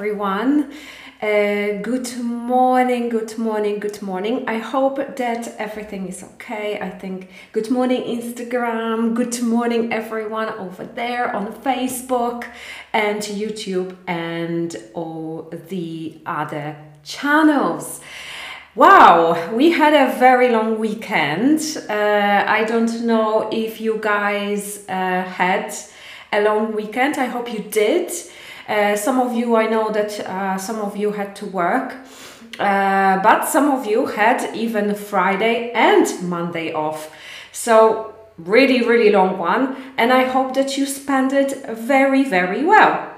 everyone. 0.00 0.72
Uh, 1.20 1.72
good 1.82 2.16
morning, 2.22 3.10
good 3.10 3.36
morning, 3.36 3.78
good 3.78 4.00
morning. 4.00 4.48
I 4.48 4.56
hope 4.56 4.96
that 4.96 5.54
everything 5.58 6.08
is 6.08 6.22
okay. 6.22 6.80
I 6.80 6.88
think 6.88 7.28
good 7.52 7.70
morning, 7.70 8.04
Instagram, 8.18 9.14
good 9.14 9.42
morning, 9.42 9.92
everyone 9.92 10.48
over 10.54 10.86
there 10.86 11.36
on 11.36 11.52
Facebook 11.52 12.46
and 12.94 13.20
YouTube 13.20 13.94
and 14.06 14.74
all 14.94 15.52
the 15.68 16.18
other 16.24 16.76
channels. 17.02 18.00
Wow, 18.74 19.52
we 19.54 19.72
had 19.72 19.92
a 19.92 20.18
very 20.18 20.48
long 20.48 20.78
weekend. 20.78 21.60
Uh, 21.90 22.44
I 22.58 22.64
don't 22.64 23.02
know 23.04 23.50
if 23.52 23.82
you 23.82 23.98
guys 24.00 24.82
uh, 24.88 25.24
had 25.24 25.74
a 26.32 26.40
long 26.40 26.74
weekend. 26.74 27.18
I 27.18 27.26
hope 27.26 27.52
you 27.52 27.58
did. 27.58 28.10
Uh, 28.70 28.94
some 28.94 29.18
of 29.18 29.34
you, 29.34 29.56
I 29.56 29.66
know 29.66 29.90
that 29.90 30.20
uh, 30.20 30.56
some 30.56 30.78
of 30.78 30.96
you 30.96 31.10
had 31.10 31.34
to 31.36 31.46
work, 31.46 31.92
uh, 32.60 33.20
but 33.20 33.48
some 33.48 33.68
of 33.68 33.84
you 33.84 34.06
had 34.06 34.54
even 34.54 34.94
Friday 34.94 35.72
and 35.72 36.06
Monday 36.22 36.72
off. 36.72 37.10
So, 37.50 38.14
really, 38.38 38.86
really 38.86 39.10
long 39.10 39.38
one, 39.38 39.74
and 39.98 40.12
I 40.12 40.22
hope 40.22 40.54
that 40.54 40.78
you 40.78 40.86
spent 40.86 41.32
it 41.32 41.66
very, 41.66 42.22
very 42.22 42.64
well. 42.64 43.10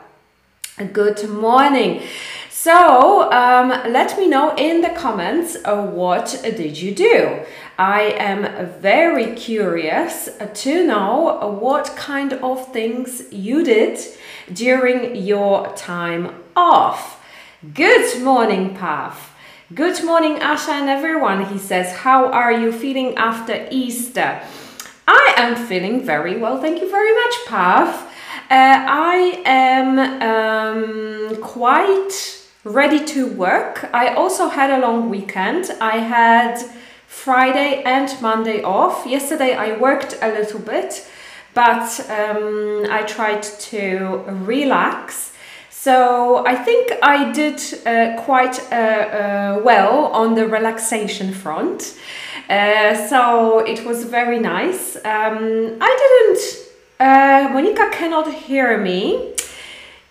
Good 0.90 1.28
morning. 1.28 2.00
So, 2.48 3.30
um, 3.30 3.68
let 3.92 4.16
me 4.16 4.28
know 4.28 4.54
in 4.56 4.80
the 4.80 4.88
comments 4.96 5.58
uh, 5.66 5.84
what 5.84 6.40
did 6.42 6.80
you 6.80 6.94
do. 6.94 7.40
I 7.78 8.14
am 8.16 8.70
very 8.80 9.34
curious 9.34 10.30
to 10.54 10.86
know 10.86 11.58
what 11.60 11.94
kind 11.94 12.32
of 12.32 12.72
things 12.72 13.24
you 13.30 13.62
did 13.62 13.98
during 14.52 15.16
your 15.16 15.74
time 15.76 16.34
off. 16.56 17.22
Good 17.74 18.22
morning, 18.22 18.74
Pav. 18.74 19.34
Good 19.74 20.04
morning, 20.04 20.36
Asha 20.38 20.70
and 20.70 20.88
everyone. 20.88 21.46
He 21.46 21.58
says, 21.58 21.92
How 21.98 22.30
are 22.30 22.52
you 22.52 22.72
feeling 22.72 23.14
after 23.16 23.66
Easter? 23.70 24.42
I 25.06 25.34
am 25.36 25.56
feeling 25.56 26.04
very 26.04 26.38
well. 26.38 26.60
Thank 26.60 26.80
you 26.80 26.90
very 26.90 27.14
much, 27.14 27.34
Pav. 27.46 27.88
Uh, 28.50 28.84
I 28.88 29.42
am 29.46 29.98
um, 30.20 31.42
quite 31.42 32.42
ready 32.64 33.04
to 33.06 33.26
work. 33.26 33.88
I 33.94 34.14
also 34.14 34.48
had 34.48 34.70
a 34.70 34.78
long 34.78 35.08
weekend. 35.08 35.70
I 35.80 35.98
had 35.98 36.58
Friday 37.06 37.82
and 37.84 38.10
Monday 38.20 38.62
off. 38.62 39.06
Yesterday 39.06 39.54
I 39.54 39.76
worked 39.78 40.16
a 40.22 40.28
little 40.28 40.60
bit, 40.60 41.06
but 41.54 42.00
um, 42.10 42.86
I 42.90 43.02
tried 43.06 43.42
to 43.42 44.24
relax. 44.44 45.32
So 45.70 46.46
I 46.46 46.54
think 46.54 46.92
I 47.02 47.32
did 47.32 47.60
uh, 47.86 48.22
quite 48.22 48.60
uh, 48.70 48.76
uh, 48.76 49.60
well 49.64 50.06
on 50.12 50.34
the 50.34 50.46
relaxation 50.46 51.32
front. 51.32 51.98
Uh, 52.48 53.08
so 53.08 53.58
it 53.60 53.84
was 53.84 54.04
very 54.04 54.38
nice. 54.38 54.96
Um, 54.96 55.78
I 55.80 55.92
didn't. 56.02 56.68
Uh, 57.00 57.48
Monica 57.52 57.90
cannot 57.90 58.32
hear 58.32 58.78
me. 58.78 59.34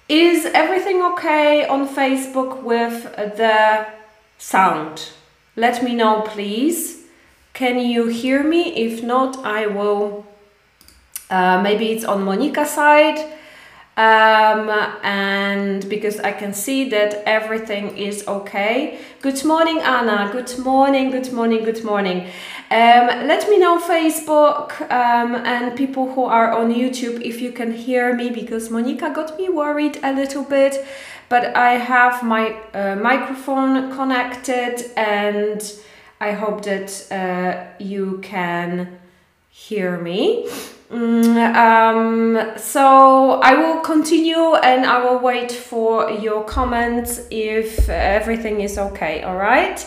Is 0.10 0.46
everything 0.46 1.02
okay 1.14 1.66
on 1.66 1.88
Facebook 1.88 2.64
with 2.64 3.04
the 3.38 3.88
sound? 4.38 5.12
Let 5.56 5.82
me 5.82 5.96
know, 5.96 6.22
please. 6.22 7.06
Can 7.54 7.80
you 7.80 8.08
hear 8.08 8.44
me? 8.44 8.76
If 8.76 9.04
not, 9.04 9.38
I 9.46 9.68
will. 9.68 10.26
Uh, 11.32 11.62
maybe 11.62 11.92
it's 11.92 12.04
on 12.04 12.24
Monica's 12.24 12.70
side. 12.70 13.20
Um, 13.98 14.70
and 15.04 15.88
because 15.90 16.20
I 16.20 16.32
can 16.32 16.54
see 16.54 16.90
that 16.90 17.24
everything 17.26 17.98
is 17.98 18.28
okay. 18.28 19.00
Good 19.22 19.44
morning, 19.44 19.80
Anna. 19.80 20.30
Good 20.32 20.58
morning, 20.60 21.12
good 21.12 21.32
morning, 21.34 21.64
good 21.64 21.84
morning. 21.84 22.28
Um, 22.72 23.08
let 23.28 23.50
me 23.50 23.60
know, 23.60 23.80
Facebook 23.80 24.82
um, 24.90 25.36
and 25.36 25.76
people 25.78 26.14
who 26.14 26.24
are 26.24 26.52
on 26.54 26.74
YouTube, 26.74 27.22
if 27.22 27.42
you 27.42 27.52
can 27.52 27.74
hear 27.74 28.16
me 28.16 28.30
because 28.30 28.70
Monica 28.70 29.12
got 29.14 29.38
me 29.38 29.50
worried 29.50 30.00
a 30.04 30.14
little 30.14 30.44
bit. 30.44 30.86
But 31.28 31.56
I 31.56 31.74
have 31.74 32.24
my 32.24 32.56
uh, 32.74 32.96
microphone 32.96 33.92
connected 33.96 34.92
and 34.98 35.62
I 36.20 36.32
hope 36.32 36.64
that 36.64 37.12
uh, 37.12 37.84
you 37.84 38.20
can 38.22 39.00
hear 39.50 39.98
me. 39.98 40.50
Mm, 40.92 41.56
um, 41.56 42.58
so 42.58 43.40
I 43.42 43.56
will 43.56 43.80
continue 43.80 44.56
and 44.56 44.86
I 44.86 45.02
will 45.02 45.20
wait 45.20 45.50
for 45.50 46.12
your 46.12 46.44
comments 46.44 47.22
if 47.32 47.88
everything 47.88 48.60
is 48.60 48.78
okay, 48.78 49.24
all 49.24 49.38
right? 49.38 49.80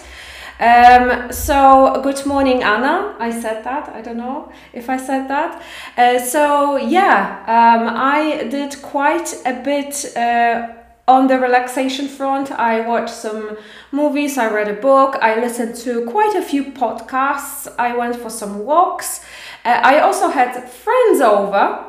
Um, 0.59 1.31
so, 1.31 2.01
good 2.03 2.25
morning, 2.25 2.63
Anna. 2.63 3.17
I 3.19 3.39
said 3.39 3.65
that. 3.65 3.91
I 3.91 4.01
don't 4.01 4.17
know 4.17 4.51
if 4.73 4.89
I 4.89 4.97
said 4.97 5.29
that. 5.29 5.63
Uh, 5.99 6.19
so, 6.21 6.77
yeah, 6.77 7.43
um, 7.49 7.95
I 7.95 8.45
did 8.45 8.81
quite 8.81 9.35
a 9.45 9.61
bit 9.63 10.17
uh, 10.17 10.69
on 11.07 11.27
the 11.27 11.39
relaxation 11.39 12.09
front. 12.09 12.51
I 12.51 12.81
watched 12.81 13.13
some 13.13 13.59
movies, 13.93 14.39
I 14.39 14.51
read 14.51 14.69
a 14.69 14.81
book, 14.81 15.17
I 15.21 15.39
listened 15.39 15.75
to 15.77 16.07
quite 16.07 16.35
a 16.35 16.41
few 16.43 16.73
podcasts, 16.73 17.73
I 17.79 17.95
went 17.95 18.17
for 18.17 18.31
some 18.31 18.65
walks. 18.65 19.21
Uh, 19.65 19.81
I 19.83 20.01
also 20.01 20.29
had 20.29 20.69
friends 20.69 21.21
over 21.21 21.85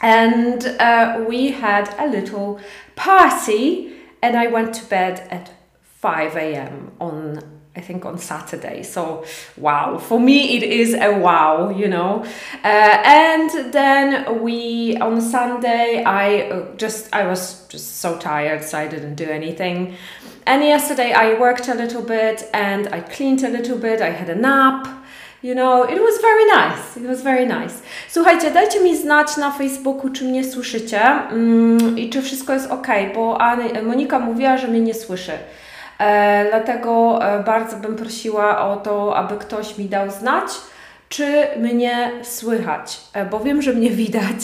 and 0.00 0.64
uh, 0.78 1.24
we 1.28 1.50
had 1.50 1.94
a 1.98 2.06
little 2.06 2.60
party 2.94 3.92
and 4.22 4.36
I 4.36 4.48
went 4.48 4.74
to 4.74 4.84
bed 4.86 5.26
at 5.30 5.52
5 5.82 6.36
a.m. 6.36 6.92
on 7.00 7.58
I 7.76 7.80
think 7.80 8.04
on 8.04 8.18
Saturday. 8.18 8.82
So 8.82 9.24
wow, 9.56 9.98
for 9.98 10.18
me 10.18 10.56
it 10.56 10.64
is 10.64 10.94
a 10.94 11.16
wow, 11.16 11.70
you 11.70 11.86
know. 11.86 12.24
Uh, 12.64 12.66
and 13.04 13.72
then 13.72 14.42
we 14.42 14.96
on 14.96 15.20
Sunday 15.20 16.02
I 16.02 16.50
uh, 16.50 16.74
just 16.76 17.14
I 17.14 17.26
was 17.28 17.66
just 17.68 17.98
so 17.98 18.18
tired, 18.18 18.64
so 18.64 18.78
I 18.78 18.88
didn't 18.88 19.14
do 19.14 19.30
anything. 19.30 19.94
And 20.44 20.64
yesterday 20.64 21.12
I 21.12 21.38
worked 21.38 21.68
a 21.68 21.74
little 21.74 22.02
bit 22.02 22.48
and 22.52 22.88
I 22.88 23.00
cleaned 23.00 23.44
a 23.44 23.48
little 23.48 23.78
bit. 23.78 24.00
I 24.00 24.10
had 24.10 24.28
a 24.28 24.34
nap. 24.34 24.88
You 25.42 25.54
know, 25.54 25.84
it 25.84 26.00
was 26.00 26.20
very 26.22 26.44
nice. 26.46 26.96
It 26.96 27.06
was 27.06 27.22
very 27.22 27.46
nice. 27.46 27.74
Słuchajcie, 28.08 28.50
dajcie 28.50 28.80
mi 28.80 28.96
znać 28.96 29.36
na 29.36 29.50
Facebooku, 29.50 30.10
czy 30.10 30.24
mnie 30.24 30.44
słyszycie 30.44 31.00
mm, 31.02 31.98
i 31.98 32.10
czy 32.10 32.22
wszystko 32.22 32.52
jest 32.52 32.70
ok, 32.70 32.86
bo 33.14 33.38
Monika 33.82 34.18
mówiła, 34.18 34.56
że 34.56 34.68
mnie 34.68 34.80
nie 34.80 34.94
słyszy. 34.94 35.32
E, 35.98 36.46
dlatego 36.50 37.18
e, 37.22 37.42
bardzo 37.42 37.76
bym 37.76 37.96
prosiła 37.96 38.72
o 38.72 38.76
to, 38.76 39.16
aby 39.16 39.36
ktoś 39.36 39.78
mi 39.78 39.84
dał 39.84 40.10
znać, 40.10 40.50
czy 41.08 41.46
mnie 41.56 42.10
słychać, 42.22 43.00
e, 43.12 43.24
bo 43.24 43.40
wiem, 43.40 43.62
że 43.62 43.72
mnie 43.72 43.90
widać, 44.02 44.38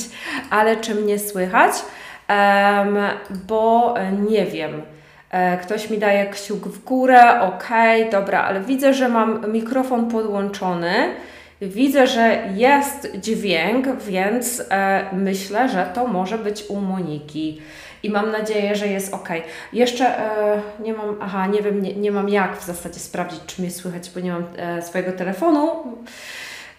ale 0.50 0.76
czy 0.76 0.94
mnie 0.94 1.18
słychać, 1.18 1.72
bo 3.48 3.94
nie 4.28 4.46
wiem. 4.46 4.82
Ktoś 5.62 5.90
mi 5.90 5.98
daje 5.98 6.26
kciuk 6.26 6.68
w 6.68 6.84
górę, 6.84 7.40
ok, 7.40 7.68
dobra, 8.10 8.42
ale 8.42 8.60
widzę, 8.60 8.94
że 8.94 9.08
mam 9.08 9.52
mikrofon 9.52 10.08
podłączony. 10.08 10.94
Widzę, 11.60 12.06
że 12.06 12.48
jest 12.54 13.16
dźwięk, 13.16 13.86
więc 14.00 14.62
myślę, 15.12 15.68
że 15.68 15.90
to 15.94 16.06
może 16.06 16.38
być 16.38 16.64
u 16.68 16.76
Moniki 16.76 17.60
i 18.04 18.10
mam 18.10 18.30
nadzieję, 18.30 18.76
że 18.76 18.86
jest 18.86 19.14
ok. 19.14 19.28
Jeszcze 19.72 20.18
e, 20.18 20.60
nie 20.80 20.92
mam, 20.92 21.16
aha, 21.20 21.46
nie 21.46 21.62
wiem, 21.62 21.82
nie, 21.82 21.94
nie 21.94 22.12
mam 22.12 22.28
jak 22.28 22.56
w 22.56 22.64
zasadzie 22.64 23.00
sprawdzić, 23.00 23.40
czy 23.46 23.62
mnie 23.62 23.70
słychać, 23.70 24.10
bo 24.14 24.20
nie 24.20 24.32
mam 24.32 24.44
e, 24.56 24.82
swojego 24.82 25.12
telefonu. 25.12 25.68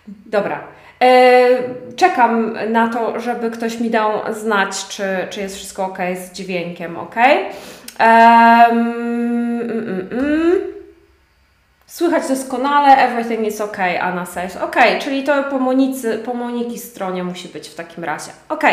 Dobra. 0.08 0.64
E, 1.02 1.48
czekam 1.96 2.58
na 2.72 2.88
to, 2.88 3.20
żeby 3.20 3.52
ktoś 3.52 3.80
mi 3.80 3.90
dał 3.90 4.12
znać, 4.34 4.88
czy, 4.88 5.04
czy 5.30 5.42
jest 5.42 5.56
wszystko 5.56 5.86
ok 5.86 5.98
z 6.16 6.32
dźwiękiem, 6.32 6.98
ok? 6.98 7.16
Um, 8.00 8.78
mm, 9.62 10.10
mm. 10.12 10.76
Słychać 11.88 12.28
doskonale, 12.28 12.98
everything 12.98 13.48
is 13.48 13.62
okay, 13.62 14.02
Anna 14.02 14.26
says. 14.26 14.58
Ok, 14.58 14.76
czyli 15.02 15.24
to 15.24 15.44
po, 15.44 15.60
Monicy, 15.60 16.18
po 16.18 16.34
Moniki 16.34 16.80
stronie 16.80 17.24
musi 17.24 17.48
być 17.48 17.70
w 17.70 17.76
takim 17.76 18.04
razie. 18.04 18.32
Ok, 18.50 18.64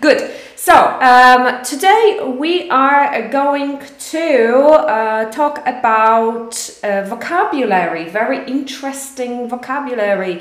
good. 0.00 0.18
So, 0.56 0.72
um, 0.72 1.46
today 1.70 2.20
we 2.38 2.70
are 2.70 3.28
going 3.28 3.80
to 4.12 4.66
uh, 4.68 5.30
talk 5.30 5.60
about 5.66 6.70
uh, 6.82 7.08
vocabulary, 7.08 8.10
very 8.10 8.38
interesting 8.46 9.48
vocabulary 9.48 10.40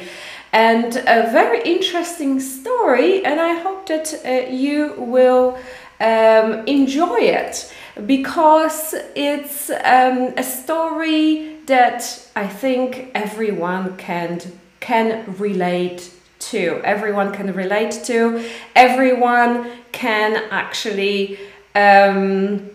and 0.51 0.97
a 1.05 1.31
very 1.31 1.61
interesting 1.65 2.41
story 2.41 3.25
and 3.25 3.39
I 3.39 3.63
hope 3.63 3.85
that 3.87 4.13
uh, 4.25 4.49
you 4.49 4.93
will 4.97 5.55
um, 5.99 6.65
enjoy 6.65 7.17
it 7.19 7.73
because 8.05 8.95
it's 9.15 9.69
um, 9.69 10.33
a 10.37 10.43
story 10.43 11.57
that 11.65 12.29
I 12.35 12.47
think 12.47 13.11
everyone 13.13 13.97
can 13.97 14.39
can 14.79 15.35
relate 15.37 16.11
to. 16.51 16.81
Everyone 16.83 17.31
can 17.31 17.53
relate 17.53 18.03
to. 18.05 18.43
Everyone 18.75 19.69
can 19.91 20.43
actually 20.51 21.37
Um, 21.75 22.69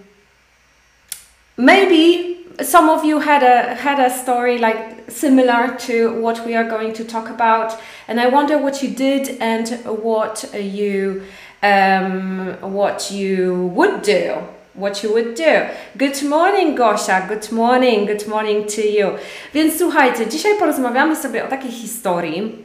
maybe 1.57 2.47
some 2.63 2.89
of 2.89 3.05
you 3.05 3.21
had 3.21 3.43
a 3.43 3.75
had 3.75 3.99
a 3.99 4.11
story 4.11 4.59
like 4.59 5.11
similar 5.11 5.77
to 5.87 6.21
what 6.23 6.47
we 6.47 6.55
are 6.57 6.69
going 6.69 6.93
to 6.95 7.05
talk 7.05 7.29
about, 7.29 7.77
and 8.09 8.21
I 8.21 8.29
wonder 8.29 8.57
what 8.59 8.83
you 8.83 8.91
did 8.95 9.37
and 9.41 9.69
what 9.85 10.45
you 10.55 11.23
um, 11.63 12.57
what 12.61 13.11
you 13.11 13.73
would 13.75 14.03
do. 14.03 14.37
What 14.77 15.05
you 15.05 15.11
would 15.11 15.37
do. 15.37 15.69
Good 15.97 16.23
morning, 16.29 16.75
Gosia. 16.75 17.27
Good 17.29 17.53
morning. 17.53 18.07
Good 18.07 18.27
morning 18.27 18.67
to 18.67 18.81
you. 18.81 19.19
Więc 19.55 19.79
słuchajcie, 19.79 20.27
dzisiaj 20.27 20.53
porozmawiamy 20.59 21.17
sobie 21.17 21.45
o 21.45 21.49
takiej 21.49 21.71
historii 21.71 22.65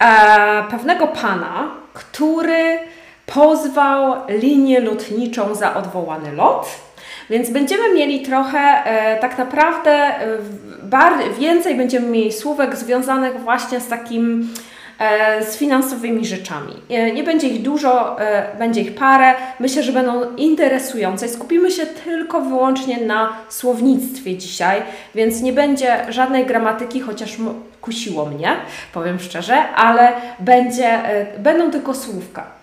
e, 0.00 0.64
pewnego 0.70 1.06
pana, 1.06 1.70
który 1.94 2.78
pozwał 3.26 4.14
linię 4.28 4.80
lotniczą 4.80 5.54
za 5.54 5.74
odwołany 5.74 6.32
lot. 6.32 6.68
Więc 7.30 7.50
będziemy 7.50 7.94
mieli 7.94 8.22
trochę, 8.22 8.58
e, 8.58 9.18
tak 9.20 9.38
naprawdę, 9.38 9.90
e, 9.90 11.34
więcej 11.38 11.74
będziemy 11.74 12.06
mieli 12.06 12.32
słówek 12.32 12.76
związanych 12.76 13.40
właśnie 13.40 13.80
z 13.80 13.88
takim 13.88 14.54
z 15.50 15.56
finansowymi 15.56 16.26
rzeczami. 16.26 16.72
E, 16.90 17.12
nie 17.12 17.24
będzie 17.24 17.48
ich 17.48 17.62
dużo, 17.62 18.20
e, 18.20 18.56
będzie 18.58 18.80
ich 18.80 18.94
parę. 18.94 19.34
Myślę, 19.60 19.82
że 19.82 19.92
będą 19.92 20.36
interesujące. 20.36 21.28
Skupimy 21.28 21.70
się 21.70 21.86
tylko 21.86 22.40
wyłącznie 22.40 23.00
na 23.00 23.32
słownictwie 23.48 24.36
dzisiaj, 24.36 24.82
więc 25.14 25.40
nie 25.42 25.52
będzie 25.52 26.06
żadnej 26.08 26.46
gramatyki, 26.46 27.00
chociaż 27.00 27.36
kusiło 27.80 28.26
mnie, 28.26 28.48
powiem 28.92 29.20
szczerze, 29.20 29.68
ale 29.68 30.12
będzie, 30.40 30.98
będą 31.38 31.70
tylko 31.70 31.94
słówka. 31.94 32.57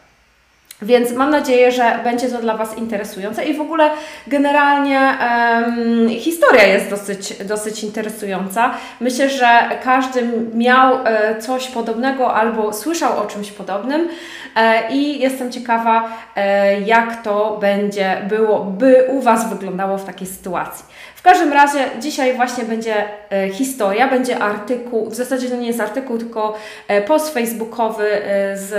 Więc 0.85 1.11
mam 1.11 1.29
nadzieję, 1.29 1.71
że 1.71 1.99
będzie 2.03 2.27
to 2.29 2.41
dla 2.41 2.57
Was 2.57 2.77
interesujące 2.77 3.45
i 3.45 3.53
w 3.53 3.61
ogóle 3.61 3.89
generalnie 4.27 4.99
um, 4.99 6.09
historia 6.09 6.63
jest 6.63 6.89
dosyć, 6.89 7.43
dosyć 7.43 7.83
interesująca. 7.83 8.73
Myślę, 8.99 9.29
że 9.29 9.47
każdy 9.83 10.29
miał 10.53 10.97
e, 11.05 11.41
coś 11.41 11.67
podobnego 11.67 12.33
albo 12.33 12.73
słyszał 12.73 13.19
o 13.19 13.25
czymś 13.25 13.51
podobnym 13.51 14.09
e, 14.55 14.91
i 14.91 15.19
jestem 15.19 15.51
ciekawa, 15.51 16.09
e, 16.35 16.81
jak 16.81 17.23
to 17.23 17.57
będzie 17.61 18.21
było, 18.29 18.59
by 18.59 19.07
u 19.09 19.21
Was 19.21 19.49
wyglądało 19.49 19.97
w 19.97 20.05
takiej 20.05 20.27
sytuacji. 20.27 20.85
W 21.15 21.21
każdym 21.21 21.53
razie 21.53 21.79
dzisiaj 21.99 22.35
właśnie 22.35 22.63
będzie 22.63 22.95
e, 23.31 23.49
historia, 23.49 24.07
będzie 24.07 24.39
artykuł, 24.39 25.09
w 25.09 25.15
zasadzie 25.15 25.49
to 25.49 25.55
nie 25.55 25.67
jest 25.67 25.81
artykuł, 25.81 26.17
tylko 26.17 26.57
e, 26.87 27.01
post 27.01 27.33
facebookowy 27.33 28.23
e, 28.23 28.57
z 28.57 28.73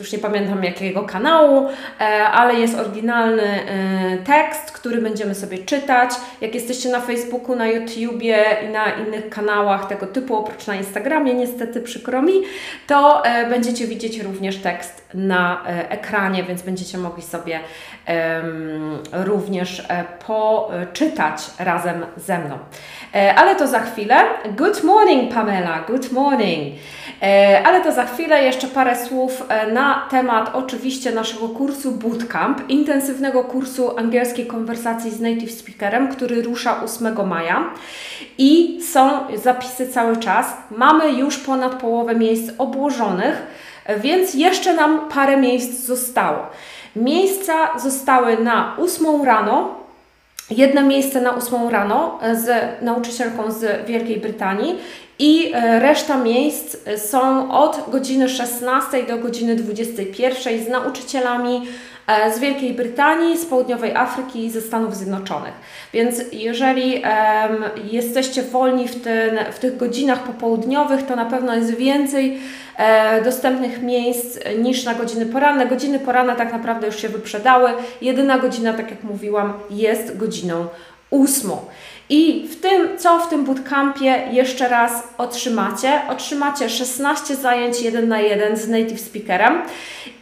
już 0.00 0.12
nie 0.12 0.18
pamiętam 0.18 0.64
jakiego 0.64 1.02
kanału, 1.02 1.68
e, 2.00 2.24
ale 2.24 2.54
jest 2.54 2.78
oryginalny 2.78 3.42
e, 3.42 4.18
tekst, 4.18 4.72
który 4.72 5.02
będziemy 5.02 5.34
sobie 5.34 5.58
czytać. 5.58 6.10
Jak 6.40 6.54
jesteście 6.54 6.88
na 6.88 7.00
Facebooku, 7.00 7.56
na 7.56 7.66
YouTubie 7.66 8.44
i 8.68 8.72
na 8.72 8.84
innych 8.90 9.30
kanałach 9.30 9.86
tego 9.88 10.06
typu, 10.06 10.36
oprócz 10.36 10.66
na 10.66 10.74
Instagramie, 10.74 11.34
niestety 11.34 11.80
przykro 11.80 12.22
mi, 12.22 12.42
to 12.86 13.24
e, 13.24 13.46
będziecie 13.50 13.86
widzieć 13.86 14.20
również 14.20 14.56
tekst 14.56 15.08
na 15.14 15.64
ekranie, 15.88 16.42
więc 16.42 16.62
będziecie 16.62 16.98
mogli 16.98 17.22
sobie 17.22 17.60
również 19.12 19.82
poczytać 20.26 21.40
razem 21.58 22.06
ze 22.16 22.38
mną. 22.38 22.58
Ale 23.36 23.56
to 23.56 23.66
za 23.66 23.80
chwilę. 23.80 24.16
Good 24.56 24.84
morning, 24.84 25.34
Pamela. 25.34 25.80
Good 25.88 26.12
morning. 26.12 26.74
Ale 27.64 27.84
to 27.84 27.92
za 27.92 28.04
chwilę 28.04 28.44
jeszcze 28.44 28.66
parę 28.66 28.96
słów 28.96 29.42
na 29.72 29.89
temat 29.94 30.50
oczywiście 30.54 31.12
naszego 31.12 31.48
kursu 31.48 31.92
Bootcamp, 31.92 32.70
intensywnego 32.70 33.44
kursu 33.44 33.98
angielskiej 33.98 34.46
konwersacji 34.46 35.10
z 35.10 35.20
native 35.20 35.50
speakerem, 35.50 36.08
który 36.08 36.42
rusza 36.42 36.82
8 36.82 37.28
maja 37.28 37.70
i 38.38 38.80
są 38.92 39.10
zapisy 39.34 39.88
cały 39.88 40.16
czas. 40.16 40.56
Mamy 40.70 41.12
już 41.12 41.38
ponad 41.38 41.74
połowę 41.74 42.14
miejsc 42.14 42.52
obłożonych, 42.58 43.42
więc 44.00 44.34
jeszcze 44.34 44.74
nam 44.74 45.08
parę 45.08 45.36
miejsc 45.36 45.86
zostało. 45.86 46.46
Miejsca 46.96 47.78
zostały 47.78 48.38
na 48.38 48.76
8 48.78 49.22
rano, 49.24 49.79
jedno 50.50 50.82
miejsce 50.82 51.20
na 51.20 51.36
8 51.36 51.68
rano 51.68 52.18
z 52.34 52.48
nauczycielką 52.82 53.52
z 53.52 53.86
Wielkiej 53.86 54.20
Brytanii 54.20 54.78
i 55.18 55.52
e, 55.54 55.80
reszta 55.80 56.16
miejsc 56.16 56.76
są 56.96 57.52
od 57.52 57.90
godziny 57.92 58.28
16 58.28 59.02
do 59.02 59.18
godziny 59.18 59.56
21 59.56 60.64
z 60.64 60.68
nauczycielami 60.68 61.56
e, 61.56 61.60
z 62.34 62.38
Wielkiej 62.38 62.74
Brytanii, 62.74 63.38
z 63.38 63.46
Południowej 63.46 63.94
Afryki 63.94 64.44
i 64.44 64.50
ze 64.50 64.60
Stanów 64.60 64.96
Zjednoczonych. 64.96 65.54
Więc 65.92 66.20
jeżeli 66.32 66.94
um, 66.94 67.64
jesteście 67.90 68.42
wolni 68.42 68.88
w, 68.88 69.02
ten, 69.02 69.38
w 69.52 69.58
tych 69.58 69.76
godzinach 69.76 70.22
popołudniowych, 70.22 71.06
to 71.06 71.16
na 71.16 71.24
pewno 71.24 71.54
jest 71.54 71.74
więcej 71.74 72.38
e, 72.76 73.22
dostępnych 73.22 73.82
miejsc 73.82 74.38
niż 74.58 74.84
na 74.84 74.94
godziny 74.94 75.26
poranne. 75.26 75.66
Godziny 75.66 75.98
poranne 75.98 76.36
tak 76.36 76.52
naprawdę 76.52 76.86
już 76.86 76.96
się 76.96 77.08
wyprzedały. 77.08 77.70
Jedyna 78.00 78.38
godzina, 78.38 78.72
tak 78.72 78.90
jak 78.90 79.04
mówiłam, 79.04 79.52
jest 79.70 80.16
godziną 80.16 80.66
ósmą. 81.10 81.58
I 82.10 82.48
w 82.48 82.60
tym, 82.60 82.98
co 82.98 83.18
w 83.18 83.28
tym 83.28 83.44
bootcampie 83.44 84.28
jeszcze 84.30 84.68
raz 84.68 84.92
otrzymacie? 85.18 86.02
Otrzymacie 86.08 86.70
16 86.70 87.36
zajęć 87.36 87.80
1 87.80 88.08
na 88.08 88.20
1 88.20 88.56
z 88.56 88.68
native 88.68 89.00
speakerem 89.00 89.62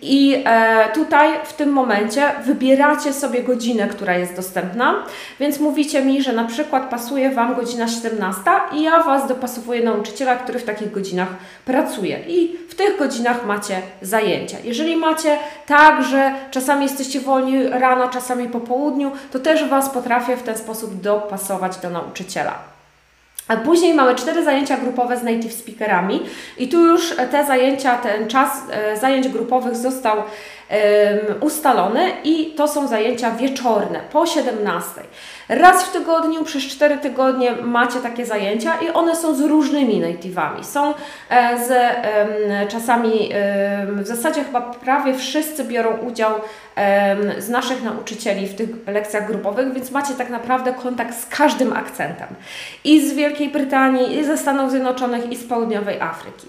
i 0.03 0.43
e, 0.45 0.93
tutaj 0.95 1.29
w 1.45 1.53
tym 1.53 1.73
momencie 1.73 2.33
wybieracie 2.45 3.13
sobie 3.13 3.43
godzinę, 3.43 3.89
która 3.89 4.17
jest 4.17 4.37
dostępna, 4.37 4.95
więc 5.41 5.61
mówicie 5.61 6.05
mi, 6.05 6.23
że 6.23 6.33
na 6.33 6.45
przykład 6.45 6.91
pasuje 6.91 7.31
Wam 7.31 7.55
godzina 7.55 7.89
17 7.89 8.43
i 8.73 8.83
ja 8.83 9.03
Was 9.03 9.29
dopasowuję 9.29 9.83
nauczyciela, 9.83 10.37
który 10.37 10.59
w 10.59 10.65
takich 10.65 10.91
godzinach 10.91 11.29
pracuje 11.65 12.19
i 12.29 12.57
w 12.69 12.75
tych 12.75 12.99
godzinach 12.99 13.47
macie 13.47 13.83
zajęcia. 14.03 14.57
Jeżeli 14.65 14.97
macie 14.97 15.39
tak, 15.67 16.05
że 16.05 16.35
czasami 16.51 16.83
jesteście 16.83 17.21
wolni 17.21 17.69
rano, 17.69 18.09
czasami 18.09 18.49
po 18.49 18.61
południu, 18.61 19.13
to 19.33 19.39
też 19.39 19.69
Was 19.69 19.91
potrafię 19.91 20.37
w 20.37 20.43
ten 20.43 20.59
sposób 20.59 21.01
dopasować 21.01 21.78
do 21.81 21.91
nauczyciela. 21.91 22.59
A 23.49 23.57
później 23.57 23.95
mamy 23.95 24.15
cztery 24.15 24.45
zajęcia 24.45 24.77
grupowe 24.77 25.17
z 25.17 25.23
native 25.23 25.53
speakerami 25.53 26.21
i 26.59 26.69
tu 26.69 26.87
już 26.87 27.17
te 27.31 27.47
zajęcia, 27.47 27.97
ten 27.97 28.29
czas 28.29 28.51
e, 28.71 28.97
zajęć 28.97 29.29
grupowych 29.29 29.77
został 29.77 30.23
ustalony 31.41 32.13
i 32.25 32.55
to 32.57 32.69
są 32.69 32.89
zajęcia 32.89 33.31
wieczorne 33.31 34.01
po 34.13 34.27
17. 34.27 35.01
Raz 35.49 35.85
w 35.85 35.93
tygodniu 35.93 36.45
przez 36.45 36.63
4 36.63 36.99
tygodnie 36.99 37.53
macie 37.53 38.01
takie 38.01 38.27
zajęcia 38.27 38.75
i 38.77 38.89
one 38.89 39.17
są 39.17 39.35
z 39.35 39.41
różnymi 39.41 40.03
native'ami. 40.03 40.65
Są 40.65 40.95
e, 41.31 41.59
z 41.67 41.73
czasami, 42.69 43.31
w 43.87 44.07
zasadzie 44.07 44.45
chyba 44.45 44.61
prawie 44.61 45.15
wszyscy 45.15 45.65
biorą 45.65 45.97
udział 45.97 46.35
z 47.39 47.49
naszych 47.49 47.83
nauczycieli 47.83 48.47
w 48.47 48.55
tych 48.55 48.69
lekcjach 48.87 49.27
grupowych, 49.27 49.73
więc 49.73 49.91
macie 49.91 50.15
tak 50.15 50.31
naprawdę 50.31 50.73
kontakt 50.73 51.21
z 51.21 51.27
każdym 51.27 51.73
akcentem. 51.73 52.29
I 52.85 53.09
z 53.09 53.15
Wielkiej 53.15 53.49
Brytanii, 53.49 54.19
i 54.19 54.25
ze 54.25 54.39
Stanów 54.39 54.71
Zjednoczonych, 54.71 55.33
i 55.33 55.37
z 55.37 55.45
Południowej 55.45 56.01
Afryki. 56.01 56.47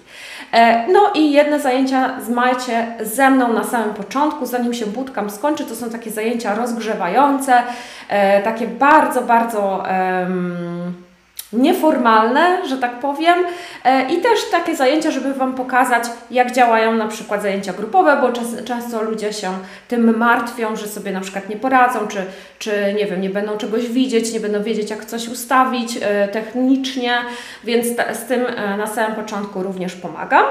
E, 0.54 0.88
no 0.88 1.12
i 1.16 1.32
jedne 1.32 1.60
zajęcia 1.60 2.20
macie 2.30 2.88
ze 3.02 3.30
mną 3.30 3.54
na 3.54 3.64
samym 3.64 3.94
początku, 3.94 4.46
zanim 4.46 4.74
się 4.74 4.86
bootcamp 4.86 5.32
skończy. 5.32 5.66
To 5.66 5.76
są 5.76 5.90
takie 5.90 6.12
zajęcia 6.12 6.56
rozgrzewające, 6.56 7.64
e, 8.10 8.42
takie 8.42 8.68
bardzo, 8.68 9.22
bardzo 9.22 9.84
um, 10.24 11.09
nieformalne, 11.54 12.68
że 12.68 12.78
tak 12.78 13.00
powiem, 13.00 13.40
e, 13.84 14.14
i 14.14 14.22
też 14.22 14.50
takie 14.52 14.76
zajęcia, 14.76 15.12
żeby 15.12 15.34
Wam 15.34 15.56
pokazać, 15.56 16.04
jak 16.32 16.52
działają 16.52 16.94
na 16.94 17.08
przykład 17.08 17.42
zajęcia 17.42 17.74
grupowe, 17.74 18.18
bo 18.22 18.32
czas, 18.32 18.48
często 18.66 19.04
ludzie 19.04 19.34
się 19.34 19.52
tym 19.88 20.18
martwią, 20.18 20.76
że 20.76 20.88
sobie 20.88 21.12
na 21.12 21.22
przykład 21.22 21.50
nie 21.50 21.56
poradzą, 21.56 22.08
czy, 22.08 22.26
czy 22.60 22.94
nie 22.98 23.06
wiem, 23.06 23.22
nie 23.22 23.30
będą 23.30 23.58
czegoś 23.58 23.88
widzieć, 23.88 24.34
nie 24.34 24.40
będą 24.40 24.64
wiedzieć, 24.64 24.90
jak 24.90 25.06
coś 25.06 25.28
ustawić 25.28 25.98
e, 26.02 26.28
technicznie, 26.28 27.18
więc 27.64 27.88
z 28.14 28.28
tym 28.28 28.46
e, 28.46 28.78
na 28.78 28.88
samym 28.88 29.16
początku 29.16 29.64
również 29.64 29.96
pomagam. 29.96 30.46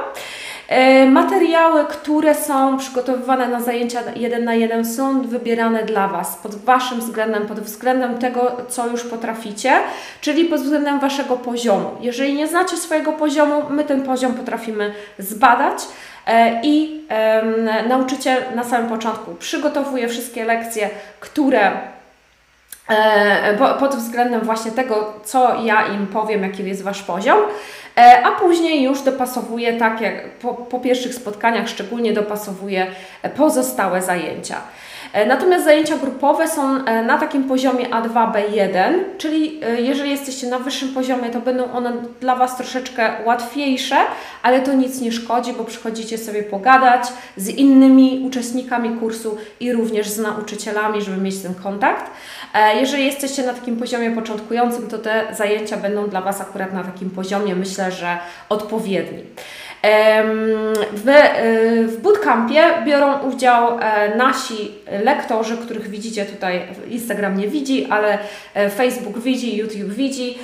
E, 0.68 1.06
materiały, 1.06 1.84
które 1.84 2.34
są 2.34 2.78
przygotowywane 2.78 3.48
na 3.48 3.60
zajęcia 3.60 4.00
jeden 4.16 4.44
na 4.44 4.54
jeden 4.54 4.84
są 4.84 5.22
wybierane 5.22 5.82
dla 5.82 6.08
Was 6.08 6.36
pod 6.36 6.54
Waszym 6.54 7.00
względem, 7.00 7.46
pod 7.46 7.60
względem 7.60 8.18
tego, 8.18 8.56
co 8.68 8.86
już 8.86 9.04
potraficie, 9.04 9.72
czyli 10.20 10.44
pod 10.44 10.60
względem 10.60 11.00
Waszego 11.00 11.36
poziomu. 11.36 11.90
Jeżeli 12.00 12.34
nie 12.34 12.46
znacie 12.46 12.76
swojego 12.76 13.12
poziomu, 13.12 13.62
my 13.70 13.84
ten 13.84 14.02
poziom 14.02 14.34
potrafimy 14.34 14.94
zbadać 15.18 15.78
e, 16.26 16.60
i 16.62 17.02
nauczyciel 17.88 18.42
na 18.54 18.64
samym 18.64 18.88
początku 18.88 19.34
przygotowuje 19.34 20.08
wszystkie 20.08 20.44
lekcje, 20.44 20.90
które 21.20 21.70
e, 22.88 23.74
pod 23.78 23.96
względem 23.96 24.40
właśnie 24.40 24.70
tego, 24.70 25.12
co 25.24 25.62
ja 25.64 25.86
im 25.86 26.06
powiem, 26.06 26.42
jaki 26.42 26.64
jest 26.64 26.82
Wasz 26.82 27.02
poziom. 27.02 27.38
E, 27.98 28.22
a 28.26 28.30
później 28.32 28.82
już 28.82 29.02
dopasowuje 29.02 29.78
tak 29.78 30.00
jak 30.00 30.30
po, 30.30 30.54
po 30.54 30.80
pierwszych 30.80 31.14
spotkaniach 31.14 31.68
szczególnie 31.68 32.12
dopasowuje 32.12 32.86
pozostałe 33.36 34.02
zajęcia. 34.02 34.56
E, 35.12 35.26
natomiast 35.26 35.64
zajęcia 35.64 35.96
grupowe 35.96 36.48
są 36.48 36.84
e, 36.84 37.02
na 37.02 37.18
takim 37.18 37.44
poziomie 37.44 37.88
A2, 37.88 38.32
B1, 38.32 38.94
czyli 39.18 39.60
e, 39.64 39.80
jeżeli 39.80 40.10
jesteście 40.10 40.46
na 40.46 40.58
wyższym 40.58 40.88
poziomie, 40.88 41.30
to 41.30 41.40
będą 41.40 41.72
one 41.72 41.92
dla 42.20 42.36
Was 42.36 42.56
troszeczkę 42.56 43.10
łatwiejsze, 43.24 43.96
ale 44.42 44.60
to 44.60 44.72
nic 44.72 45.00
nie 45.00 45.12
szkodzi, 45.12 45.52
bo 45.52 45.64
przychodzicie 45.64 46.18
sobie 46.18 46.42
pogadać 46.42 47.02
z 47.36 47.48
innymi 47.48 48.22
uczestnikami 48.26 48.90
kursu 48.90 49.38
i 49.60 49.72
również 49.72 50.08
z 50.08 50.18
nauczycielami, 50.18 51.02
żeby 51.02 51.16
mieć 51.16 51.38
ten 51.42 51.54
kontakt. 51.54 52.10
Jeżeli 52.74 53.06
jesteście 53.06 53.42
na 53.42 53.54
takim 53.54 53.76
poziomie 53.76 54.10
początkującym, 54.10 54.88
to 54.88 54.98
te 54.98 55.26
zajęcia 55.32 55.76
będą 55.76 56.08
dla 56.08 56.20
Was 56.20 56.40
akurat 56.40 56.72
na 56.72 56.84
takim 56.84 57.10
poziomie, 57.10 57.56
myślę, 57.56 57.92
że 57.92 58.18
odpowiedni. 58.48 59.24
W, 59.82 61.08
e, 61.08 61.82
w 61.82 62.00
bootcampie 62.02 62.64
biorą 62.84 63.18
udział 63.18 63.78
e, 63.80 64.16
nasi 64.16 64.74
lektorzy, 65.04 65.56
których 65.56 65.88
widzicie 65.88 66.24
tutaj, 66.24 66.62
Instagram 66.90 67.36
nie 67.36 67.48
widzi, 67.48 67.86
ale 67.90 68.18
e, 68.54 68.70
Facebook 68.70 69.18
widzi, 69.18 69.56
YouTube 69.56 69.92
widzi. 69.92 70.38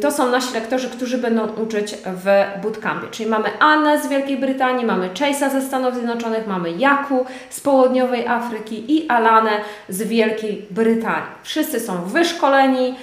To 0.00 0.10
są 0.10 0.30
nasi 0.30 0.54
lektorzy, 0.54 0.90
którzy 0.90 1.18
będą 1.18 1.48
uczyć 1.48 1.94
w 2.04 2.44
bootcampie. 2.62 3.06
Czyli 3.10 3.28
mamy 3.30 3.48
Annę 3.58 4.02
z 4.02 4.08
Wielkiej 4.08 4.36
Brytanii, 4.36 4.86
mamy 4.86 5.08
Chase'a 5.08 5.50
ze 5.50 5.62
Stanów 5.62 5.94
Zjednoczonych, 5.94 6.46
mamy 6.46 6.70
Jaku 6.70 7.26
z 7.50 7.60
południowej 7.60 8.26
Afryki 8.26 8.96
i 8.96 9.08
Alanę 9.08 9.50
z 9.88 10.02
Wielkiej 10.02 10.66
Brytanii. 10.70 11.30
Wszyscy 11.42 11.80
są 11.80 12.04
wyszkoleni, 12.04 12.94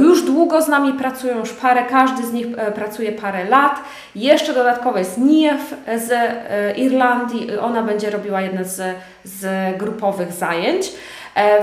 już 0.00 0.22
długo 0.22 0.62
z 0.62 0.68
nami 0.68 0.92
pracują, 0.92 1.38
już 1.38 1.52
parę, 1.52 1.82
każdy 1.90 2.26
z 2.26 2.32
nich 2.32 2.46
e, 2.58 2.72
pracuje 2.72 3.12
parę 3.12 3.44
lat. 3.44 3.80
Jeszcze 4.14 4.54
dodatkowo 4.54 4.98
jest 4.98 5.18
Nief 5.18 5.74
z 5.96 6.12
e, 6.12 6.72
Irlandii, 6.76 7.58
ona 7.58 7.82
będzie 7.82 8.10
robiła 8.10 8.40
jedne 8.40 8.64
z, 8.64 8.96
z 9.24 9.76
grupowych 9.78 10.32
zajęć. 10.32 10.92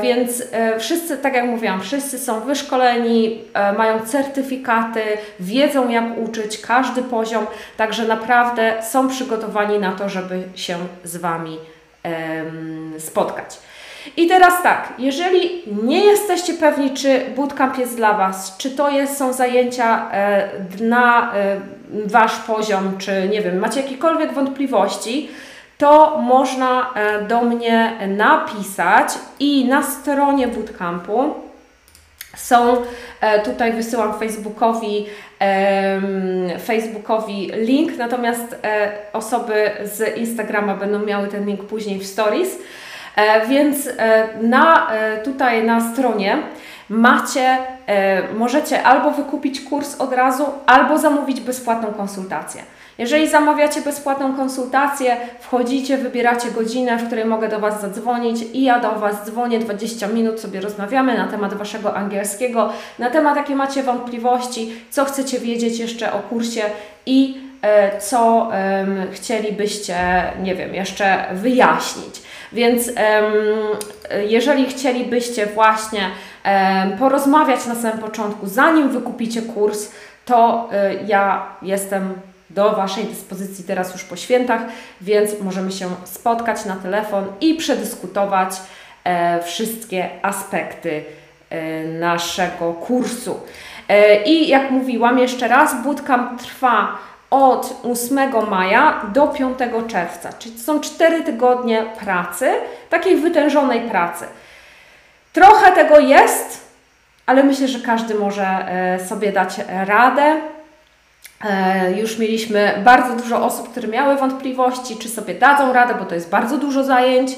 Więc 0.02 0.44
wszyscy, 0.80 1.18
tak 1.18 1.34
jak 1.34 1.46
mówiłam, 1.46 1.82
wszyscy 1.82 2.20
są 2.20 2.40
wyszkoleni, 2.40 3.42
mają 3.78 4.00
certyfikaty, 4.00 5.02
wiedzą 5.40 5.90
jak 5.90 6.04
uczyć 6.18 6.62
każdy 6.62 7.02
poziom, 7.04 7.46
także 7.78 8.08
naprawdę 8.08 8.74
są 8.84 9.08
przygotowani 9.08 9.80
na 9.80 9.92
to, 9.92 10.10
żeby 10.10 10.44
się 10.56 10.78
z 11.04 11.18
Wami 11.18 11.58
spotkać. 13.00 13.60
I 14.18 14.28
teraz 14.28 14.64
tak, 14.64 14.94
jeżeli 14.98 15.64
nie 15.84 16.06
jesteście 16.06 16.54
pewni, 16.54 16.92
czy 16.92 17.22
bootcamp 17.36 17.78
jest 17.78 17.96
dla 17.96 18.14
Was, 18.14 18.58
czy 18.58 18.72
to 18.72 18.90
jest, 18.90 19.18
są 19.18 19.34
zajęcia 19.34 20.12
e, 20.12 20.50
na 20.82 21.36
e, 21.36 21.60
Wasz 22.06 22.40
poziom, 22.40 22.98
czy 22.98 23.30
nie 23.32 23.42
wiem, 23.42 23.60
macie 23.60 23.82
jakiekolwiek 23.82 24.34
wątpliwości, 24.34 25.30
to 25.78 26.20
można 26.22 26.94
e, 26.96 27.22
do 27.22 27.42
mnie 27.42 27.92
napisać 28.08 29.10
i 29.40 29.66
na 29.66 29.84
stronie 29.84 30.48
bootcampu 30.48 31.34
są, 32.36 32.78
e, 33.22 33.40
tutaj 33.40 33.74
wysyłam 33.74 34.20
Facebookowi, 34.20 35.06
Facebookowi 36.66 37.52
link, 37.54 37.98
natomiast 37.98 38.56
e, 38.64 38.92
osoby 39.14 39.72
z 39.84 40.18
Instagrama 40.18 40.76
będą 40.76 41.00
miały 41.00 41.28
ten 41.28 41.46
link 41.46 41.64
później 41.64 42.00
w 42.00 42.08
stories. 42.08 42.58
E, 43.16 43.48
więc 43.48 43.88
e, 43.88 44.28
na, 44.42 44.92
e, 44.92 45.18
tutaj 45.18 45.64
na 45.64 45.94
stronie 45.94 46.38
macie, 46.90 47.58
możecie 48.38 48.84
albo 48.84 49.12
wykupić 49.12 49.62
kurs 49.62 50.02
od 50.02 50.14
razu, 50.14 50.46
albo 50.66 50.98
zamówić 50.98 51.42
bezpłatną 51.42 51.94
konsultację. 51.94 52.62
Jeżeli 52.98 53.28
zamawiacie 53.28 53.82
bezpłatną 53.82 54.36
konsultację, 54.36 55.18
wchodzicie, 55.40 55.98
wybieracie 55.98 56.52
godzinę, 56.52 56.98
w 56.98 57.06
której 57.08 57.26
mogę 57.26 57.50
do 57.50 57.60
Was 57.60 57.82
zadzwonić 57.82 58.42
i 58.54 58.64
ja 58.64 58.80
do 58.80 58.92
Was 58.92 59.26
dzwonię 59.26 59.60
20 59.60 60.08
minut, 60.08 60.40
sobie 60.40 60.62
rozmawiamy 60.62 61.18
na 61.18 61.28
temat 61.28 61.54
Waszego 61.54 61.96
angielskiego, 61.96 62.74
na 63.00 63.10
temat 63.10 63.38
jakie 63.38 63.56
macie 63.56 63.84
wątpliwości, 63.84 64.74
co 64.90 65.06
chcecie 65.06 65.40
wiedzieć 65.40 65.80
jeszcze 65.80 66.14
o 66.14 66.20
kursie 66.20 66.62
i 67.06 67.38
co 68.00 68.52
chcielibyście, 69.12 69.98
nie 70.42 70.56
wiem, 70.56 70.76
jeszcze 70.76 71.26
wyjaśnić. 71.34 72.22
Więc 72.56 72.92
jeżeli 74.28 74.66
chcielibyście 74.66 75.46
właśnie 75.46 76.02
porozmawiać 77.00 77.66
na 77.66 77.76
samym 77.76 77.98
początku, 77.98 78.48
zanim 78.48 78.90
wykupicie 78.90 79.42
kurs, 79.42 79.92
to 80.26 80.70
y, 80.74 81.06
ja 81.08 81.48
jestem 81.62 82.14
do 82.50 82.72
Waszej 82.72 83.04
dyspozycji 83.04 83.64
teraz 83.64 83.94
już 83.94 84.04
po 84.04 84.16
świętach, 84.16 84.62
więc 85.02 85.42
możemy 85.42 85.72
się 85.72 85.90
spotkać 86.04 86.66
na 86.66 86.76
telefon 86.76 87.26
i 87.42 87.56
przedyskutować 87.56 88.56
e, 89.04 89.44
wszystkie 89.44 90.10
aspekty 90.22 91.04
e, 91.50 91.84
naszego 91.84 92.74
kursu. 92.74 93.40
E, 93.90 94.24
I 94.24 94.48
jak 94.48 94.72
mówiłam 94.72 95.20
jeszcze 95.20 95.48
raz, 95.48 95.84
bootcamp 95.84 96.42
trwa 96.42 96.98
od 97.36 97.76
8 97.84 98.50
maja 98.50 99.02
do 99.14 99.28
5 99.28 99.58
czerwca, 99.88 100.34
czyli 100.34 100.60
są 100.60 100.80
4 100.80 101.24
tygodnie 101.24 101.86
pracy, 102.00 102.52
takiej 102.90 103.16
wytężonej 103.16 103.82
pracy. 103.82 104.26
Trochę 105.34 105.72
tego 105.72 106.00
jest, 106.00 106.68
ale 107.26 107.44
myślę, 107.44 107.68
że 107.68 107.80
każdy 107.80 108.16
może 108.16 108.46
e, 108.46 109.06
sobie 109.06 109.32
dać 109.32 109.60
radę. 109.86 110.42
E, 111.46 111.92
już 111.92 112.18
mieliśmy 112.18 112.82
bardzo 112.84 113.16
dużo 113.24 113.46
osób, 113.46 113.72
które 113.72 113.88
miały 113.88 114.16
wątpliwości, 114.16 114.98
czy 114.98 115.10
sobie 115.10 115.34
dadzą 115.34 115.74
radę, 115.74 115.96
bo 116.00 116.06
to 116.06 116.16
jest 116.16 116.30
bardzo 116.30 116.58
dużo 116.58 116.84
zajęć 116.84 117.32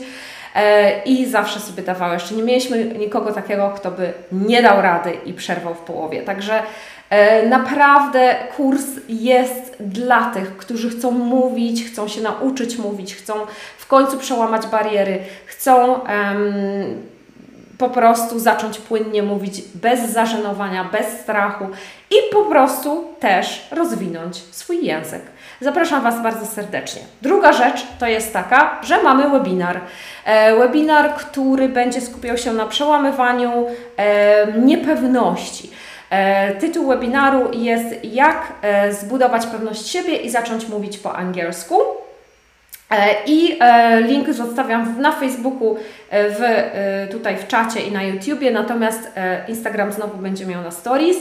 e, 0.56 1.04
i 1.04 1.26
zawsze 1.26 1.60
sobie 1.60 1.84
dawały. 1.84 2.14
Jeszcze 2.14 2.36
nie 2.36 2.44
mieliśmy 2.44 2.86
nikogo 2.86 3.34
takiego, 3.34 3.74
kto 3.76 3.92
by 3.92 4.14
nie 4.32 4.62
dał 4.62 4.82
rady 4.82 5.18
i 5.26 5.34
przerwał 5.34 5.74
w 5.74 5.80
połowie. 5.80 6.22
Także 6.22 6.64
naprawdę 7.50 8.36
kurs 8.58 8.86
jest 9.10 9.76
dla 9.80 10.32
tych, 10.32 10.58
którzy 10.58 10.90
chcą 10.90 11.12
mówić, 11.12 11.86
chcą 11.86 12.08
się 12.08 12.22
nauczyć 12.22 12.78
mówić, 12.78 13.16
chcą 13.16 13.34
w 13.78 13.88
końcu 13.88 14.18
przełamać 14.18 14.68
bariery, 14.68 15.20
chcą 15.46 15.94
um, 15.94 16.08
po 17.78 17.90
prostu 17.90 18.40
zacząć 18.40 18.78
płynnie 18.78 19.24
mówić 19.24 19.62
bez 19.76 20.10
zażenowania, 20.10 20.84
bez 20.84 21.08
strachu 21.08 21.66
i 22.12 22.16
po 22.34 22.46
prostu 22.46 23.06
też 23.20 23.68
rozwinąć 23.72 24.38
swój 24.52 24.86
język. 24.86 25.22
Zapraszam 25.62 26.02
Was 26.02 26.24
bardzo 26.24 26.46
serdecznie. 26.46 27.02
Druga 27.22 27.54
rzecz 27.54 27.88
to 28.00 28.08
jest 28.08 28.34
taka, 28.34 28.82
że 28.84 29.04
mamy 29.04 29.30
webinar. 29.30 29.82
E, 30.26 30.56
webinar, 30.56 31.16
który 31.16 31.70
będzie 31.70 32.02
skupiał 32.02 32.38
się 32.38 32.54
na 32.54 32.66
przełamywaniu 32.66 33.52
e, 33.98 34.48
niepewności. 34.60 35.72
E, 36.10 36.56
tytuł 36.56 36.88
webinaru 36.88 37.52
jest 37.54 37.86
Jak 38.04 38.54
e, 38.62 38.94
zbudować 38.94 39.46
pewność 39.46 39.88
siebie 39.88 40.16
i 40.16 40.30
zacząć 40.30 40.68
mówić 40.68 40.98
po 40.98 41.16
angielsku. 41.16 41.82
E, 42.92 43.16
I 43.26 43.60
link 44.02 44.34
zostawiam 44.34 45.02
na 45.02 45.12
Facebooku, 45.12 45.78
w, 46.12 46.42
tutaj 47.12 47.38
w 47.38 47.48
czacie 47.48 47.80
i 47.80 47.92
na 47.92 48.04
YouTubie, 48.04 48.52
natomiast 48.52 49.12
Instagram 49.48 49.92
znowu 49.92 50.18
będzie 50.18 50.46
miał 50.46 50.62
na 50.62 50.72
stories. 50.72 51.18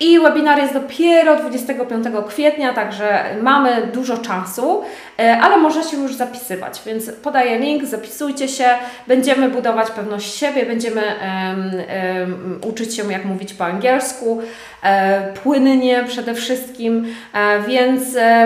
I 0.00 0.20
webinar 0.20 0.58
jest 0.58 0.74
dopiero 0.74 1.36
25 1.36 2.06
kwietnia, 2.28 2.74
także 2.74 3.24
mamy 3.42 3.88
dużo 3.92 4.18
czasu, 4.18 4.82
e, 5.18 5.38
ale 5.42 5.56
możecie 5.56 5.96
już 5.96 6.14
zapisywać, 6.14 6.82
więc 6.86 7.10
podaję 7.10 7.58
link, 7.58 7.84
zapisujcie 7.84 8.48
się, 8.48 8.68
będziemy 9.06 9.48
budować 9.48 9.90
pewność 9.90 10.34
siebie, 10.34 10.66
będziemy 10.66 11.02
um, 11.02 11.72
um, 12.20 12.60
uczyć 12.68 12.96
się 12.96 13.12
jak 13.12 13.24
mówić 13.24 13.54
po 13.54 13.64
angielsku, 13.64 14.42
e, 14.82 15.32
płynnie 15.32 16.04
przede 16.08 16.34
wszystkim, 16.34 17.14
e, 17.34 17.62
więc 17.62 18.02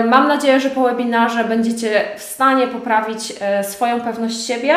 mam 0.09 0.27
nadzieję, 0.27 0.59
że 0.59 0.69
po 0.69 0.83
webinarze 0.83 1.43
będziecie 1.43 2.01
w 2.17 2.21
stanie 2.21 2.67
poprawić 2.67 3.33
swoją 3.63 4.01
pewność 4.01 4.47
siebie 4.47 4.75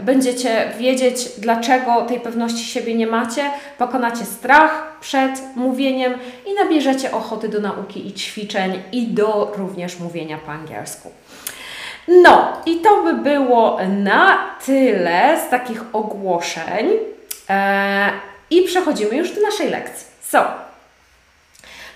będziecie 0.00 0.72
wiedzieć, 0.78 1.28
dlaczego 1.38 2.02
tej 2.02 2.20
pewności 2.20 2.64
siebie 2.64 2.94
nie 2.94 3.06
macie, 3.06 3.50
pokonacie 3.78 4.24
strach 4.24 4.98
przed 5.00 5.56
mówieniem 5.56 6.14
i 6.46 6.54
nabierzecie 6.54 7.12
ochoty 7.12 7.48
do 7.48 7.60
nauki 7.60 8.06
i 8.06 8.12
ćwiczeń 8.12 8.82
i 8.92 9.06
do 9.06 9.52
również 9.56 9.98
mówienia 9.98 10.38
po 10.46 10.52
angielsku. 10.52 11.10
No, 12.08 12.52
i 12.66 12.76
to 12.76 13.02
by 13.02 13.14
było 13.14 13.78
na 13.88 14.38
tyle 14.66 15.40
z 15.46 15.50
takich 15.50 15.82
ogłoszeń. 15.92 16.88
Eee, 17.48 18.12
I 18.50 18.62
przechodzimy 18.62 19.16
już 19.16 19.34
do 19.34 19.40
naszej 19.40 19.70
lekcji. 19.70 20.06
So, 20.22 20.44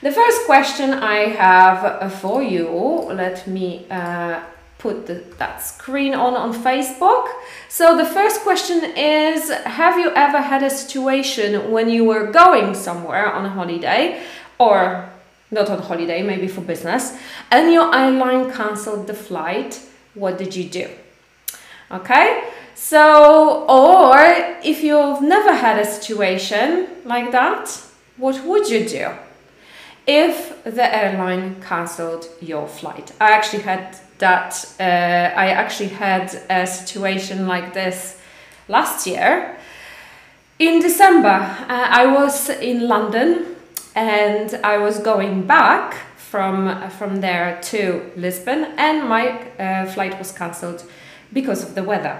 the 0.02 0.12
first 0.12 0.46
question 0.46 0.90
I 0.90 1.36
have 1.36 2.10
for 2.20 2.42
you, 2.42 3.06
let 3.10 3.46
me 3.46 3.60
uh, 3.90 4.55
put 4.86 5.06
the, 5.06 5.14
that 5.38 5.56
screen 5.72 6.14
on 6.14 6.34
on 6.44 6.50
Facebook. 6.68 7.26
So 7.68 7.84
the 8.02 8.08
first 8.18 8.36
question 8.48 8.78
is 8.96 9.50
Have 9.80 9.96
you 10.02 10.08
ever 10.26 10.40
had 10.52 10.62
a 10.62 10.70
situation 10.70 11.48
when 11.74 11.86
you 11.94 12.02
were 12.12 12.26
going 12.42 12.74
somewhere 12.74 13.26
on 13.36 13.42
a 13.50 13.52
holiday 13.58 14.22
or 14.58 14.80
not 15.50 15.66
on 15.70 15.80
holiday, 15.90 16.20
maybe 16.22 16.48
for 16.48 16.62
business, 16.74 17.04
and 17.50 17.72
your 17.72 17.86
airline 17.94 18.44
cancelled 18.58 19.06
the 19.06 19.18
flight? 19.28 19.70
What 20.14 20.38
did 20.38 20.50
you 20.58 20.64
do? 20.80 20.86
Okay, 21.90 22.28
So, 22.74 23.04
or 23.68 24.16
if 24.72 24.82
you've 24.86 25.22
never 25.22 25.52
had 25.64 25.76
a 25.78 25.86
situation 25.98 26.68
like 27.04 27.28
that, 27.32 27.64
what 28.18 28.36
would 28.44 28.68
you 28.68 28.80
do? 28.98 29.06
If 30.06 30.62
the 30.64 30.86
airline 31.00 31.62
cancelled 31.62 32.24
your 32.40 32.66
flight, 32.68 33.12
I 33.18 33.28
actually 33.36 33.62
had 33.62 33.96
that. 34.18 34.64
Uh, 34.78 34.82
I 34.82 35.48
actually 35.50 35.90
had 35.90 36.34
a 36.50 36.66
situation 36.66 37.46
like 37.46 37.74
this 37.74 38.18
last 38.68 39.06
year. 39.06 39.56
In 40.58 40.80
December, 40.80 41.28
uh, 41.28 41.66
I 41.68 42.06
was 42.06 42.48
in 42.48 42.88
London 42.88 43.56
and 43.94 44.54
I 44.64 44.78
was 44.78 44.98
going 44.98 45.46
back 45.46 45.94
from 46.16 46.90
from 46.90 47.20
there 47.20 47.58
to 47.62 48.10
Lisbon, 48.16 48.64
and 48.76 49.08
my 49.08 49.28
uh, 49.58 49.86
flight 49.86 50.18
was 50.18 50.32
cancelled 50.32 50.84
because 51.32 51.62
of 51.62 51.74
the 51.74 51.82
weather. 51.82 52.16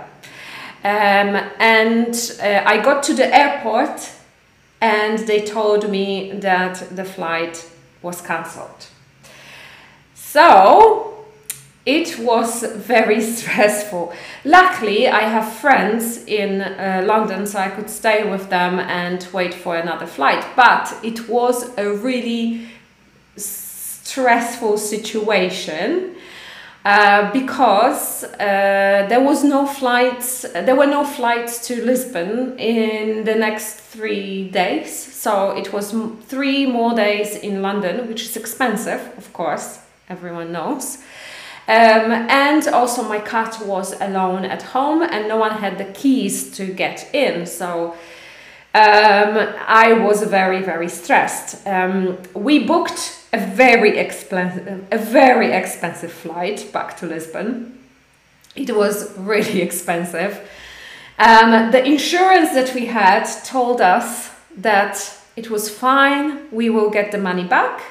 Um, 0.85 1.37
and 1.59 2.15
uh, 2.41 2.63
I 2.65 2.81
got 2.83 3.03
to 3.05 3.15
the 3.15 3.27
airport, 3.27 4.13
and 4.81 5.19
they 5.27 5.41
told 5.41 5.91
me 5.91 6.33
that 6.41 6.97
the 6.97 7.05
flight 7.05 7.69
was 8.03 8.21
cancelled. 8.21 8.87
So 10.15 11.16
it 11.87 12.19
was 12.19 12.65
very 12.65 13.21
stressful. 13.37 14.13
Luckily, 14.45 15.09
I 15.09 15.21
have 15.21 15.53
friends 15.53 16.25
in 16.27 16.61
uh, 16.61 17.05
London, 17.07 17.47
so 17.47 17.61
I 17.61 17.69
could 17.69 17.89
stay 17.89 18.29
with 18.29 18.51
them 18.51 18.81
and 18.81 19.27
wait 19.33 19.55
for 19.55 19.77
another 19.77 20.07
flight. 20.07 20.45
But 20.57 20.93
it 21.03 21.29
was 21.29 21.71
a 21.79 21.89
really 21.89 22.67
stressful 23.37 24.79
situation 24.79 26.17
uh, 26.85 27.33
because 27.33 28.25
uh, 28.25 29.07
there 29.09 29.21
was 29.21 29.45
no 29.45 29.67
flights. 29.67 30.43
There 30.43 30.77
were 30.77 30.87
no 30.87 31.05
flights 31.05 31.67
to 31.69 31.85
Lisbon 31.85 32.59
in 32.59 33.25
the 33.25 33.35
next 33.35 33.75
three 33.75 34.49
days. 34.51 34.93
So 34.93 35.51
it 35.57 35.73
was 35.73 35.95
three 36.27 36.67
more 36.67 36.95
days 36.95 37.37
in 37.37 37.63
London, 37.63 38.09
which 38.09 38.23
is 38.23 38.37
expensive, 38.37 39.01
of 39.17 39.33
course. 39.33 39.81
Everyone 40.09 40.53
knows. 40.53 40.99
Um, 41.69 42.13
and 42.31 42.69
also, 42.69 43.03
my 43.03 43.19
cat 43.19 43.59
was 43.65 44.01
alone 44.01 44.45
at 44.45 44.63
home, 44.63 45.03
and 45.03 45.27
no 45.27 45.37
one 45.37 45.59
had 45.59 45.79
the 45.79 45.85
keys 45.85 46.57
to 46.57 46.67
get 46.67 47.13
in. 47.13 47.45
So 47.45 47.97
um, 48.73 49.55
I 49.67 49.95
was 49.95 50.23
very, 50.23 50.63
very 50.63 50.89
stressed. 50.89 51.67
Um, 51.67 52.19
we 52.35 52.65
booked 52.65 53.25
a 53.33 53.39
very 53.39 53.99
expensive, 53.99 54.87
a 54.93 54.99
very 54.99 55.51
expensive 55.53 56.13
flight 56.13 56.71
back 56.73 56.97
to 56.99 57.07
Lisbon. 57.07 57.81
It 58.55 58.77
was 58.77 59.17
really 59.19 59.61
expensive. 59.69 60.49
Um, 61.19 61.73
the 61.73 61.85
insurance 61.85 62.53
that 62.53 62.75
we 62.75 62.87
had 62.87 63.25
told 63.45 63.81
us 63.81 64.31
that 64.59 65.19
it 65.35 65.51
was 65.51 65.69
fine. 65.69 66.49
We 66.53 66.71
will 66.71 66.91
get 66.91 67.11
the 67.11 67.19
money 67.19 67.45
back 67.45 67.83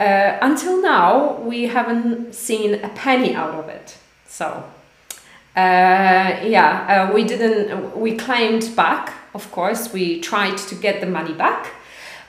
uh, 0.00 0.38
until 0.42 0.80
now, 0.80 1.40
we 1.40 1.64
haven't 1.64 2.34
seen 2.34 2.74
a 2.74 2.88
penny 2.90 3.34
out 3.34 3.54
of 3.54 3.68
it. 3.68 3.96
So, 4.26 4.64
uh, 5.56 6.40
yeah, 6.44 7.08
uh, 7.10 7.14
we 7.14 7.24
didn't, 7.24 7.96
we 7.98 8.16
claimed 8.16 8.74
back, 8.76 9.12
of 9.34 9.50
course, 9.50 9.92
we 9.92 10.20
tried 10.20 10.56
to 10.58 10.74
get 10.76 11.00
the 11.00 11.06
money 11.06 11.32
back, 11.32 11.72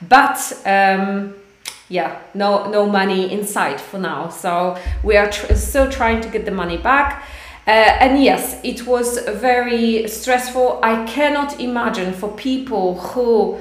but 0.01 0.37
um, 0.65 1.35
yeah, 1.89 2.19
no, 2.33 2.69
no 2.69 2.87
money 2.87 3.31
inside 3.31 3.79
for 3.79 3.99
now. 3.99 4.29
So, 4.29 4.77
we 5.03 5.17
are 5.17 5.29
tr 5.29 5.53
still 5.53 5.89
trying 5.91 6.21
to 6.21 6.29
get 6.29 6.45
the 6.45 6.51
money 6.51 6.77
back. 6.77 7.23
Uh, 7.67 7.71
and 7.71 8.23
yes, 8.23 8.59
it 8.63 8.87
was 8.87 9.19
very 9.19 10.07
stressful. 10.07 10.79
I 10.81 11.05
cannot 11.05 11.59
imagine 11.59 12.13
for 12.13 12.29
people 12.35 12.95
who 12.99 13.59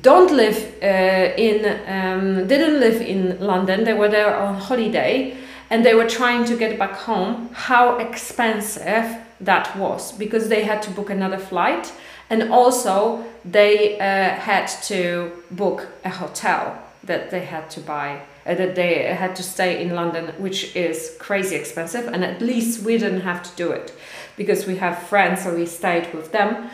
don't 0.00 0.32
live 0.32 0.56
uh, 0.82 1.34
in 1.36 1.64
um, 1.86 2.46
didn't 2.46 2.80
live 2.80 3.02
in 3.02 3.38
London. 3.40 3.84
They 3.84 3.92
were 3.92 4.08
there 4.08 4.34
on 4.34 4.54
holiday, 4.54 5.36
and 5.68 5.84
they 5.84 5.94
were 5.94 6.08
trying 6.08 6.44
to 6.46 6.56
get 6.56 6.78
back 6.78 6.92
home. 6.92 7.50
How 7.52 7.98
expensive 7.98 9.16
that 9.40 9.76
was 9.76 10.12
because 10.12 10.48
they 10.48 10.64
had 10.64 10.80
to 10.82 10.90
book 10.90 11.10
another 11.10 11.38
flight, 11.38 11.92
and 12.30 12.50
also 12.50 13.24
they 13.44 13.98
uh, 13.98 14.30
had 14.40 14.66
to 14.84 15.30
book 15.50 15.88
a 16.04 16.10
hotel 16.10 16.78
that 17.04 17.30
they 17.30 17.44
had 17.44 17.68
to 17.70 17.80
buy. 17.80 18.22
Uh, 18.44 18.54
that 18.54 18.74
they 18.74 19.04
had 19.04 19.36
to 19.36 19.42
stay 19.42 19.80
in 19.80 19.94
London, 19.94 20.26
which 20.38 20.74
is 20.74 21.14
crazy 21.20 21.54
expensive, 21.54 22.08
and 22.08 22.24
at 22.24 22.40
least 22.40 22.82
we 22.82 22.98
didn't 22.98 23.20
have 23.20 23.42
to 23.42 23.54
do 23.56 23.70
it 23.70 23.92
because 24.36 24.66
we 24.66 24.76
have 24.76 24.98
friends, 24.98 25.42
so 25.42 25.54
we 25.54 25.66
stayed 25.66 26.12
with 26.14 26.32
them. 26.32 26.68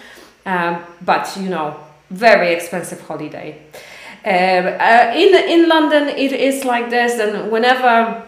Um, 0.47 0.83
but 1.03 1.37
you 1.37 1.51
know, 1.51 1.79
very 2.11 2.53
expensive 2.53 3.01
holiday. 3.03 3.61
Uh, 4.25 4.29
uh, 4.29 5.13
in 5.15 5.35
in 5.35 5.69
London, 5.69 6.09
it 6.09 6.33
is 6.33 6.65
like 6.65 6.91
this, 6.91 7.19
and 7.21 7.51
whenever 7.51 8.23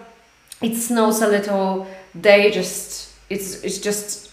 it 0.62 0.76
snows 0.76 1.22
a 1.22 1.26
little, 1.26 1.86
they 2.14 2.50
just 2.50 3.14
it's 3.28 3.62
it's 3.62 3.78
just 3.78 4.30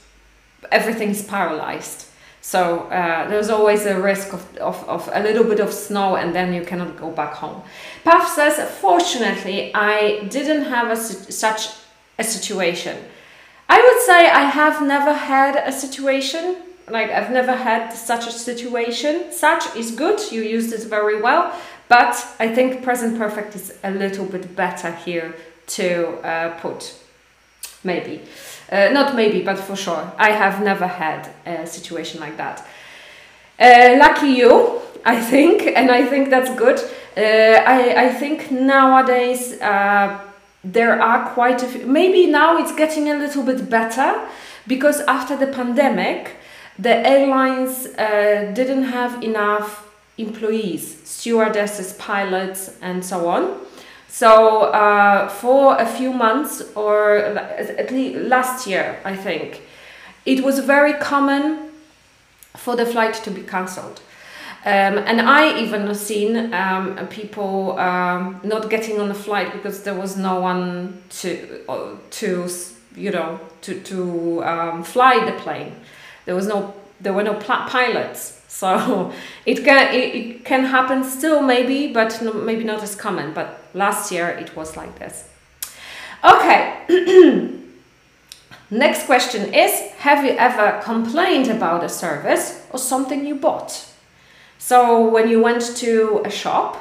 everything's 0.71 1.23
paralyzed. 1.23 2.05
So 2.41 2.87
uh, 2.89 3.27
there's 3.27 3.49
always 3.49 3.85
a 3.85 3.99
risk 3.99 4.31
of, 4.31 4.57
of, 4.57 4.81
of 4.87 5.09
a 5.11 5.21
little 5.21 5.43
bit 5.43 5.59
of 5.59 5.73
snow 5.73 6.15
and 6.15 6.33
then 6.33 6.53
you 6.53 6.63
cannot 6.63 6.95
go 6.95 7.11
back 7.11 7.33
home. 7.33 7.61
Puff 8.05 8.33
says, 8.33 8.57
fortunately, 8.79 9.73
I 9.75 10.23
didn't 10.29 10.63
have 10.63 10.89
a, 10.89 10.95
such 10.95 11.71
a 12.17 12.23
situation. 12.23 12.97
I 13.67 13.81
would 13.81 14.01
say 14.03 14.29
I 14.29 14.43
have 14.43 14.81
never 14.81 15.11
had 15.11 15.57
a 15.57 15.73
situation 15.73 16.55
like 16.89 17.11
I've 17.11 17.31
never 17.31 17.53
had 17.53 17.91
such 17.91 18.27
a 18.27 18.31
situation. 18.31 19.31
Such 19.31 19.75
is 19.75 19.91
good, 19.91 20.19
you 20.31 20.41
used 20.41 20.73
it 20.73 20.83
very 20.83 21.21
well, 21.21 21.53
but 21.87 22.15
I 22.39 22.53
think 22.53 22.83
present 22.83 23.17
perfect 23.17 23.55
is 23.55 23.77
a 23.83 23.91
little 23.91 24.25
bit 24.25 24.55
better 24.55 24.91
here 24.91 25.35
to 25.67 26.07
uh, 26.19 26.59
put. 26.59 26.95
Maybe. 27.83 28.21
Uh, 28.71 28.89
not 28.91 29.15
maybe, 29.15 29.41
but 29.41 29.57
for 29.57 29.75
sure. 29.75 30.11
I 30.17 30.31
have 30.31 30.61
never 30.63 30.87
had 30.87 31.29
a 31.45 31.65
situation 31.65 32.19
like 32.19 32.37
that. 32.37 32.65
Uh, 33.59 33.95
lucky 33.97 34.27
you, 34.27 34.81
I 35.05 35.21
think, 35.21 35.63
and 35.63 35.89
I 35.89 36.05
think 36.05 36.29
that's 36.29 36.53
good. 36.55 36.79
Uh, 37.15 37.63
I, 37.65 38.05
I 38.05 38.09
think 38.09 38.51
nowadays 38.51 39.59
uh, 39.61 40.19
there 40.63 41.01
are 41.01 41.29
quite 41.29 41.63
a 41.63 41.67
few, 41.67 41.85
maybe 41.85 42.27
now 42.27 42.57
it's 42.57 42.75
getting 42.75 43.09
a 43.09 43.15
little 43.15 43.43
bit 43.43 43.69
better 43.69 44.27
because 44.67 44.99
after 45.01 45.37
the 45.37 45.47
pandemic, 45.47 46.35
the 46.79 46.95
airlines 47.07 47.87
uh, 47.87 48.51
didn't 48.53 48.83
have 48.83 49.23
enough 49.23 49.89
employees, 50.17 51.01
stewardesses, 51.03 51.93
pilots, 51.93 52.77
and 52.81 53.03
so 53.03 53.27
on. 53.27 53.59
So 54.07 54.63
uh, 54.63 55.27
for 55.29 55.77
a 55.77 55.85
few 55.85 56.13
months, 56.13 56.63
or 56.75 57.17
at 57.17 57.91
least 57.91 58.19
last 58.27 58.67
year, 58.67 58.99
I 59.05 59.15
think, 59.15 59.61
it 60.25 60.43
was 60.43 60.59
very 60.59 60.93
common 60.93 61.69
for 62.55 62.75
the 62.75 62.85
flight 62.85 63.13
to 63.13 63.31
be 63.31 63.41
cancelled. 63.41 64.01
Um, 64.65 64.97
and 64.97 65.21
I 65.21 65.57
even 65.59 65.93
seen 65.95 66.53
um, 66.53 67.07
people 67.07 67.79
um, 67.79 68.41
not 68.43 68.69
getting 68.69 68.99
on 68.99 69.07
the 69.07 69.13
flight 69.13 69.53
because 69.53 69.83
there 69.83 69.93
was 69.93 70.17
no 70.17 70.41
one 70.41 71.01
to 71.21 71.63
uh, 71.69 71.95
to 72.09 72.49
you 72.95 73.11
know 73.11 73.39
to 73.61 73.79
to 73.81 74.43
um, 74.43 74.83
fly 74.83 75.23
the 75.23 75.37
plane 75.39 75.73
there 76.27 76.35
was 76.35 76.45
no 76.45 76.73
there 76.99 77.13
were 77.13 77.23
no 77.23 77.33
pilots. 77.35 78.41
So 78.47 79.11
it 79.45 79.63
can 79.63 79.93
it, 79.93 80.45
can 80.45 80.65
happen 80.65 81.03
still 81.03 81.41
maybe 81.41 81.91
but 81.91 82.21
no, 82.21 82.33
maybe 82.33 82.63
not 82.63 82.83
as 82.83 82.95
common. 82.95 83.33
But 83.33 83.59
last 83.73 84.11
year 84.11 84.29
it 84.29 84.55
was 84.55 84.77
like 84.77 84.99
this. 84.99 85.27
Okay. 86.23 86.83
Next 88.69 89.05
question 89.05 89.53
is 89.53 89.71
have 89.99 90.25
you 90.25 90.31
ever 90.31 90.81
complained 90.83 91.47
about 91.47 91.83
a 91.83 91.89
service 91.89 92.67
or 92.71 92.77
something 92.77 93.25
you 93.25 93.35
bought? 93.35 93.85
So 94.59 95.07
when 95.07 95.29
you 95.29 95.41
went 95.41 95.77
to 95.77 96.21
a 96.25 96.29
shop 96.29 96.75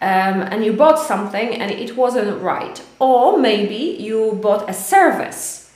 um, 0.00 0.42
and 0.50 0.64
you 0.64 0.72
bought 0.72 0.98
something 0.98 1.54
and 1.54 1.70
it 1.70 1.96
wasn't 1.96 2.42
right 2.42 2.82
or 2.98 3.38
maybe 3.38 3.96
you 4.02 4.40
bought 4.42 4.68
a 4.68 4.74
service 4.74 5.70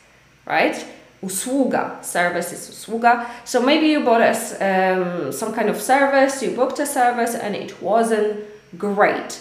right 0.45 0.85
usługa. 1.23 1.91
Service 2.03 2.53
is 2.53 2.71
usługa. 2.71 3.27
So 3.45 3.61
maybe 3.61 3.87
you 3.87 4.01
bought 4.05 4.23
us 4.23 4.55
um, 4.61 5.33
some 5.33 5.53
kind 5.53 5.71
of 5.71 5.83
service, 5.83 6.47
you 6.47 6.53
booked 6.57 6.81
a 6.81 6.87
service 6.87 7.35
and 7.35 7.55
it 7.55 7.83
wasn't 7.83 8.37
great. 8.79 9.41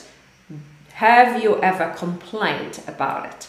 Have 0.94 1.44
you 1.44 1.60
ever 1.62 1.94
complained 2.00 2.80
about 2.88 3.26
it? 3.26 3.48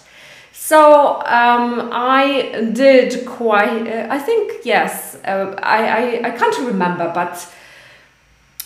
So 0.52 1.22
um, 1.26 1.90
I 1.92 2.70
did 2.72 3.24
quite, 3.24 3.86
uh, 3.86 4.08
I 4.10 4.18
think, 4.18 4.64
yes, 4.64 5.16
uh, 5.24 5.54
I, 5.62 5.86
I, 5.86 6.28
I 6.28 6.30
can't 6.30 6.58
remember, 6.58 7.12
but 7.14 7.46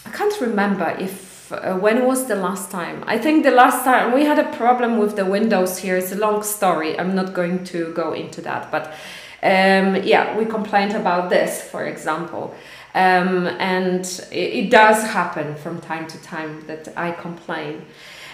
I 0.07 0.11
can't 0.11 0.41
remember 0.41 0.97
if 0.99 1.31
uh, 1.53 1.77
when 1.77 2.07
was 2.07 2.27
the 2.27 2.37
last 2.37 2.71
time? 2.71 3.05
I 3.07 3.19
think 3.19 3.45
the 3.45 3.51
last 3.51 3.85
time 3.85 4.13
we 4.13 4.25
had 4.25 4.39
a 4.39 4.57
problem 4.57 4.99
with 4.99 5.17
the 5.17 5.25
windows 5.25 5.79
here. 5.79 5.97
It's 5.97 6.13
a 6.13 6.17
long 6.17 6.43
story. 6.43 6.99
I'm 6.99 7.15
not 7.15 7.35
going 7.35 7.65
to 7.65 7.93
go 7.93 8.13
into 8.13 8.41
that, 8.43 8.71
but 8.71 8.93
Um, 9.43 10.03
yeah, 10.03 10.37
we 10.37 10.45
complained 10.45 10.93
about 10.93 11.31
this, 11.31 11.63
for 11.63 11.87
example. 11.87 12.55
Um, 12.95 13.47
and 13.47 14.05
it, 14.33 14.65
it, 14.65 14.71
does 14.71 15.03
happen 15.05 15.55
from 15.55 15.81
time 15.81 16.09
to 16.09 16.19
time 16.23 16.67
that 16.67 16.89
I 16.97 17.13
complain. 17.13 17.87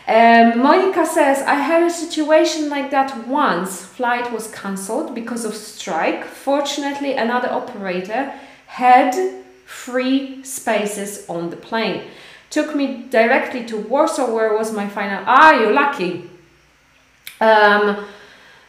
Um, 0.08 0.60
Monica 0.60 1.04
says, 1.04 1.42
I 1.42 1.54
had 1.54 1.82
a 1.82 1.90
situation 1.90 2.70
like 2.70 2.90
that 2.90 3.28
once. 3.28 3.84
Flight 3.84 4.32
was 4.32 4.50
cancelled 4.52 5.14
because 5.14 5.44
of 5.44 5.54
strike. 5.54 6.24
Fortunately, 6.24 7.12
another 7.12 7.50
operator 7.50 8.32
had 8.66 9.14
free 9.66 10.42
spaces 10.42 11.28
on 11.28 11.50
the 11.50 11.56
plane. 11.56 12.04
Took 12.50 12.74
me 12.74 13.04
directly 13.10 13.64
to 13.66 13.76
Warsaw, 13.76 14.32
where 14.32 14.56
was 14.56 14.72
my 14.72 14.88
final. 14.88 15.22
Ah, 15.26 15.52
you're 15.52 15.72
lucky. 15.72 16.30
Um, 17.40 18.06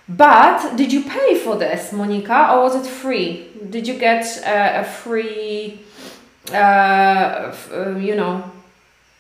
but 0.10 0.78
did 0.78 0.94
you 0.94 1.04
pay 1.04 1.36
for 1.38 1.58
this, 1.58 1.92
Monica, 1.92 2.54
or 2.54 2.64
was 2.64 2.76
it 2.76 2.90
free? 2.90 3.48
Did 3.70 3.88
you 3.88 3.98
get 4.00 4.24
uh, 4.46 4.82
a 4.82 4.84
free, 4.86 5.82
uh, 6.52 6.56
uh, 7.74 7.90
you 7.98 8.16
know, 8.16 8.50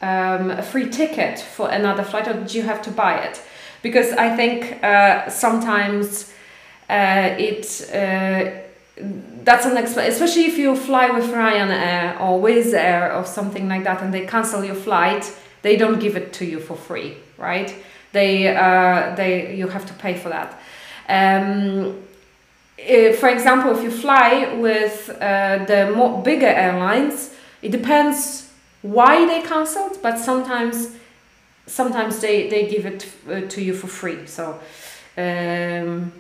um, 0.02 0.52
a 0.52 0.64
free 0.64 0.90
ticket 0.90 1.40
for 1.40 1.70
another 1.70 2.04
flight, 2.04 2.28
or 2.28 2.34
did 2.34 2.54
you 2.54 2.62
have 2.62 2.82
to 2.84 2.92
buy 2.92 3.18
it? 3.18 3.42
Because 3.82 4.14
I 4.14 4.34
think 4.36 4.82
uh, 4.82 5.30
sometimes 5.30 6.32
uh, 6.90 7.36
it 7.38 7.90
uh, 7.90 8.52
that's 9.44 9.66
an 9.66 9.76
exp- 9.76 10.08
especially 10.08 10.46
if 10.46 10.58
you 10.58 10.76
fly 10.76 11.10
with 11.10 11.26
Ryanair 11.26 12.20
or 12.22 12.40
Wizz 12.42 12.74
Air 12.74 13.14
or 13.14 13.26
something 13.26 13.68
like 13.68 13.84
that, 13.84 14.02
and 14.02 14.14
they 14.14 14.26
cancel 14.26 14.64
your 14.64 14.76
flight, 14.76 15.34
they 15.64 15.76
don't 15.76 16.00
give 16.00 16.16
it 16.16 16.32
to 16.34 16.46
you 16.46 16.62
for 16.62 16.78
free, 16.78 17.18
right? 17.38 17.76
They 18.14 18.44
they 19.18 19.54
you 19.54 19.68
have 19.68 19.86
to 19.88 19.94
pay 19.94 20.14
for 20.14 20.30
that. 20.30 20.58
Um, 21.10 22.04
if, 22.78 23.20
for 23.20 23.30
example, 23.30 23.76
if 23.76 23.84
you 23.84 23.92
fly 23.92 24.54
with 24.56 25.10
uh, 25.22 25.66
the 25.66 25.92
more 25.96 26.22
bigger 26.22 26.48
airlines, 26.48 27.34
it 27.62 27.72
depends 27.72 28.50
why 28.82 29.26
they 29.26 29.42
cancelled, 29.42 30.00
but 30.02 30.20
sometimes 30.20 30.96
sometimes 31.66 32.20
they, 32.20 32.50
they 32.50 32.68
give 32.68 32.86
it 32.86 33.06
uh, 33.30 33.42
to 33.50 33.62
you 33.62 33.74
for 33.74 33.88
free. 33.88 34.26
So 34.26 34.60
um, 35.18 36.12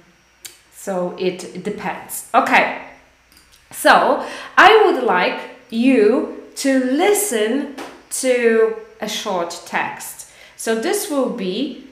so 0.73 1.15
it 1.19 1.63
depends. 1.63 2.29
Okay, 2.33 2.81
so 3.71 4.25
I 4.57 4.83
would 4.85 5.03
like 5.03 5.39
you 5.69 6.43
to 6.55 6.79
listen 6.79 7.75
to 8.09 8.75
a 9.01 9.07
short 9.07 9.61
text. 9.65 10.31
So 10.55 10.75
this 10.75 11.09
will 11.09 11.29
be 11.29 11.83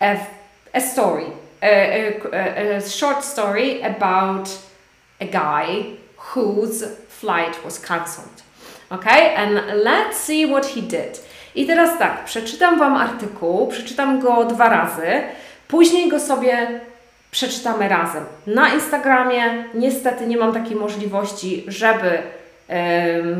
a, 0.00 0.26
a 0.72 0.80
story, 0.80 1.32
a, 1.62 2.76
a, 2.76 2.80
short 2.80 3.24
story 3.24 3.82
about 3.82 4.48
a 5.20 5.26
guy 5.26 5.96
whose 6.16 6.84
flight 7.08 7.64
was 7.64 7.78
cancelled. 7.78 8.42
Okay, 8.90 9.34
and 9.36 9.82
let's 9.84 10.16
see 10.16 10.46
what 10.46 10.66
he 10.66 10.82
did. 10.82 11.20
I 11.54 11.66
teraz 11.66 11.98
tak, 11.98 12.24
przeczytam 12.24 12.78
Wam 12.78 12.96
artykuł, 12.96 13.66
przeczytam 13.66 14.20
go 14.20 14.44
dwa 14.44 14.68
razy, 14.68 15.22
później 15.68 16.08
go 16.08 16.20
sobie 16.20 16.80
przeczytamy 17.30 17.88
razem. 17.88 18.24
Na 18.46 18.74
Instagramie 18.74 19.64
niestety 19.74 20.26
nie 20.26 20.36
mam 20.36 20.52
takiej 20.52 20.76
możliwości, 20.76 21.64
żeby 21.68 22.22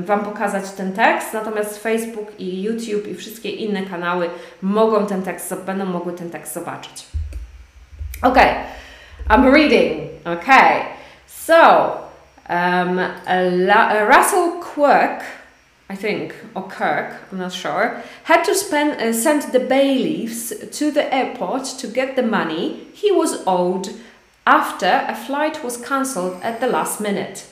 Wam 0.05 0.25
pokazać 0.25 0.71
ten 0.71 0.93
tekst, 0.93 1.33
natomiast 1.33 1.83
Facebook 1.83 2.29
i 2.39 2.63
YouTube 2.63 3.09
i 3.09 3.15
wszystkie 3.15 3.51
inne 3.51 3.83
kanały 3.83 4.31
mogą 4.63 5.07
ten 5.07 5.23
tekst, 5.23 5.55
będą 5.67 5.85
mogły 5.85 6.13
ten 6.13 6.31
tekst 6.31 6.55
zobaczyć. 6.55 7.07
Ok, 8.23 8.67
I'm 9.29 9.47
reading. 9.47 10.21
Okay, 10.27 10.95
so 11.27 12.07
um, 12.49 12.99
Russell 12.99 14.61
Quirk 14.61 15.23
I 15.91 15.97
think, 15.97 16.37
or 16.55 16.69
Kirk, 16.69 17.17
I'm 17.33 17.39
not 17.39 17.53
sure, 17.53 18.01
had 18.23 18.45
to 18.45 18.55
spend, 18.55 19.01
uh, 19.01 19.13
send 19.13 19.53
the 19.53 19.59
bailiffs 19.59 20.53
to 20.79 20.93
the 20.93 21.13
airport 21.13 21.65
to 21.81 21.89
get 21.89 22.15
the 22.15 22.23
money 22.23 22.87
he 22.95 23.11
was 23.11 23.43
owed 23.45 23.89
after 24.47 25.05
a 25.09 25.17
flight 25.17 25.65
was 25.65 25.79
cancelled 25.79 26.41
at 26.45 26.61
the 26.61 26.69
last 26.69 27.01
minute. 27.01 27.45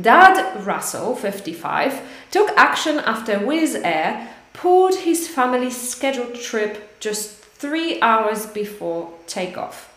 Dad 0.00 0.66
Russell, 0.66 1.14
55, 1.14 2.02
took 2.32 2.50
action 2.56 2.98
after 2.98 3.34
Wizz 3.34 3.80
Air 3.84 4.30
pulled 4.52 4.96
his 4.96 5.28
family's 5.28 5.76
scheduled 5.76 6.34
trip 6.34 6.98
just 6.98 7.43
three 7.64 7.98
hours 8.02 8.44
before 8.44 9.08
takeoff. 9.26 9.90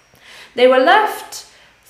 They 0.56 0.68
were 0.68 0.80
left 0.80 1.48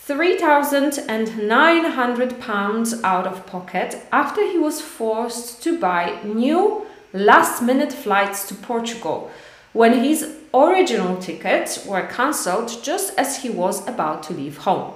£3,900 0.08 3.04
out 3.04 3.28
of 3.28 3.46
pocket 3.46 4.02
after 4.12 4.42
he 4.42 4.58
was 4.58 4.82
forced 4.82 5.62
to 5.62 5.80
buy 5.80 6.20
new 6.24 6.88
last 7.14 7.62
minute 7.62 7.94
flights 7.94 8.48
to 8.48 8.56
Portugal 8.56 9.30
when 9.74 10.04
his 10.04 10.38
original 10.52 11.18
tickets 11.18 11.86
were 11.86 12.08
cancelled 12.08 12.76
just 12.82 13.14
as 13.20 13.44
he 13.44 13.52
was 13.52 13.88
about 13.88 14.24
to 14.24 14.34
leave 14.34 14.58
home. 14.58 14.94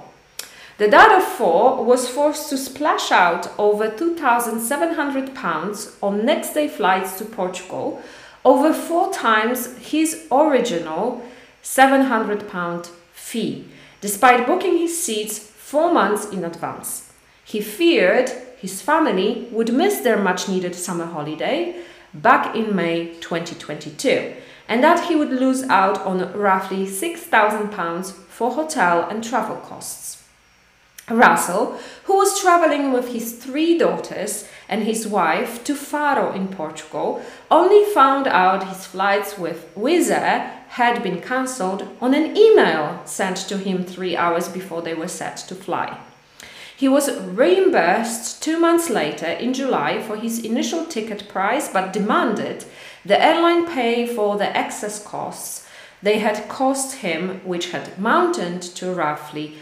The 0.78 0.88
dad 0.88 1.16
of 1.16 1.22
four 1.22 1.84
was 1.84 2.08
forced 2.08 2.50
to 2.50 2.58
splash 2.58 3.12
out 3.12 3.52
over 3.56 3.88
£2,700 3.88 5.92
on 6.02 6.26
next 6.26 6.54
day 6.54 6.66
flights 6.66 7.18
to 7.18 7.24
Portugal, 7.24 8.02
over 8.44 8.72
four 8.72 9.12
times 9.12 9.76
his 9.78 10.26
original 10.30 11.22
£700 11.62 12.86
fee 13.12 13.64
despite 14.00 14.46
booking 14.46 14.78
his 14.78 15.02
seats 15.02 15.38
four 15.38 15.92
months 15.92 16.28
in 16.30 16.44
advance. 16.44 17.12
He 17.44 17.60
feared 17.60 18.30
his 18.58 18.82
family 18.82 19.48
would 19.50 19.72
miss 19.72 20.00
their 20.00 20.18
much 20.18 20.48
needed 20.48 20.74
summer 20.74 21.06
holiday 21.06 21.80
back 22.12 22.54
in 22.54 22.74
May 22.74 23.14
2022 23.20 24.34
and 24.68 24.82
that 24.82 25.08
he 25.08 25.16
would 25.16 25.30
lose 25.30 25.62
out 25.64 25.98
on 26.02 26.32
roughly 26.32 26.86
£6,000 26.86 28.12
for 28.12 28.52
hotel 28.52 29.08
and 29.08 29.22
travel 29.22 29.56
costs. 29.56 30.21
Russell, 31.12 31.78
who 32.04 32.16
was 32.16 32.40
traveling 32.40 32.92
with 32.92 33.08
his 33.12 33.32
three 33.32 33.78
daughters 33.78 34.48
and 34.68 34.82
his 34.82 35.06
wife 35.06 35.62
to 35.64 35.74
Faro 35.74 36.32
in 36.32 36.48
Portugal, 36.48 37.22
only 37.50 37.84
found 37.92 38.26
out 38.26 38.68
his 38.68 38.86
flights 38.86 39.38
with 39.38 39.74
Wizz 39.76 40.10
Air 40.10 40.64
had 40.68 41.02
been 41.02 41.20
cancelled 41.20 41.86
on 42.00 42.14
an 42.14 42.36
email 42.36 43.02
sent 43.04 43.36
to 43.36 43.58
him 43.58 43.84
three 43.84 44.16
hours 44.16 44.48
before 44.48 44.82
they 44.82 44.94
were 44.94 45.08
set 45.08 45.36
to 45.36 45.54
fly. 45.54 45.98
He 46.76 46.88
was 46.88 47.20
reimbursed 47.20 48.42
two 48.42 48.58
months 48.58 48.90
later 48.90 49.26
in 49.26 49.54
July 49.54 50.02
for 50.02 50.16
his 50.16 50.40
initial 50.40 50.86
ticket 50.86 51.28
price 51.28 51.68
but 51.68 51.92
demanded 51.92 52.64
the 53.04 53.22
airline 53.22 53.66
pay 53.66 54.06
for 54.06 54.36
the 54.36 54.56
excess 54.56 55.04
costs 55.04 55.62
they 56.02 56.18
had 56.18 56.48
cost 56.48 56.96
him, 56.96 57.40
which 57.44 57.70
had 57.70 57.98
mounted 57.98 58.60
to 58.60 58.92
roughly 58.92 59.54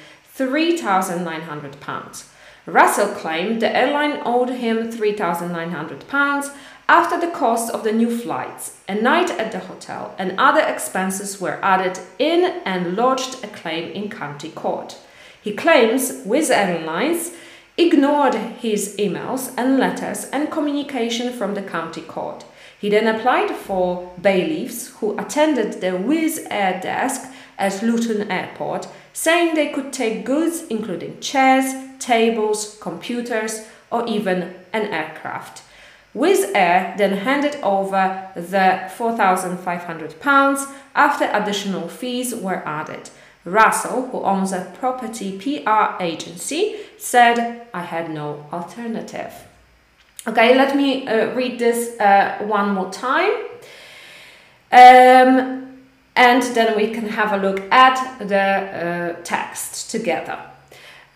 £3,900. 0.46 2.24
Russell 2.66 3.08
claimed 3.14 3.62
the 3.62 3.74
airline 3.76 4.20
owed 4.24 4.50
him 4.50 4.90
£3,900 4.90 6.54
after 6.88 7.20
the 7.20 7.32
cost 7.32 7.72
of 7.72 7.84
the 7.84 7.92
new 7.92 8.10
flights, 8.16 8.78
a 8.88 8.94
night 8.94 9.30
at 9.30 9.52
the 9.52 9.60
hotel, 9.60 10.14
and 10.18 10.34
other 10.38 10.60
expenses 10.60 11.40
were 11.40 11.58
added 11.62 12.00
in 12.18 12.60
and 12.64 12.96
lodged 12.96 13.44
a 13.44 13.46
claim 13.46 13.92
in 13.92 14.10
county 14.10 14.50
court. 14.50 14.98
He 15.40 15.54
claims 15.54 16.10
Wizz 16.26 16.50
Airlines 16.50 17.30
ignored 17.78 18.34
his 18.34 18.96
emails 18.98 19.54
and 19.56 19.78
letters 19.78 20.24
and 20.26 20.50
communication 20.50 21.32
from 21.32 21.54
the 21.54 21.62
county 21.62 22.02
court. 22.02 22.44
He 22.78 22.90
then 22.90 23.06
applied 23.06 23.50
for 23.50 24.12
bailiffs 24.20 24.88
who 24.96 25.18
attended 25.18 25.80
the 25.80 25.92
Wizz 25.92 26.46
Air 26.50 26.80
desk 26.80 27.30
at 27.58 27.82
Luton 27.82 28.30
Airport, 28.30 28.88
saying 29.20 29.54
they 29.54 29.68
could 29.68 29.92
take 29.92 30.24
goods 30.24 30.62
including 30.70 31.20
chairs, 31.20 31.74
tables, 31.98 32.78
computers, 32.80 33.66
or 33.90 34.06
even 34.06 34.54
an 34.72 34.86
aircraft. 34.86 35.62
Wizz 36.14 36.52
Air 36.54 36.94
then 36.96 37.18
handed 37.18 37.56
over 37.62 38.30
the 38.34 38.88
£4,500 38.96 40.74
after 40.94 41.28
additional 41.34 41.86
fees 41.86 42.34
were 42.34 42.66
added. 42.66 43.10
Russell, 43.44 44.08
who 44.08 44.22
owns 44.22 44.52
a 44.52 44.72
property 44.80 45.38
PR 45.38 46.02
agency, 46.02 46.76
said, 46.96 47.66
I 47.74 47.82
had 47.82 48.10
no 48.10 48.46
alternative. 48.50 49.34
Okay, 50.26 50.56
let 50.56 50.74
me 50.74 51.06
uh, 51.06 51.34
read 51.34 51.58
this 51.58 52.00
uh, 52.00 52.38
one 52.40 52.70
more 52.70 52.90
time. 52.90 53.32
Um, 54.72 55.59
and 56.20 56.42
then 56.54 56.76
we 56.76 56.90
can 56.90 57.08
have 57.08 57.32
a 57.32 57.38
look 57.38 57.60
at 57.72 57.96
the 58.18 58.36
uh, 58.38 59.22
text 59.24 59.90
together. 59.90 60.38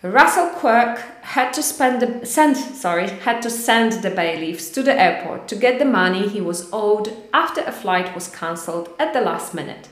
Russell 0.03 0.49
Quirk 0.59 0.99
had 1.21 1.53
to 1.53 1.63
spend 1.63 2.01
the, 2.01 2.27
send 2.27 2.57
sorry 2.57 3.09
had 3.09 3.43
to 3.43 3.51
send 3.51 4.03
the 4.03 4.11
bailiffs 4.11 4.71
to 4.71 4.83
the 4.83 4.99
airport 4.99 5.47
to 5.49 5.57
get 5.57 5.79
the 5.79 5.85
money 5.85 6.27
he 6.29 6.41
was 6.41 6.71
owed 6.73 7.13
after 7.35 7.61
a 7.63 7.73
flight 7.73 8.15
was 8.15 8.29
cancelled 8.29 8.89
at 8.99 9.13
the 9.13 9.21
last 9.21 9.53
minute. 9.53 9.89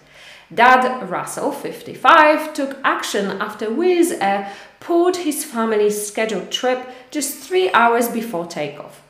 Dad 0.55 1.11
Russell, 1.11 1.53
55, 1.53 2.55
took 2.55 2.79
action 2.83 3.27
after 3.41 3.67
Wizz 3.67 4.17
Air 4.19 4.51
pulled 4.81 5.17
his 5.19 5.45
family's 5.45 6.07
scheduled 6.07 6.51
trip 6.51 6.89
just 7.11 7.39
three 7.39 7.71
hours 7.73 8.09
before 8.09 8.47
takeoff. 8.47 9.02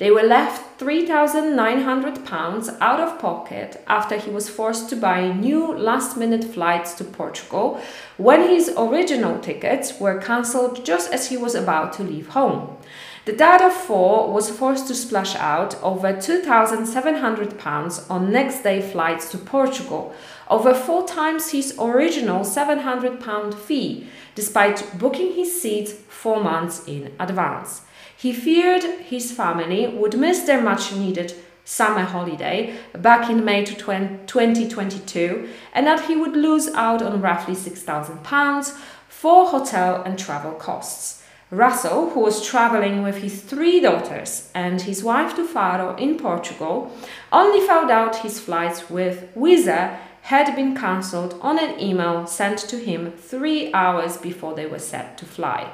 They 0.00 0.10
were 0.10 0.22
left 0.22 0.80
£3,900 0.80 2.78
out 2.80 3.00
of 3.00 3.18
pocket 3.18 3.84
after 3.86 4.16
he 4.16 4.30
was 4.30 4.48
forced 4.48 4.88
to 4.88 4.96
buy 4.96 5.30
new 5.30 5.76
last 5.76 6.16
minute 6.16 6.42
flights 6.42 6.94
to 6.94 7.04
Portugal 7.04 7.78
when 8.16 8.48
his 8.48 8.72
original 8.78 9.38
tickets 9.40 10.00
were 10.00 10.18
cancelled 10.18 10.86
just 10.86 11.12
as 11.12 11.28
he 11.28 11.36
was 11.36 11.54
about 11.54 11.92
to 11.92 12.02
leave 12.02 12.28
home. 12.28 12.78
The 13.26 13.34
dad 13.34 13.60
of 13.60 13.74
four 13.74 14.32
was 14.32 14.48
forced 14.48 14.88
to 14.88 14.94
splash 14.94 15.36
out 15.36 15.76
over 15.82 16.14
£2,700 16.14 18.10
on 18.10 18.32
next 18.32 18.62
day 18.62 18.80
flights 18.80 19.30
to 19.32 19.36
Portugal, 19.36 20.14
over 20.48 20.72
four 20.72 21.06
times 21.06 21.50
his 21.50 21.76
original 21.78 22.40
£700 22.40 23.52
fee, 23.52 24.06
despite 24.34 24.98
booking 24.98 25.34
his 25.34 25.60
seats 25.60 25.92
four 26.08 26.42
months 26.42 26.88
in 26.88 27.12
advance. 27.20 27.82
He 28.20 28.34
feared 28.34 28.82
his 28.82 29.32
family 29.32 29.86
would 29.86 30.18
miss 30.18 30.40
their 30.40 30.60
much 30.60 30.92
needed 30.92 31.32
summer 31.64 32.04
holiday 32.04 32.76
back 32.92 33.30
in 33.30 33.46
May 33.46 33.64
2022 33.64 35.48
and 35.72 35.86
that 35.86 36.04
he 36.04 36.16
would 36.16 36.36
lose 36.36 36.68
out 36.68 37.00
on 37.00 37.22
roughly 37.22 37.54
£6,000 37.54 38.76
for 39.08 39.46
hotel 39.46 40.02
and 40.02 40.18
travel 40.18 40.52
costs. 40.52 41.22
Russell, 41.50 42.10
who 42.10 42.20
was 42.20 42.46
traveling 42.46 43.02
with 43.02 43.16
his 43.22 43.40
three 43.40 43.80
daughters 43.80 44.50
and 44.54 44.82
his 44.82 45.02
wife 45.02 45.34
to 45.36 45.46
Faro 45.46 45.96
in 45.96 46.18
Portugal, 46.18 46.94
only 47.32 47.66
found 47.66 47.90
out 47.90 48.16
his 48.16 48.38
flights 48.38 48.90
with 48.90 49.34
Wizz 49.34 49.66
Air 49.66 49.98
had 50.22 50.54
been 50.54 50.76
cancelled 50.76 51.38
on 51.40 51.58
an 51.58 51.80
email 51.80 52.26
sent 52.26 52.58
to 52.58 52.76
him 52.76 53.12
three 53.12 53.72
hours 53.72 54.18
before 54.18 54.54
they 54.54 54.66
were 54.66 54.78
set 54.78 55.16
to 55.16 55.24
fly. 55.24 55.72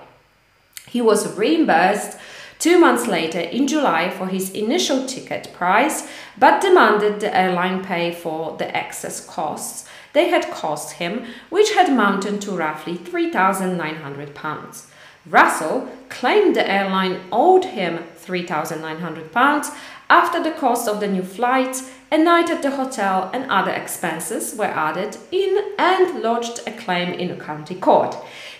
He 0.88 1.00
was 1.00 1.36
reimbursed 1.36 2.18
two 2.58 2.78
months 2.78 3.06
later 3.06 3.40
in 3.40 3.66
July 3.66 4.10
for 4.10 4.26
his 4.26 4.50
initial 4.50 5.06
ticket 5.06 5.52
price, 5.52 6.08
but 6.38 6.60
demanded 6.60 7.20
the 7.20 7.36
airline 7.36 7.84
pay 7.84 8.12
for 8.12 8.56
the 8.56 8.74
excess 8.74 9.24
costs 9.26 9.86
they 10.16 10.30
had 10.30 10.50
cost 10.50 10.94
him, 10.94 11.26
which 11.50 11.74
had 11.74 11.94
mounted 11.94 12.40
to 12.40 12.50
roughly 12.52 12.96
£3,900. 12.96 14.86
Russell 15.26 15.90
claimed 16.08 16.56
the 16.56 16.66
airline 16.66 17.20
owed 17.30 17.66
him 17.66 17.98
£3,900 18.24 19.76
after 20.08 20.42
the 20.42 20.52
cost 20.52 20.88
of 20.88 21.00
the 21.00 21.06
new 21.06 21.22
flights, 21.22 21.90
a 22.10 22.16
night 22.16 22.48
at 22.48 22.62
the 22.62 22.70
hotel, 22.70 23.28
and 23.34 23.50
other 23.50 23.72
expenses 23.72 24.54
were 24.56 24.64
added 24.64 25.18
in 25.30 25.74
and 25.78 26.22
lodged 26.22 26.60
a 26.66 26.72
claim 26.72 27.12
in 27.12 27.30
a 27.30 27.36
county 27.36 27.74
court. 27.74 28.16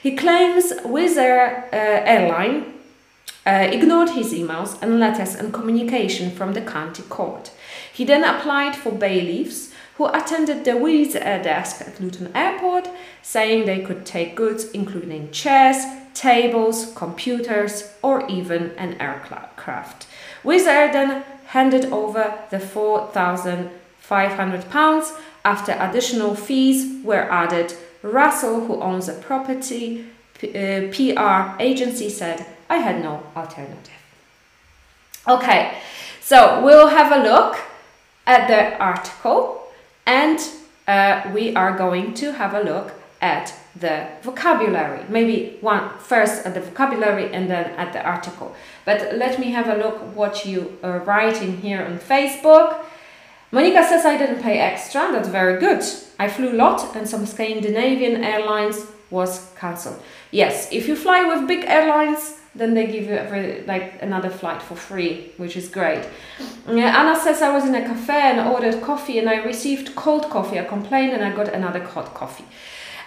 He 0.07 0.15
claims 0.15 0.71
Wizz 0.85 1.17
Air 1.17 1.69
uh, 1.73 2.07
Airline 2.07 2.75
uh, 3.45 3.67
ignored 3.73 4.11
his 4.11 4.33
emails 4.33 4.81
and 4.81 5.01
letters 5.01 5.35
and 5.35 5.53
communication 5.53 6.31
from 6.31 6.53
the 6.53 6.61
county 6.61 7.03
court. 7.03 7.51
He 7.93 8.05
then 8.05 8.23
applied 8.23 8.77
for 8.77 8.93
bailiffs 8.93 9.73
who 9.97 10.07
attended 10.07 10.65
the 10.65 10.79
Wizz 10.79 11.17
Air 11.17 11.43
desk 11.43 11.81
at 11.81 12.01
Luton 12.01 12.31
Airport, 12.37 12.89
saying 13.21 13.67
they 13.67 13.81
could 13.81 14.07
take 14.07 14.37
goods 14.37 14.71
including 14.71 15.33
chairs, 15.33 15.85
tables, 16.15 16.93
computers, 16.95 17.93
or 18.01 18.25
even 18.29 18.71
an 18.79 18.95
aircraft. 19.01 20.07
Wizz 20.45 20.69
Air 20.69 20.93
then 20.93 21.25
handed 21.47 21.87
over 21.87 22.33
the 22.51 22.59
£4,500 22.59 25.19
after 25.45 25.77
additional 25.81 26.37
fees 26.37 27.05
were 27.05 27.29
added. 27.29 27.75
Russell, 28.13 28.67
who 28.67 28.81
owns 28.81 29.09
a 29.09 29.15
property 29.15 30.07
uh, 30.43 30.93
PR 30.93 31.61
agency, 31.61 32.09
said 32.09 32.47
I 32.69 32.79
had 32.79 33.03
no 33.03 33.23
alternative. 33.37 33.93
Okay, 35.29 35.79
so 36.21 36.63
we'll 36.65 36.89
have 36.89 37.13
a 37.13 37.23
look 37.23 37.59
at 38.27 38.49
the 38.49 38.79
article 38.79 39.63
and 40.05 40.39
uh, 40.87 41.29
we 41.35 41.55
are 41.55 41.77
going 41.77 42.15
to 42.15 42.33
have 42.33 42.55
a 42.55 42.63
look 42.63 42.93
at 43.21 43.53
the 43.75 44.07
vocabulary. 44.23 45.05
Maybe 45.09 45.59
one 45.61 45.91
first 45.99 46.47
at 46.47 46.55
the 46.55 46.61
vocabulary 46.61 47.33
and 47.33 47.51
then 47.51 47.71
at 47.77 47.93
the 47.93 48.03
article. 48.05 48.55
But 48.85 49.17
let 49.17 49.39
me 49.39 49.51
have 49.51 49.69
a 49.69 49.77
look 49.77 49.99
what 50.15 50.47
you 50.47 50.79
are 50.83 51.01
writing 51.01 51.59
here 51.59 51.83
on 51.83 51.99
Facebook. 51.99 52.85
Monica 53.51 53.85
says 53.85 54.05
I 54.05 54.17
didn't 54.17 54.43
pay 54.43 54.59
extra. 54.59 55.11
That's 55.13 55.29
very 55.29 55.59
good. 55.59 55.83
I 56.19 56.29
flew 56.29 56.53
a 56.53 56.57
LOT 56.57 56.97
and 56.97 57.09
some 57.09 57.27
Scandinavian 57.27 58.25
airlines 58.25 58.87
was 59.11 59.53
cancelled. 59.59 60.03
Yes, 60.31 60.69
if 60.73 60.89
you 60.89 60.97
fly 60.97 61.25
with 61.25 61.47
big 61.47 61.65
airlines, 61.65 62.39
then 62.55 62.75
they 62.75 62.87
give 62.87 63.05
you 63.05 63.15
every, 63.15 63.63
like 63.67 64.03
another 64.03 64.31
flight 64.31 64.63
for 64.63 64.77
free, 64.77 65.33
which 65.37 65.57
is 65.57 65.69
great. 65.69 66.05
Anna 66.67 67.15
says 67.15 67.43
I 67.43 67.53
was 67.53 67.65
in 67.67 67.75
a 67.75 67.83
cafe 67.83 68.33
and 68.33 68.49
ordered 68.49 68.83
coffee 68.83 69.19
and 69.19 69.29
I 69.29 69.45
received 69.45 69.95
cold 69.95 70.31
coffee. 70.31 70.59
I 70.59 70.65
complained 70.65 71.13
and 71.13 71.23
I 71.23 71.35
got 71.37 71.49
another 71.49 71.85
hot 71.85 72.15
coffee. 72.15 72.45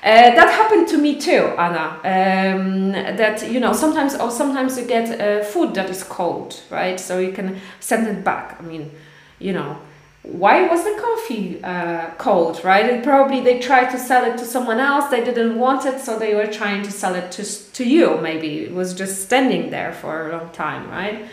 Uh, 0.02 0.34
that 0.34 0.50
happened 0.50 0.88
to 0.88 0.98
me 0.98 1.20
too, 1.20 1.54
Anna. 1.58 2.00
Um, 2.06 2.92
that 2.94 3.52
you 3.52 3.60
know 3.60 3.74
sometimes 3.74 4.16
or 4.16 4.32
sometimes 4.32 4.78
you 4.78 4.86
get 4.86 5.20
uh, 5.20 5.44
food 5.44 5.74
that 5.74 5.90
is 5.90 6.04
cold, 6.04 6.62
right? 6.70 6.98
So 6.98 7.20
you 7.20 7.34
can 7.34 7.60
send 7.82 8.08
it 8.08 8.24
back. 8.24 8.56
I 8.60 8.64
mean, 8.64 8.92
you 9.40 9.52
know, 9.52 9.78
why 10.24 10.68
was 10.68 10.84
the 10.84 10.96
coffee 11.00 11.64
uh, 11.64 12.12
cold, 12.18 12.64
right? 12.64 12.90
And 12.90 13.04
probably 13.04 13.40
they 13.40 13.60
tried 13.60 13.90
to 13.92 13.98
sell 13.98 14.26
it 14.26 14.38
to 14.38 14.46
someone 14.46 14.80
else. 14.80 15.10
They 15.10 15.24
didn't 15.24 15.58
want 15.58 15.86
it, 15.86 16.02
so 16.02 16.20
they 16.20 16.36
were 16.36 16.48
trying 16.48 16.84
to 16.84 16.92
sell 16.92 17.16
it 17.16 17.32
to, 17.32 17.44
to 17.74 17.84
you. 17.86 18.18
Maybe 18.22 18.60
it 18.66 18.74
was 18.74 18.94
just 18.94 19.24
standing 19.24 19.70
there 19.70 19.94
for 19.94 20.30
a 20.30 20.38
long 20.38 20.50
time, 20.52 20.90
right? 20.90 21.26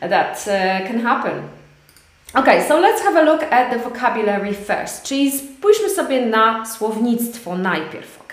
That 0.00 0.36
uh, 0.48 0.86
can 0.86 1.00
happen. 1.00 1.50
Okay, 2.36 2.66
so 2.66 2.80
let's 2.80 3.00
have 3.02 3.14
a 3.14 3.22
look 3.22 3.42
at 3.42 3.70
the 3.70 3.78
vocabulary 3.78 4.54
first. 4.54 5.04
Czyli 5.04 5.30
spójrzmy 5.30 5.90
sobie 5.90 6.26
na 6.26 6.66
słownictwo 6.66 7.58
najpierw, 7.58 8.20
ok? 8.20 8.32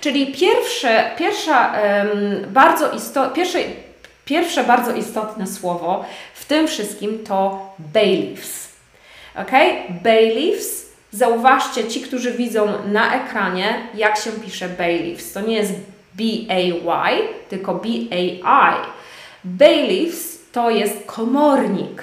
Czyli 0.00 0.32
pierwsze, 0.32 1.10
pierwsza, 1.18 1.72
um, 1.72 2.52
bardzo 2.52 2.90
isto, 2.90 3.30
pierwsze, 3.30 3.58
pierwsze 4.24 4.64
bardzo 4.64 4.92
istotne 4.92 5.46
słowo 5.46 6.04
w 6.34 6.44
tym 6.44 6.68
wszystkim 6.68 7.24
to 7.24 7.68
bailiffs. 7.78 8.69
Ok? 9.34 9.50
Bailiffs. 10.02 10.90
Zauważcie, 11.12 11.88
ci, 11.88 12.00
którzy 12.00 12.32
widzą 12.32 12.86
na 12.86 13.14
ekranie, 13.14 13.88
jak 13.94 14.16
się 14.16 14.30
pisze 14.30 14.68
bailiffs. 14.68 15.32
To 15.32 15.40
nie 15.40 15.56
jest 15.56 15.72
B-A-Y, 16.14 17.28
tylko 17.48 17.74
B-A-I. 17.74 18.86
Bailiffs 19.44 20.38
to 20.52 20.70
jest 20.70 20.94
komornik. 21.06 22.02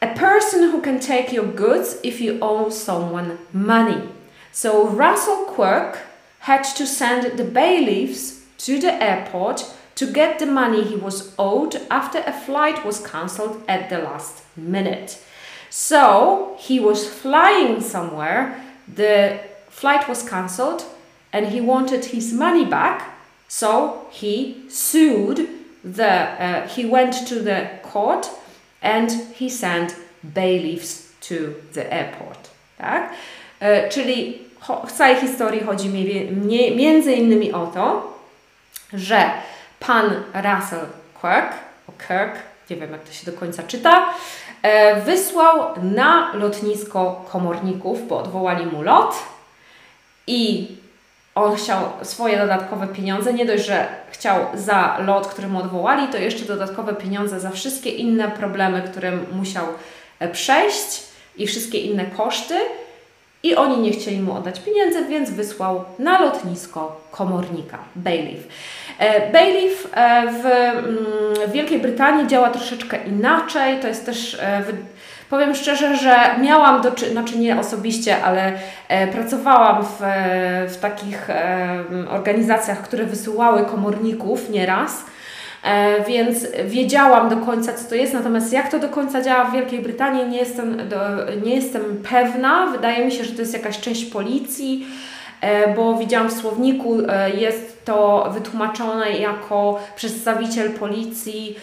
A 0.00 0.06
person 0.06 0.72
who 0.72 0.80
can 0.80 0.98
take 0.98 1.32
your 1.32 1.46
goods 1.46 1.98
if 2.02 2.24
you 2.24 2.34
owe 2.40 2.70
someone 2.72 3.36
money. 3.52 4.00
So 4.52 4.86
Russell 4.86 5.46
Quirk 5.46 5.98
had 6.40 6.74
to 6.74 6.86
send 6.86 7.36
the 7.36 7.44
bailiffs 7.44 8.40
to 8.58 8.78
the 8.78 8.92
airport 9.02 9.64
to 9.94 10.06
get 10.06 10.38
the 10.38 10.46
money 10.46 10.82
he 10.82 10.96
was 10.96 11.34
owed 11.36 11.80
after 11.90 12.22
a 12.26 12.32
flight 12.32 12.84
was 12.84 13.00
cancelled 13.00 13.62
at 13.68 13.90
the 13.90 13.98
last 13.98 14.42
minute. 14.56 15.18
So 15.70 16.56
he 16.58 16.80
was 16.80 17.08
flying 17.08 17.80
somewhere, 17.80 18.56
the 18.92 19.38
flight 19.70 20.08
was 20.08 20.22
cancelled, 20.28 20.84
and 21.32 21.46
he 21.46 21.60
wanted 21.60 22.04
his 22.06 22.32
money 22.32 22.64
back. 22.64 23.02
So 23.48 24.06
he 24.10 24.64
sued 24.68 25.48
the, 25.84 26.12
uh, 26.12 26.68
he 26.68 26.84
went 26.84 27.26
to 27.28 27.36
the 27.36 27.70
court 27.82 28.28
and 28.82 29.10
he 29.34 29.48
sent 29.48 29.96
bailiffs 30.22 31.12
to 31.20 31.54
the 31.72 31.92
airport. 31.92 32.50
Tak? 32.78 33.12
E, 33.60 33.88
czyli 33.88 34.38
w 34.86 34.92
całej 34.92 35.16
historii 35.16 35.60
chodzi 35.60 35.88
mi, 35.88 36.30
między 36.76 37.12
innymi 37.12 37.52
o 37.52 37.66
to, 37.66 38.18
że 38.92 39.30
pan 39.80 40.22
Russell 40.34 40.86
Kirk, 41.20 41.52
Kirk, 42.08 42.38
nie 42.70 42.76
wiem 42.76 42.92
jak 42.92 43.04
to 43.04 43.12
się 43.12 43.30
do 43.30 43.38
końca 43.38 43.62
czyta, 43.62 44.14
E, 44.62 45.00
wysłał 45.00 45.74
na 45.82 46.32
lotnisko 46.34 47.24
komorników, 47.32 48.08
bo 48.08 48.18
odwołali 48.18 48.66
mu 48.66 48.82
lot 48.82 49.14
i 50.26 50.68
on 51.34 51.56
chciał 51.56 51.80
swoje 52.02 52.38
dodatkowe 52.38 52.86
pieniądze. 52.86 53.32
Nie 53.32 53.46
dość, 53.46 53.66
że 53.66 53.88
chciał 54.10 54.46
za 54.54 54.98
lot, 55.06 55.26
który 55.26 55.48
mu 55.48 55.58
odwołali, 55.58 56.08
to 56.08 56.18
jeszcze 56.18 56.44
dodatkowe 56.44 56.94
pieniądze 56.94 57.40
za 57.40 57.50
wszystkie 57.50 57.90
inne 57.90 58.30
problemy, 58.30 58.82
które 58.82 59.12
musiał 59.32 59.66
e, 60.18 60.28
przejść 60.28 61.02
i 61.36 61.46
wszystkie 61.46 61.78
inne 61.78 62.04
koszty. 62.04 62.54
I 63.42 63.56
oni 63.56 63.78
nie 63.78 63.90
chcieli 63.90 64.20
mu 64.20 64.32
oddać 64.32 64.60
pieniędzy, 64.60 65.04
więc 65.04 65.30
wysłał 65.30 65.84
na 65.98 66.20
lotnisko 66.20 67.00
komornika, 67.10 67.78
bailiff. 67.96 68.48
E, 68.98 69.32
bailiff 69.32 69.88
e, 69.94 70.26
w, 70.32 70.46
mm, 70.46 70.96
w 71.48 71.52
Wielkiej 71.52 71.78
Brytanii 71.78 72.26
działa 72.26 72.50
troszeczkę 72.50 72.98
inaczej. 73.06 73.80
To 73.80 73.88
jest 73.88 74.06
też, 74.06 74.34
e, 74.34 74.62
powiem 75.30 75.54
szczerze, 75.54 75.96
że 75.96 76.16
miałam 76.40 76.82
do 76.82 76.90
znaczy 77.12 77.38
nie 77.38 77.58
osobiście, 77.58 78.24
ale 78.24 78.52
pracowałam 79.12 79.84
w, 79.84 79.98
w 80.68 80.76
takich 80.76 81.28
organizacjach, 82.10 82.82
które 82.82 83.04
wysyłały 83.04 83.64
komorników 83.64 84.50
nieraz. 84.50 85.04
E, 85.62 86.04
więc 86.04 86.46
wiedziałam 86.64 87.28
do 87.28 87.36
końca, 87.36 87.72
co 87.72 87.88
to 87.88 87.94
jest. 87.94 88.12
Natomiast 88.12 88.52
jak 88.52 88.70
to 88.70 88.78
do 88.78 88.88
końca 88.88 89.22
działa 89.22 89.44
w 89.44 89.52
Wielkiej 89.52 89.78
Brytanii, 89.80 90.28
nie 90.28 90.38
jestem, 90.38 90.88
do, 90.88 90.96
nie 91.44 91.54
jestem 91.54 91.82
pewna. 92.10 92.66
Wydaje 92.66 93.04
mi 93.04 93.12
się, 93.12 93.24
że 93.24 93.32
to 93.32 93.40
jest 93.40 93.52
jakaś 93.52 93.80
część 93.80 94.04
policji, 94.04 94.86
e, 95.40 95.74
bo 95.74 95.94
widziałam 95.94 96.28
w 96.28 96.32
słowniku, 96.32 96.98
e, 97.08 97.30
jest 97.30 97.84
to 97.84 98.30
wytłumaczone 98.34 99.10
jako 99.10 99.80
przedstawiciel 99.96 100.70
policji, 100.70 101.56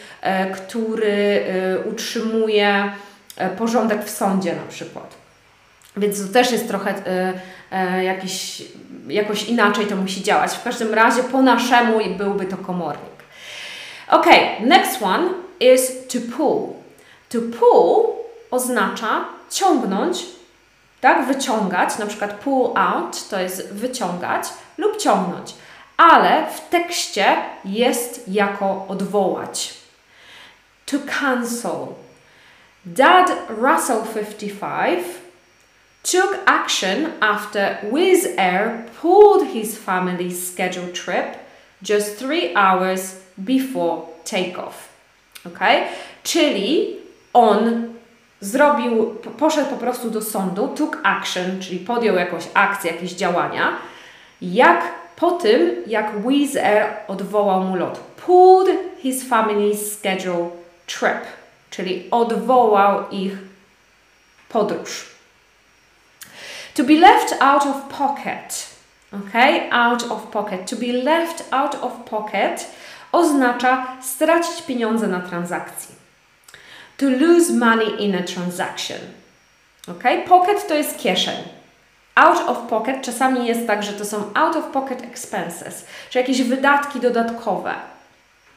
który 0.54 1.44
utrzymuje 1.92 2.92
porządek 3.58 4.06
w 4.06 4.10
sądzie 4.10 4.56
na 4.56 4.62
przykład. 4.70 5.16
Więc 5.98 6.28
to 6.28 6.34
też 6.34 6.52
jest 6.52 6.68
trochę 6.68 6.94
jakiś, 8.04 8.64
jakoś 9.08 9.50
inaczej 9.50 9.86
to 9.86 9.96
musi 9.96 10.24
działać. 10.24 10.52
W 10.52 10.64
każdym 10.64 10.94
razie 10.94 11.24
po 11.24 11.42
naszemu 11.42 12.00
byłby 12.18 12.46
to 12.46 12.58
komornik. 12.58 13.17
Okay, 14.10 14.60
next 14.62 15.02
one 15.02 15.30
is 15.60 16.08
to 16.08 16.20
pull. 16.20 16.76
To 17.30 17.42
pull 17.42 18.16
oznacza 18.52 19.26
ciągnąć, 19.50 20.26
tak, 21.02 21.26
wyciągać, 21.28 21.98
na 21.98 22.06
przykład 22.06 22.34
pull 22.34 22.72
out 22.76 23.30
to 23.30 23.40
jest 23.40 23.74
wyciągać 23.74 24.44
lub 24.78 24.98
ciągnąć, 24.98 25.54
ale 25.98 26.48
w 26.56 26.70
tekście 26.70 27.36
jest 27.66 28.28
jako 28.28 28.86
odwołać. 28.88 29.74
To 30.86 30.98
cancel. 31.20 31.88
Dad 32.86 33.32
Russell 33.50 34.02
55 34.14 35.06
took 36.04 36.38
action 36.46 37.12
after 37.20 37.78
Wizz 37.94 38.28
Air 38.38 38.86
pulled 39.02 39.52
his 39.54 39.78
family's 39.78 40.54
scheduled 40.54 40.94
trip 40.94 41.36
just 41.82 42.18
three 42.18 42.56
hours 42.56 43.27
before 43.38 44.02
takeoff. 44.24 44.90
Ok? 45.46 45.60
Czyli 46.24 46.96
on 47.34 47.94
zrobił, 48.40 49.16
poszedł 49.38 49.70
po 49.70 49.78
prostu 49.78 50.10
do 50.10 50.22
sądu, 50.22 50.68
took 50.68 50.98
action, 51.04 51.62
czyli 51.62 51.80
podjął 51.80 52.16
jakąś 52.16 52.44
akcję, 52.54 52.92
jakieś 52.92 53.12
działania, 53.14 53.78
jak 54.42 54.82
po 55.16 55.32
tym, 55.32 55.84
jak 55.88 56.28
Wizz 56.28 56.56
Air 56.56 56.86
odwołał 57.08 57.64
mu 57.64 57.76
lot. 57.76 58.00
Pulled 58.00 58.80
his 59.00 59.30
family's 59.30 59.98
schedule 59.98 60.50
trip, 60.86 61.22
czyli 61.70 62.08
odwołał 62.12 63.10
ich 63.10 63.34
podróż. 64.50 65.06
To 66.74 66.84
be 66.84 66.94
left 66.94 67.36
out 67.42 67.66
of 67.66 67.98
pocket. 67.98 68.68
Okay? 69.12 69.72
Out 69.72 70.04
of 70.12 70.28
pocket. 70.28 70.70
To 70.70 70.76
be 70.76 70.94
left 70.94 71.44
out 71.52 71.76
of 71.76 71.94
pocket 72.06 72.68
oznacza 73.12 73.88
stracić 74.02 74.62
pieniądze 74.62 75.08
na 75.08 75.20
transakcji. 75.20 75.96
To 76.98 77.06
lose 77.10 77.54
money 77.54 78.04
in 78.04 78.16
a 78.16 78.24
transaction. 78.24 78.98
Ok? 79.88 80.04
Pocket 80.28 80.68
to 80.68 80.74
jest 80.74 80.98
kieszeń. 81.00 81.36
Out 82.16 82.50
of 82.50 82.58
pocket 82.58 83.02
czasami 83.02 83.48
jest 83.48 83.68
tak, 83.68 83.84
że 83.84 83.94
to 83.94 84.06
są 84.06 84.34
out 84.34 84.56
of 84.56 84.66
pocket 84.66 85.04
expenses, 85.04 85.86
czy 86.10 86.20
jakieś 86.20 86.42
wydatki 86.42 87.00
dodatkowe, 87.00 87.74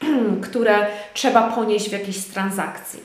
które 0.50 0.86
trzeba 1.14 1.42
ponieść 1.42 1.88
w 1.88 1.92
jakiejś 1.92 2.24
transakcji. 2.24 3.00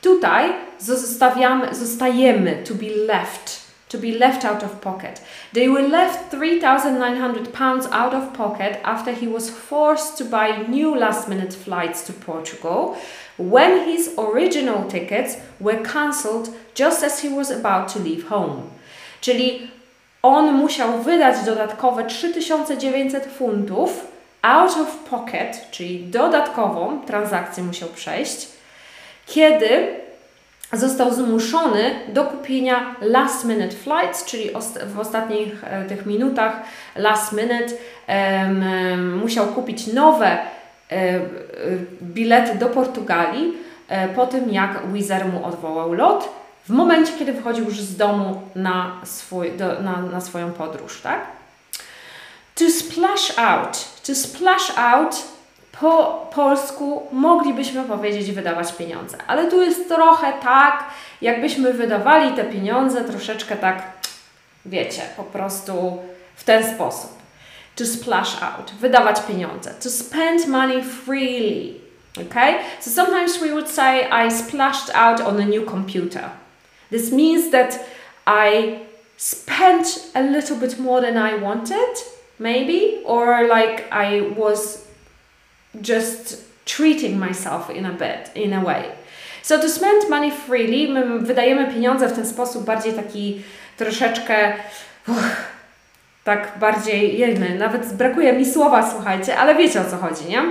Tutaj 0.00 0.52
zostawiamy, 0.78 1.74
zostajemy 1.74 2.62
to 2.68 2.74
be 2.74 2.86
left 3.06 3.61
to 3.92 3.98
be 3.98 4.18
left 4.18 4.42
out 4.44 4.62
of 4.62 4.80
pocket. 4.80 5.20
They 5.52 5.68
were 5.68 5.82
left 5.82 6.30
3,900 6.30 7.52
pounds 7.52 7.86
out 7.92 8.14
of 8.14 8.32
pocket 8.32 8.80
after 8.82 9.12
he 9.12 9.28
was 9.28 9.50
forced 9.50 10.16
to 10.18 10.24
buy 10.24 10.66
new 10.68 10.96
last 10.98 11.28
minute 11.28 11.52
flights 11.52 12.02
to 12.06 12.12
Portugal 12.14 12.96
when 13.36 13.86
his 13.86 14.14
original 14.18 14.88
tickets 14.88 15.36
were 15.60 15.82
cancelled 15.84 16.48
just 16.74 17.04
as 17.04 17.20
he 17.20 17.28
was 17.28 17.50
about 17.50 17.88
to 17.88 17.98
leave 17.98 18.28
home. 18.28 18.62
Czyli 19.20 19.70
on 20.22 20.52
musiał 20.52 21.02
wydać 21.02 21.44
dodatkowe 21.44 22.04
3900 22.04 23.26
funtów 23.26 24.06
out 24.42 24.76
of 24.76 24.96
pocket, 25.10 25.66
czyli 25.70 26.04
dodatkową 26.04 27.00
transakcję 27.06 27.62
musiał 27.62 27.88
przejść, 27.88 28.48
kiedy 29.26 30.01
został 30.72 31.14
zmuszony 31.14 31.94
do 32.08 32.24
kupienia 32.24 32.94
last 33.00 33.44
minute 33.44 33.76
flights, 33.76 34.24
czyli 34.24 34.50
w 34.94 34.98
ostatnich 34.98 35.64
e, 35.64 35.84
tych 35.84 36.06
minutach 36.06 36.62
last 36.96 37.32
minute 37.32 37.74
musiał 39.22 39.46
kupić 39.46 39.86
nowe 39.86 40.38
e, 40.90 41.20
bilety 42.02 42.58
do 42.58 42.66
Portugalii 42.66 43.52
e, 43.88 44.08
po 44.08 44.26
tym 44.26 44.50
jak 44.50 44.92
Wizard 44.92 45.32
mu 45.32 45.46
odwołał 45.46 45.92
lot 45.92 46.28
w 46.64 46.70
momencie, 46.70 47.12
kiedy 47.18 47.32
wychodził 47.32 47.64
już 47.64 47.80
z 47.80 47.96
domu 47.96 48.42
na, 48.54 49.00
swój, 49.04 49.52
do, 49.52 49.82
na, 49.82 50.02
na 50.02 50.20
swoją 50.20 50.52
podróż, 50.52 51.00
tak? 51.00 51.26
To 52.54 52.70
splash 52.70 53.38
out. 53.38 53.88
To 54.06 54.14
splash 54.14 54.72
out 54.76 55.31
po 55.82 56.28
polsku 56.34 57.06
moglibyśmy 57.12 57.84
powiedzieć 57.84 58.32
wydawać 58.32 58.72
pieniądze, 58.72 59.18
ale 59.26 59.50
tu 59.50 59.62
jest 59.62 59.88
trochę 59.88 60.32
tak, 60.32 60.84
jakbyśmy 61.22 61.72
wydawali 61.72 62.36
te 62.36 62.44
pieniądze 62.44 63.04
troszeczkę 63.04 63.56
tak, 63.56 63.82
wiecie, 64.66 65.02
po 65.16 65.22
prostu 65.22 65.98
w 66.36 66.44
ten 66.44 66.74
sposób. 66.74 67.10
To 67.76 67.86
splash 67.86 68.42
out, 68.42 68.72
wydawać 68.80 69.20
pieniądze. 69.20 69.74
To 69.82 69.90
spend 69.90 70.46
money 70.46 70.82
freely. 70.82 71.74
Okay? 72.26 72.54
So 72.80 72.90
sometimes 72.90 73.40
we 73.40 73.52
would 73.52 73.70
say 73.70 74.26
I 74.26 74.30
splashed 74.30 74.94
out 74.94 75.20
on 75.20 75.40
a 75.40 75.44
new 75.44 75.64
computer. 75.66 76.30
This 76.90 77.12
means 77.12 77.50
that 77.50 77.78
I 78.26 78.78
spent 79.16 80.10
a 80.14 80.20
little 80.20 80.56
bit 80.56 80.78
more 80.78 81.00
than 81.00 81.16
I 81.16 81.42
wanted, 81.42 82.04
maybe, 82.38 83.02
or 83.04 83.48
like 83.48 83.84
I 83.90 84.20
was 84.36 84.91
just 85.74 86.44
treating 86.64 87.18
myself 87.18 87.70
in 87.70 87.86
a 87.86 87.92
bit, 87.92 88.30
in 88.34 88.52
a 88.52 88.60
way. 88.60 88.84
So 89.42 89.58
to 89.58 89.68
spend 89.68 90.08
money 90.08 90.30
freely, 90.30 90.88
my 90.88 91.18
wydajemy 91.18 91.66
pieniądze 91.74 92.08
w 92.08 92.12
ten 92.12 92.26
sposób 92.26 92.64
bardziej 92.64 92.92
taki 92.92 93.42
troszeczkę 93.76 94.52
uch, 95.08 95.36
tak 96.24 96.58
bardziej 96.60 97.18
jedny, 97.18 97.54
nawet 97.58 97.92
brakuje 97.92 98.32
mi 98.32 98.46
słowa, 98.46 98.90
słuchajcie, 98.90 99.38
ale 99.38 99.54
wiecie 99.54 99.80
o 99.80 99.84
co 99.84 99.96
chodzi, 99.96 100.24
nie? 100.24 100.42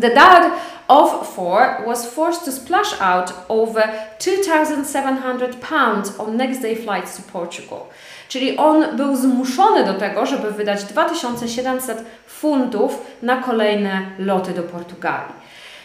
The 0.00 0.10
dad 0.10 0.52
of 0.88 1.34
four 1.34 1.84
was 1.86 2.06
forced 2.06 2.44
to 2.44 2.52
splash 2.52 3.00
out 3.00 3.32
over 3.48 3.88
2,700 4.18 5.56
pounds 5.56 6.12
on 6.18 6.36
next 6.36 6.62
day 6.62 6.76
flights 6.76 7.16
to 7.16 7.22
Portugal. 7.32 7.86
Czyli 8.28 8.56
on 8.56 8.96
był 8.96 9.16
zmuszony 9.16 9.84
do 9.84 9.94
tego, 9.94 10.26
żeby 10.26 10.50
wydać 10.50 10.84
2700 10.84 12.04
funtów 12.26 13.06
na 13.22 13.36
kolejne 13.36 14.10
loty 14.18 14.52
do 14.52 14.62
Portugalii. 14.62 15.34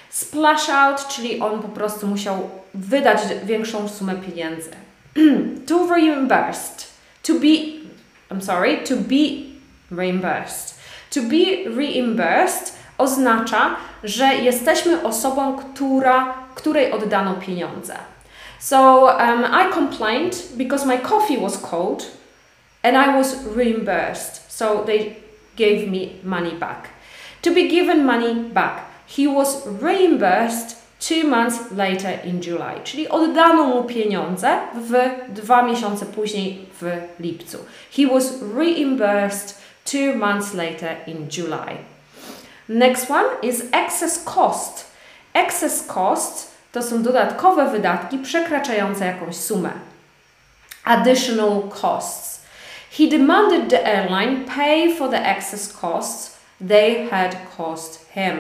Splash 0.10 0.70
out, 0.70 1.08
czyli 1.08 1.40
on 1.40 1.62
po 1.62 1.68
prostu 1.68 2.08
musiał 2.08 2.50
wydać 2.74 3.20
większą 3.44 3.90
sumę 3.90 4.16
pieniędzy. 4.16 4.70
to 5.68 5.88
reimbursed. 5.96 6.88
To 7.24 7.34
be, 7.34 7.48
I'm 8.32 8.42
sorry, 8.42 8.78
to 8.78 8.96
be 8.96 9.52
reimbursed. 9.92 10.76
To 11.14 11.22
be 11.22 11.70
reimbursed 11.78 12.82
oznacza, 12.98 13.76
że 14.04 14.36
jesteśmy 14.36 15.04
osobą, 15.04 15.58
która, 15.58 16.34
której 16.56 16.92
oddano 16.92 17.34
pieniądze. 17.34 17.96
So 18.60 19.06
um, 19.06 19.46
I 19.46 19.74
complained 19.74 20.36
because 20.58 20.86
my 20.86 20.98
coffee 21.00 21.38
was 21.38 21.58
cold 21.58 22.21
and 22.84 22.98
I 22.98 23.18
was 23.18 23.44
reimbursed. 23.56 24.52
So 24.52 24.84
they 24.84 25.16
gave 25.56 25.90
me 25.90 26.20
money 26.24 26.52
back. 26.52 26.90
To 27.42 27.54
be 27.54 27.68
given 27.68 28.06
money 28.06 28.34
back, 28.34 28.86
he 29.08 29.28
was 29.28 29.68
reimbursed 29.68 30.78
two 31.00 31.28
months 31.28 31.72
later 31.72 32.20
in 32.24 32.42
July, 32.42 32.82
czyli 32.84 33.08
oddano 33.08 33.64
mu 33.64 33.84
pieniądze 33.84 34.60
w 34.76 34.94
dwa 35.30 35.64
miesiące 35.64 36.06
później 36.06 36.66
w 36.82 37.02
lipcu. 37.20 37.58
He 37.98 38.08
was 38.08 38.34
reimbursed 38.56 39.62
two 39.86 40.16
months 40.16 40.54
later 40.54 40.96
in 41.08 41.28
July. 41.38 41.78
Next 42.70 43.12
one 43.12 43.28
is 43.42 43.64
excess 43.72 44.24
cost. 44.24 44.92
Excess 45.34 45.88
cost 45.88 46.52
to 46.72 46.84
są 46.84 47.04
dodatkowe 47.04 47.72
wydatki 47.72 48.18
przekraczające 48.18 49.06
jakąś 49.06 49.36
sumę. 49.36 49.70
additional 50.84 51.70
costs. 51.70 52.31
He 52.98 53.08
demanded 53.08 53.70
the 53.70 53.88
airline 53.88 54.46
pay 54.56 54.96
for 54.98 55.10
the 55.10 55.30
excess 55.30 55.74
costs 55.82 56.38
they 56.68 57.08
had 57.10 57.36
cost 57.58 58.12
him. 58.14 58.40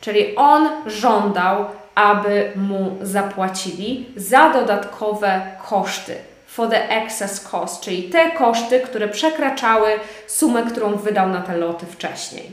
Czyli 0.00 0.36
on 0.36 0.68
żądał, 0.86 1.64
aby 1.94 2.52
mu 2.56 2.96
zapłacili 3.02 4.06
za 4.16 4.50
dodatkowe 4.50 5.46
koszty. 5.68 6.16
For 6.46 6.68
the 6.68 6.90
excess 6.90 7.40
cost, 7.40 7.80
czyli 7.80 8.02
te 8.02 8.30
koszty, 8.30 8.80
które 8.80 9.08
przekraczały 9.08 9.88
sumę, 10.26 10.62
którą 10.62 10.96
wydał 10.96 11.28
na 11.28 11.40
te 11.40 11.56
loty 11.56 11.86
wcześniej. 11.86 12.52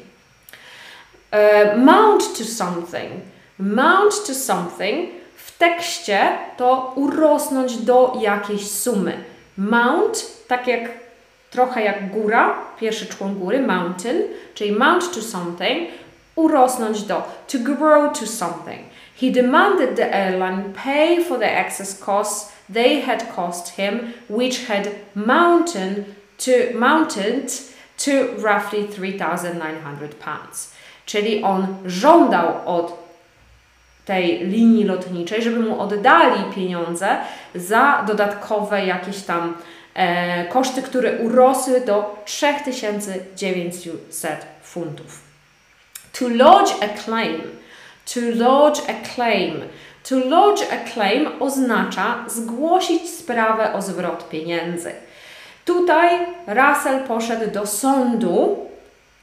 Uh, 1.31 1.77
mount 1.77 2.37
to 2.37 2.43
something. 2.43 3.11
Mount 3.59 4.27
to 4.27 4.33
something 4.33 5.09
w 5.35 5.57
tekście 5.57 6.27
to 6.57 6.91
urosnąć 6.95 7.77
do 7.77 8.17
jakiejś 8.21 8.71
sumy. 8.71 9.23
Mount, 9.57 10.25
tak 10.47 10.67
jak 10.67 11.02
trochę 11.53 11.83
jak 11.83 12.11
góra, 12.11 12.55
pierwszy 12.79 13.05
człon 13.05 13.35
góry, 13.39 13.61
mountain, 13.61 14.17
czyli 14.53 14.71
mount 14.71 15.13
to 15.13 15.21
something, 15.21 15.89
urosnąć 16.35 17.03
do, 17.03 17.23
to 17.51 17.57
grow 17.59 18.19
to 18.19 18.27
something. 18.27 18.81
He 19.21 19.31
demanded 19.31 19.95
the 19.95 20.13
airline 20.13 20.63
pay 20.83 21.23
for 21.23 21.39
the 21.39 21.59
excess 21.59 21.99
costs 21.99 22.53
they 22.73 23.01
had 23.01 23.35
cost 23.35 23.75
him, 23.75 24.13
which 24.29 24.67
had 24.67 24.89
mounted 25.15 26.05
to, 26.37 26.51
mounted 26.79 27.51
to 27.97 28.11
roughly 28.41 28.87
3,900 28.87 30.15
pounds. 30.15 30.73
Czyli 31.05 31.43
on 31.43 31.67
żądał 31.85 32.47
od 32.65 33.03
tej 34.05 34.47
linii 34.47 34.83
lotniczej, 34.83 35.41
żeby 35.41 35.59
mu 35.59 35.81
oddali 35.81 36.43
pieniądze 36.55 37.17
za 37.55 38.03
dodatkowe 38.07 38.85
jakieś 38.85 39.21
tam 39.21 39.53
koszty, 40.49 40.81
które 40.81 41.19
urosły 41.19 41.81
do 41.81 42.23
3900 42.25 44.45
funtów. 44.63 45.21
To 46.19 46.29
lodge 46.29 46.71
a 46.81 46.97
claim. 46.97 47.41
To 48.13 48.19
lodge 48.35 48.81
a 48.89 49.15
claim. 49.15 49.61
To 50.09 50.15
lodge 50.15 50.61
a 50.71 50.89
claim 50.89 51.29
oznacza 51.39 52.25
zgłosić 52.27 53.09
sprawę 53.09 53.73
o 53.73 53.81
zwrot 53.81 54.29
pieniędzy. 54.29 54.91
Tutaj 55.65 56.09
Russell 56.47 57.03
poszedł 57.07 57.51
do 57.51 57.67
sądu 57.67 58.57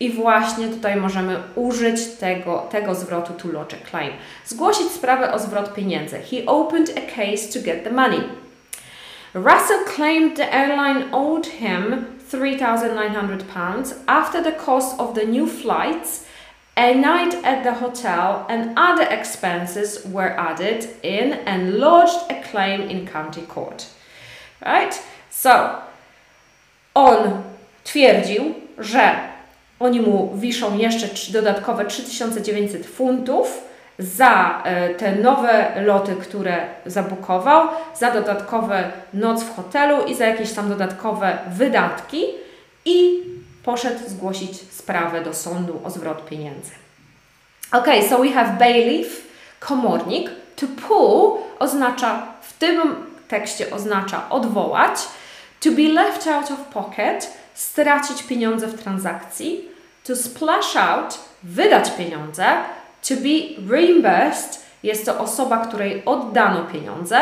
i 0.01 0.11
właśnie 0.11 0.69
tutaj 0.69 0.97
możemy 0.97 1.37
użyć 1.55 2.07
tego, 2.07 2.67
tego 2.71 2.95
zwrotu 2.95 3.33
to 3.33 3.49
lodge 3.49 3.75
a 3.75 3.91
claim. 3.91 4.13
Zgłosić 4.47 4.91
sprawę 4.91 5.33
o 5.33 5.39
zwrot 5.39 5.75
pieniędzy. 5.75 6.19
He 6.31 6.47
opened 6.47 6.91
a 6.91 7.17
case 7.17 7.53
to 7.53 7.67
get 7.67 7.85
the 7.85 7.91
money. 7.91 8.21
Russell 9.35 9.85
claimed 9.85 10.37
the 10.37 10.53
airline 10.53 11.11
owed 11.13 11.47
him 11.47 12.19
3,900 12.19 13.49
pounds 13.49 13.95
after 14.09 14.43
the 14.43 14.53
cost 14.53 14.99
of 14.99 15.15
the 15.15 15.25
new 15.25 15.47
flights, 15.47 16.27
a 16.77 16.95
night 16.95 17.35
at 17.45 17.63
the 17.63 17.75
hotel, 17.75 18.45
and 18.49 18.77
other 18.77 19.05
expenses 19.05 20.05
were 20.05 20.31
added 20.31 20.89
in 21.03 21.33
and 21.47 21.79
lodged 21.79 22.31
a 22.31 22.43
claim 22.43 22.83
in 22.83 23.07
county 23.07 23.43
court. 23.43 23.87
Right? 24.65 25.01
So, 25.31 25.83
on 26.95 27.43
twierdził, 27.85 28.55
że 28.79 29.19
oni 29.81 30.01
mu 30.01 30.37
wiszą 30.37 30.79
jeszcze 30.79 31.33
dodatkowe 31.33 31.85
3900 31.85 32.87
funtów 32.87 33.70
za 34.01 34.63
e, 34.65 34.95
te 34.95 35.17
nowe 35.17 35.83
loty, 35.83 36.17
które 36.17 36.67
zabukował, 36.87 37.69
za 37.95 38.11
dodatkowe 38.11 38.93
noc 39.15 39.43
w 39.43 39.57
hotelu 39.57 40.05
i 40.05 40.15
za 40.15 40.27
jakieś 40.27 40.53
tam 40.53 40.69
dodatkowe 40.69 41.39
wydatki 41.51 42.25
i 42.85 43.23
poszedł 43.63 43.99
zgłosić 44.07 44.61
sprawę 44.71 45.25
do 45.25 45.35
sądu 45.35 45.81
o 45.85 45.91
zwrot 45.91 46.29
pieniędzy. 46.29 46.71
Ok, 47.73 47.87
so 48.09 48.19
we 48.19 48.31
have 48.31 48.57
bailiff, 48.59 49.27
komornik. 49.61 50.31
To 50.57 50.67
pull 50.89 51.39
oznacza, 51.59 52.27
w 52.43 52.53
tym 52.53 52.81
tekście 53.29 53.71
oznacza 53.71 54.31
odwołać. 54.31 55.01
To 55.61 55.71
be 55.71 55.83
left 55.83 56.27
out 56.27 56.51
of 56.51 56.61
pocket, 56.61 57.33
stracić 57.55 58.23
pieniądze 58.23 58.67
w 58.67 58.83
transakcji. 58.83 59.69
To 60.05 60.17
splash 60.17 60.77
out, 60.77 61.19
wydać 61.43 61.91
pieniądze. 61.91 62.47
To 63.09 63.15
be 63.15 63.71
reimbursed 63.77 64.61
jest 64.83 65.07
to 65.07 65.19
osoba, 65.19 65.59
której 65.59 66.03
oddano 66.05 66.63
pieniądze. 66.63 67.21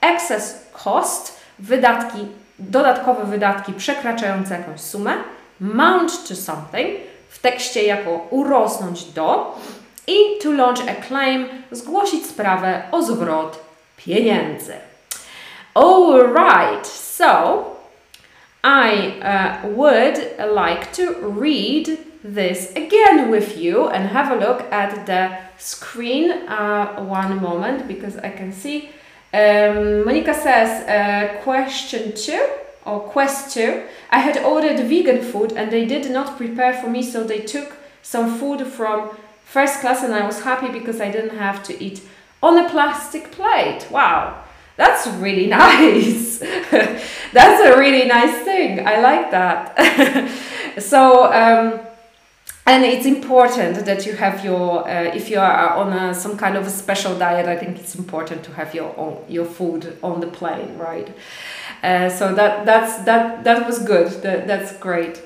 Excess 0.00 0.66
cost, 0.84 1.40
wydatki, 1.58 2.26
dodatkowe 2.58 3.24
wydatki 3.24 3.72
przekraczające 3.72 4.54
jakąś 4.54 4.80
sumę. 4.80 5.12
Mount 5.60 6.28
to 6.28 6.36
something, 6.36 7.00
w 7.28 7.38
tekście 7.38 7.82
jako 7.82 8.26
urosnąć 8.30 9.04
do. 9.04 9.58
I 10.06 10.42
to 10.42 10.52
launch 10.52 10.80
a 10.88 11.06
claim, 11.08 11.48
zgłosić 11.70 12.26
sprawę 12.26 12.82
o 12.92 13.02
zwrot 13.02 13.58
pieniędzy. 13.96 14.74
Alright, 15.74 16.86
so 16.86 17.64
I 18.64 19.20
uh, 19.22 19.76
would 19.76 20.16
like 20.38 20.86
to 20.92 21.02
read 21.40 22.07
this 22.22 22.72
again 22.72 23.30
with 23.30 23.56
you 23.56 23.88
and 23.88 24.08
have 24.08 24.32
a 24.32 24.36
look 24.36 24.62
at 24.72 25.06
the 25.06 25.38
screen 25.56 26.30
uh, 26.48 27.02
one 27.02 27.40
moment 27.40 27.86
because 27.86 28.16
I 28.16 28.30
can 28.30 28.52
see 28.52 28.90
um, 29.32 30.04
Monica 30.04 30.34
says 30.34 30.88
uh, 30.88 31.40
question 31.42 32.14
two 32.14 32.44
or 32.86 33.00
quest 33.00 33.52
two. 33.52 33.82
I 34.10 34.20
had 34.20 34.38
ordered 34.38 34.80
vegan 34.80 35.22
food 35.22 35.52
and 35.52 35.70
they 35.70 35.84
did 35.84 36.10
not 36.10 36.36
prepare 36.38 36.72
for 36.72 36.88
me 36.88 37.02
so 37.02 37.22
they 37.24 37.40
took 37.40 37.76
some 38.02 38.38
food 38.38 38.66
from 38.66 39.10
first 39.44 39.80
class 39.80 40.02
and 40.02 40.14
I 40.14 40.24
was 40.26 40.40
happy 40.40 40.70
because 40.70 41.00
I 41.00 41.10
didn't 41.10 41.36
have 41.36 41.62
to 41.64 41.82
eat 41.82 42.02
on 42.42 42.56
a 42.58 42.68
plastic 42.68 43.30
plate. 43.32 43.86
Wow. 43.90 44.44
That's 44.76 45.06
really 45.06 45.46
nice. 45.60 46.38
That's 47.32 47.60
a 47.66 47.78
really 47.78 48.06
nice 48.06 48.44
thing. 48.44 48.86
I 48.86 49.00
like 49.00 49.30
that. 49.30 50.34
So 50.78 51.32
um, 51.32 51.80
and 52.68 52.84
it's 52.84 53.06
important 53.06 53.86
that 53.86 54.04
you 54.04 54.14
have 54.14 54.44
your 54.44 54.86
uh, 54.86 55.16
if 55.20 55.30
you 55.30 55.38
are 55.38 55.70
on 55.82 55.92
a, 55.92 56.14
some 56.14 56.36
kind 56.36 56.54
of 56.56 56.66
a 56.66 56.70
special 56.70 57.18
diet 57.18 57.46
i 57.48 57.56
think 57.56 57.78
it's 57.78 57.94
important 57.94 58.42
to 58.44 58.52
have 58.52 58.74
your 58.74 58.90
own, 58.98 59.16
your 59.28 59.46
food 59.46 59.96
on 60.02 60.20
the 60.20 60.26
plane 60.26 60.76
right? 60.76 61.08
Uh, 61.82 62.08
so 62.08 62.34
that 62.34 62.66
that's 62.66 63.04
that 63.04 63.44
that 63.44 63.64
was 63.64 63.78
good. 63.78 64.08
That, 64.22 64.48
that's 64.48 64.76
great 64.78 65.22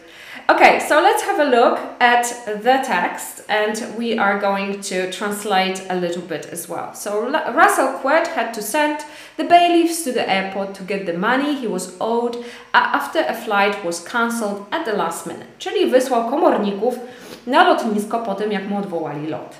okay 0.49 0.80
so 0.80 1.01
let's 1.01 1.22
have 1.22 1.40
a 1.40 1.45
look 1.45 1.78
at 2.01 2.24
the 2.47 2.82
text 2.84 3.43
and 3.49 3.97
we 3.97 4.18
are 4.18 4.38
going 4.38 4.80
to 4.80 5.11
translate 5.11 5.84
a 5.88 5.97
little 5.97 6.22
bit 6.22 6.47
as 6.47 6.68
well 6.68 6.95
so 6.95 7.30
russell 7.53 7.99
quert 8.01 8.28
had 8.28 8.53
to 8.53 8.62
send 8.62 9.05
the 9.36 9.45
bailiffs 9.45 10.05
to 10.05 10.12
the 10.12 10.28
airport 10.28 10.74
to 10.74 10.82
get 10.82 11.07
the 11.07 11.12
money 11.12 11.55
he 11.55 11.66
was 11.66 11.97
owed 12.01 12.36
uh, 12.36 12.43
after 12.72 13.24
a 13.28 13.34
flight 13.34 13.84
was 13.84 14.01
cancelled 14.01 14.66
at 14.72 14.84
the 14.84 14.93
last 14.93 15.26
minute 15.26 15.47
czyli 15.59 15.86
wysłał 15.86 16.30
komorników 16.30 16.99
na 17.47 17.64
lotnisko 17.64 18.18
po 18.18 18.34
tym, 18.34 18.53
jak 18.53 18.68
mu 18.68 18.78
odwołali 18.78 19.26
lot. 19.26 19.55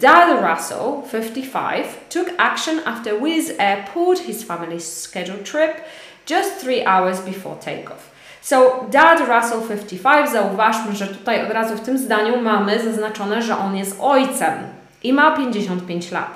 Dad 0.00 0.42
Russell, 0.42 1.02
55, 1.10 1.86
took 2.08 2.28
action 2.38 2.80
after 2.84 3.20
Wizz 3.20 3.52
Air 3.58 3.84
pulled 3.94 4.18
his 4.18 4.44
family's 4.44 5.02
scheduled 5.02 5.44
trip 5.44 5.80
just 6.26 6.60
three 6.60 6.84
hours 6.84 7.20
before 7.20 7.56
takeoff. 7.60 8.15
So, 8.46 8.86
Dad 8.90 9.20
Russell 9.20 9.60
55, 9.68 10.30
zauważmy, 10.30 10.96
że 10.96 11.06
tutaj 11.06 11.46
od 11.46 11.50
razu 11.50 11.76
w 11.76 11.80
tym 11.80 11.98
zdaniu 11.98 12.42
mamy 12.42 12.82
zaznaczone, 12.82 13.42
że 13.42 13.58
on 13.58 13.76
jest 13.76 13.96
ojcem 14.00 14.54
i 15.02 15.12
ma 15.12 15.36
55 15.36 16.10
lat. 16.10 16.30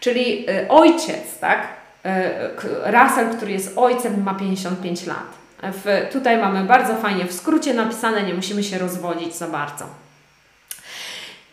Czyli 0.00 0.50
y, 0.50 0.68
ojciec, 0.68 1.38
tak? 1.40 1.68
Y, 2.06 2.10
Russell, 2.84 3.36
który 3.36 3.52
jest 3.52 3.78
ojcem, 3.78 4.22
ma 4.22 4.34
55 4.34 5.06
lat. 5.06 5.26
W, 5.62 6.12
tutaj 6.12 6.38
mamy 6.38 6.64
bardzo 6.64 6.94
fajnie 6.94 7.24
w 7.24 7.32
skrócie 7.32 7.74
napisane, 7.74 8.22
nie 8.22 8.34
musimy 8.34 8.62
się 8.62 8.78
rozwodzić 8.78 9.34
za 9.34 9.46
bardzo 9.46 9.84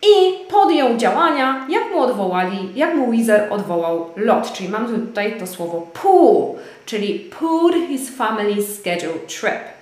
i 0.02 0.46
podjął 0.48 0.96
działania, 0.96 1.66
jak 1.68 1.90
mu 1.90 2.00
odwołali, 2.00 2.68
jak 2.74 2.94
mu 2.94 3.10
Weezer 3.10 3.52
odwołał 3.52 4.10
lot, 4.16 4.52
czyli 4.52 4.68
mamy 4.68 4.98
tutaj 4.98 5.38
to 5.38 5.46
słowo 5.46 5.86
pull, 5.92 6.54
czyli 6.86 7.18
pulled 7.18 7.88
his 7.88 8.18
family's 8.18 8.80
scheduled 8.80 9.26
trip. 9.26 9.81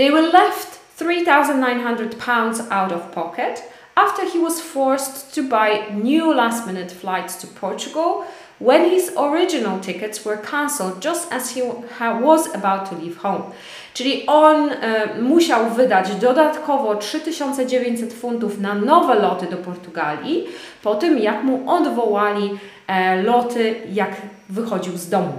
They 0.00 0.10
were 0.10 0.22
left 0.22 0.78
3,900 0.96 2.18
pounds 2.18 2.60
out 2.70 2.90
of 2.90 3.12
pocket 3.12 3.62
after 3.94 4.24
he 4.24 4.38
was 4.38 4.58
forced 4.58 5.34
to 5.34 5.46
buy 5.46 5.88
new 5.92 6.34
last 6.34 6.66
minute 6.66 6.90
flights 6.90 7.36
to 7.42 7.46
Portugal 7.46 8.24
when 8.58 8.88
his 8.88 9.12
original 9.18 9.78
tickets 9.78 10.24
were 10.24 10.38
cancelled 10.38 11.02
just 11.02 11.30
as 11.30 11.50
he 11.50 11.60
was 12.00 12.54
about 12.54 12.86
to 12.86 12.94
leave 12.94 13.18
home. 13.18 13.52
Czyli 13.94 14.26
on 14.26 14.70
e, 14.70 15.08
musiał 15.22 15.70
wydać 15.70 16.14
dodatkowo 16.14 16.94
3900 16.94 18.12
funtów 18.12 18.60
na 18.60 18.74
nowe 18.74 19.14
loty 19.14 19.46
do 19.46 19.56
Portugalii, 19.56 20.48
po 20.82 20.94
tym 20.94 21.18
jak 21.18 21.42
mu 21.42 21.70
odwołali 21.70 22.58
e, 22.86 23.22
loty, 23.22 23.74
jak 23.92 24.10
wychodził 24.48 24.96
z 24.96 25.08
domu. 25.08 25.32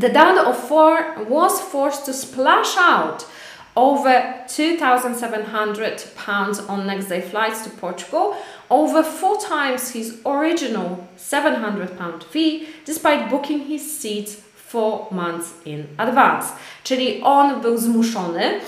The 0.00 0.08
dad 0.08 0.46
of 0.46 0.68
four 0.68 1.04
was 1.30 1.60
forced 1.60 2.06
to 2.06 2.14
splash 2.14 2.78
out 2.78 3.26
over 3.74 4.44
2,700 4.48 6.04
pounds 6.14 6.60
on 6.60 6.86
next 6.86 7.06
day 7.06 7.20
flights 7.20 7.64
to 7.64 7.70
Portugal, 7.70 8.36
over 8.68 9.02
four 9.02 9.38
times 9.38 9.90
his 9.90 10.20
original 10.26 11.08
700 11.16 11.98
pound 11.98 12.24
fee, 12.24 12.68
despite 12.84 13.30
booking 13.30 13.60
his 13.60 13.98
seats 14.00 14.36
four 14.56 15.08
months 15.10 15.54
in 15.64 15.86
advance. 15.98 16.52
Czyli 16.84 17.22
on 17.22 17.60
był 17.60 17.78
zmuszony. 17.78 18.60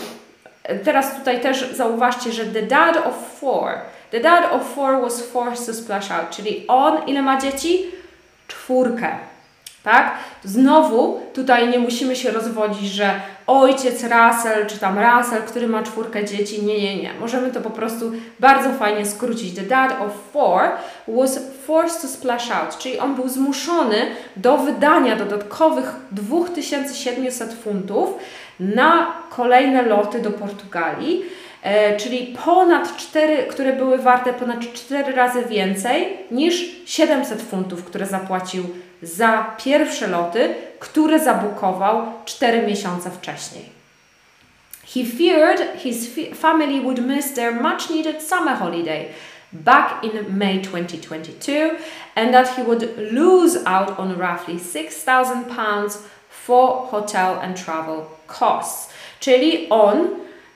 Teraz 0.85 1.19
tutaj 1.19 1.41
też 1.41 1.73
zauważcie, 1.73 2.33
że 2.33 2.45
the 2.45 2.63
dad 2.63 2.97
of 2.97 3.15
four, 3.41 3.81
the 4.11 4.21
dad 4.21 4.53
of 4.53 4.75
four 4.75 5.01
was 5.01 5.23
forced 5.23 5.67
to 5.67 5.75
splash 5.75 6.11
out, 6.11 6.31
czyli 6.31 6.65
on 6.69 7.07
ile 7.07 7.23
ma 7.23 7.41
dzieci? 7.41 7.87
Czwórkę. 8.49 9.19
Tak? 9.85 10.15
Znowu 10.45 11.21
tutaj 11.35 11.69
nie 11.69 11.79
musimy 11.79 12.17
się 12.17 12.31
rozwodzić, 12.31 12.89
że 12.91 13.21
ojciec 13.47 14.03
Russell, 14.03 14.67
czy 14.67 14.79
tam 14.79 14.99
Russell, 14.99 15.43
który 15.43 15.69
ma 15.69 15.83
czwórkę 15.83 16.25
dzieci. 16.25 16.63
Nie, 16.63 16.83
nie, 16.83 17.03
nie. 17.03 17.15
Możemy 17.21 17.51
to 17.51 17.61
po 17.61 17.71
prostu 17.71 18.13
bardzo 18.41 18.73
fajnie 18.73 19.07
skrócić. 19.07 19.55
The 19.55 19.63
dad 19.63 19.93
of 20.01 20.13
four 20.33 20.61
was 21.09 21.41
forced 21.67 22.03
to 22.03 22.09
splash 22.09 22.51
out, 22.51 22.79
czyli 22.79 22.99
on 22.99 23.15
był 23.15 23.29
zmuszony 23.29 23.97
do 24.37 24.59
wydania 24.59 25.17
dodatkowych 25.17 25.95
2700 26.11 27.55
funtów 27.55 28.15
na 28.61 29.13
kolejne 29.31 29.83
loty 29.83 30.21
do 30.23 30.31
Portugalii. 30.31 31.23
E, 31.63 31.97
czyli 31.97 32.37
ponad 32.45 32.97
4, 32.97 33.37
które 33.37 33.73
były 33.73 33.99
warte 33.99 34.33
ponad 34.33 34.61
4 34.73 35.13
razy 35.13 35.45
więcej 35.45 36.17
niż 36.31 36.67
700 36.87 37.43
funtów, 37.43 37.85
które 37.85 38.07
zapłacił 38.07 38.65
za 39.03 39.57
pierwsze 39.65 40.07
loty, 40.07 40.55
które 40.81 41.21
zabukował 41.21 42.07
4 42.25 42.67
miesiące 42.67 43.11
wcześniej. 43.11 43.65
He 44.95 45.05
feared 45.05 45.79
his 45.79 46.11
family 46.35 46.81
would 46.81 46.99
miss 46.99 47.35
their 47.35 47.53
much 47.63 47.91
needed 47.91 48.23
summer 48.23 48.57
holiday 48.57 49.09
back 49.53 50.05
in 50.05 50.39
May 50.39 50.61
2022 50.61 51.79
and 52.15 52.33
that 52.33 52.57
he 52.57 52.63
would 52.63 53.13
lose 53.13 53.57
out 53.67 53.99
on 53.99 54.19
roughly 54.19 54.59
6,000 54.59 55.45
pounds 55.45 55.99
for 56.29 56.89
hotel 56.91 57.39
and 57.43 57.65
travel 57.65 58.07
costs. 58.27 58.91
Czyli 59.21 59.69
on 59.71 60.09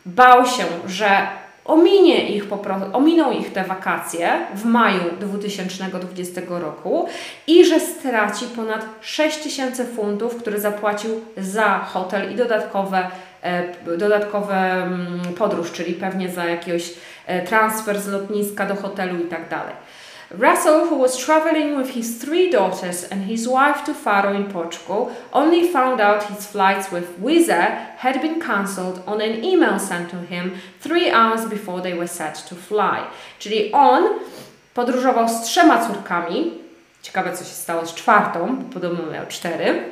bał 0.07 0.47
się, 0.47 0.65
że 0.87 1.27
ominie 1.69 2.29
ich 2.29 2.49
po 2.49 2.57
prostu, 2.57 2.97
ominą 2.97 3.33
ich 3.33 3.53
te 3.53 3.65
wakacje 3.65 4.31
w 4.55 4.65
maju 4.65 5.01
2020 5.21 6.41
roku 6.49 7.07
i 7.47 7.65
że 7.65 7.81
straci 7.81 8.47
ponad 8.57 8.87
6000 9.01 9.85
funtów, 9.85 10.37
które 10.37 10.61
zapłacił 10.61 11.11
za 11.37 11.79
hotel 11.79 12.33
i 12.33 12.37
dodatkowe, 12.37 13.11
e, 13.43 13.97
dodatkowe 13.99 14.55
mm, 14.55 15.21
podróż, 15.39 15.73
czyli 15.73 15.95
pewnie 15.95 16.29
za 16.29 16.45
jakiegoś 16.45 16.95
e, 17.27 17.43
transfer 17.43 18.01
z 18.01 18.09
lotniska 18.09 18.67
do 18.67 18.75
hotelu 18.75 19.25
i 19.25 19.29
tak 19.29 19.49
dalej. 19.49 19.75
Russell, 20.31 20.89
who 20.89 20.97
was 20.97 21.17
traveling 21.17 21.75
with 21.75 21.91
his 21.91 22.19
three 22.19 22.51
daughters 22.51 23.03
and 23.05 23.25
his 23.25 23.49
wife 23.49 23.83
to 23.85 23.95
Faro 23.95 24.35
in 24.35 24.53
Portugal, 24.53 25.11
only 25.33 25.69
found 25.69 26.03
out 26.03 26.25
his 26.25 26.47
flights 26.47 26.93
with 26.93 27.19
Wizz 27.19 27.49
Air 27.49 27.95
had 27.97 28.21
been 28.21 28.39
cancelled 28.39 29.03
on 29.07 29.23
an 29.23 29.43
email 29.43 29.79
sent 29.79 30.11
to 30.11 30.17
him 30.17 30.57
three 30.81 31.11
hours 31.11 31.47
before 31.47 31.81
they 31.81 31.95
were 31.95 32.07
set 32.07 32.35
to 32.47 32.55
fly. 32.55 33.01
Czyli 33.39 33.73
on 33.73 34.05
podróżował 34.75 35.29
z 35.29 35.43
trzema 35.43 35.87
córkami, 35.87 36.51
ciekawe 37.03 37.33
co 37.33 37.45
się 37.45 37.55
stało 37.55 37.87
z 37.87 37.95
czwartą, 37.95 38.57
bo 38.57 38.73
podobno 38.73 39.11
miał 39.11 39.27
cztery, 39.27 39.83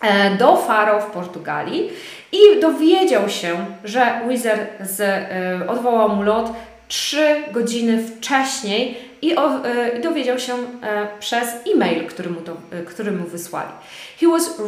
e, 0.00 0.36
do 0.36 0.56
Faro 0.56 1.00
w 1.00 1.10
Portugalii 1.10 1.90
i 2.32 2.60
dowiedział 2.60 3.28
się, 3.28 3.66
że 3.84 4.20
Wizz 4.28 4.46
Air 4.46 4.66
z, 4.80 5.00
y, 5.00 5.68
odwołał 5.68 6.08
mu 6.08 6.22
lot 6.22 6.52
trzy 6.88 7.42
godziny 7.52 8.04
wcześniej 8.08 9.11
i, 9.22 9.36
o, 9.36 9.66
e, 9.66 9.98
i 9.98 10.02
dowiedział 10.02 10.38
się 10.38 10.54
e, 10.54 11.08
przez 11.20 11.48
e-mail, 11.74 12.06
który 12.06 12.30
mu, 12.30 12.40
to, 12.40 12.56
e, 12.70 12.82
który 12.82 13.12
mu 13.12 13.24
wysłali. 13.24 13.70
He 14.20 14.26
was 14.26 14.60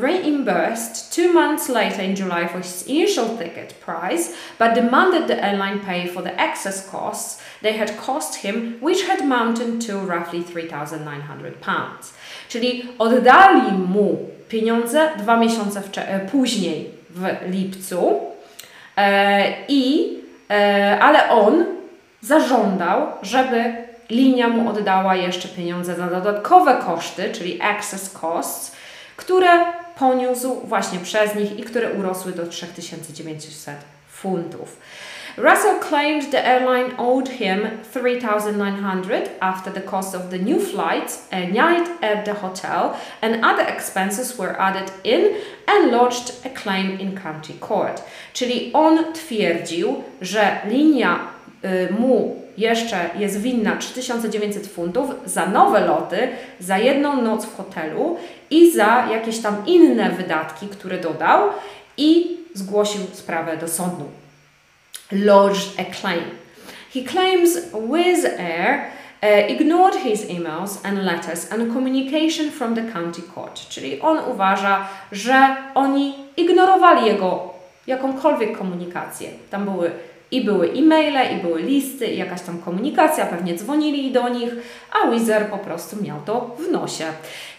reimbursed 0.00 1.16
two 1.16 1.32
months 1.32 1.68
later 1.68 2.04
in 2.04 2.16
July 2.16 2.48
for 2.48 2.62
his 2.62 2.86
initial 2.86 3.28
ticket 3.38 3.74
price, 3.74 4.32
but 4.58 4.74
demanded 4.74 5.26
the 5.26 5.42
airline 5.42 5.78
pay 5.80 6.08
for 6.08 6.22
the 6.22 6.38
excess 6.38 6.90
costs 6.90 7.42
they 7.62 7.78
had 7.78 7.96
cost 8.06 8.34
him, 8.34 8.78
which 8.80 9.06
had 9.06 9.24
mounted 9.24 9.86
to 9.86 10.00
roughly 10.00 10.42
3,900 10.42 11.54
pounds. 11.54 12.14
Czyli 12.48 12.88
oddali 12.98 13.72
mu 13.72 14.18
pieniądze 14.48 15.08
dwa 15.18 15.36
miesiące 15.36 15.82
później 16.32 16.90
w 17.10 17.50
lipcu 17.50 18.20
e, 18.96 19.44
i 19.68 20.08
e, 20.50 20.98
ale 21.00 21.30
on 21.30 21.75
zażądał, 22.26 23.06
żeby 23.22 23.74
linia 24.10 24.48
mu 24.48 24.70
oddała 24.70 25.14
jeszcze 25.14 25.48
pieniądze 25.48 25.94
za 25.94 26.06
dodatkowe 26.06 26.76
koszty, 26.86 27.32
czyli 27.32 27.58
excess 27.62 28.10
costs, 28.10 28.72
które 29.16 29.48
poniósł 29.98 30.60
właśnie 30.64 30.98
przez 30.98 31.34
nich 31.34 31.58
i 31.58 31.62
które 31.62 31.92
urosły 31.92 32.32
do 32.32 32.46
3900 32.46 33.76
funtów. 34.08 34.76
Russell 35.36 35.80
claimed 35.88 36.30
the 36.30 36.44
airline 36.44 36.96
owed 36.98 37.28
him 37.28 37.68
3,900 37.92 39.30
after 39.40 39.72
the 39.72 39.80
cost 39.80 40.14
of 40.14 40.22
the 40.30 40.38
new 40.38 40.70
flights, 40.70 41.28
a 41.30 41.40
night 41.40 41.90
at 42.02 42.24
the 42.24 42.34
hotel, 42.34 42.94
and 43.20 43.44
other 43.44 43.68
expenses 43.68 44.38
were 44.38 44.58
added 44.58 44.90
in 45.04 45.20
and 45.66 45.92
lodged 45.92 46.32
a 46.46 46.48
claim 46.62 47.00
in 47.00 47.18
county 47.18 47.54
court. 47.60 48.02
Czyli 48.32 48.70
on 48.72 49.12
twierdził, 49.12 50.04
że 50.20 50.60
linia 50.68 51.35
mu 51.98 52.36
jeszcze 52.58 53.10
jest 53.18 53.40
winna 53.40 53.76
3900 53.76 54.66
funtów 54.66 55.10
za 55.24 55.46
nowe 55.46 55.80
loty, 55.80 56.28
za 56.60 56.78
jedną 56.78 57.22
noc 57.22 57.46
w 57.46 57.56
hotelu 57.56 58.16
i 58.50 58.70
za 58.70 59.08
jakieś 59.10 59.38
tam 59.38 59.56
inne 59.66 60.10
wydatki, 60.10 60.68
które 60.68 60.98
dodał 60.98 61.48
i 61.96 62.36
zgłosił 62.54 63.00
sprawę 63.12 63.56
do 63.56 63.68
sądu. 63.68 64.04
Lodged 65.12 65.68
a 65.78 65.94
claim. 66.00 66.24
He 66.94 67.02
claims 67.02 67.58
Wizz 67.92 68.24
Air 68.24 68.90
uh, 69.22 69.50
ignored 69.50 69.96
his 69.96 70.30
emails 70.30 70.80
and 70.84 70.98
letters 70.98 71.52
and 71.52 71.72
communication 71.72 72.50
from 72.50 72.74
the 72.74 72.92
county 72.92 73.22
court. 73.34 73.68
Czyli 73.68 74.00
on 74.00 74.18
uważa, 74.30 74.88
że 75.12 75.56
oni 75.74 76.14
ignorowali 76.36 77.06
jego 77.06 77.54
jakąkolwiek 77.86 78.58
komunikację. 78.58 79.30
Tam 79.50 79.64
były 79.64 79.90
i 80.30 80.44
były 80.44 80.70
e-maile, 80.70 81.36
i 81.36 81.42
były 81.42 81.62
listy, 81.62 82.06
i 82.06 82.18
jakaś 82.18 82.40
tam 82.40 82.58
komunikacja, 82.58 83.26
pewnie 83.26 83.54
dzwonili 83.54 84.12
do 84.12 84.28
nich, 84.28 84.50
a 84.92 85.10
Wizard 85.10 85.50
po 85.50 85.58
prostu 85.58 86.02
miał 86.02 86.20
to 86.20 86.56
w 86.58 86.70
nosie. 86.70 87.04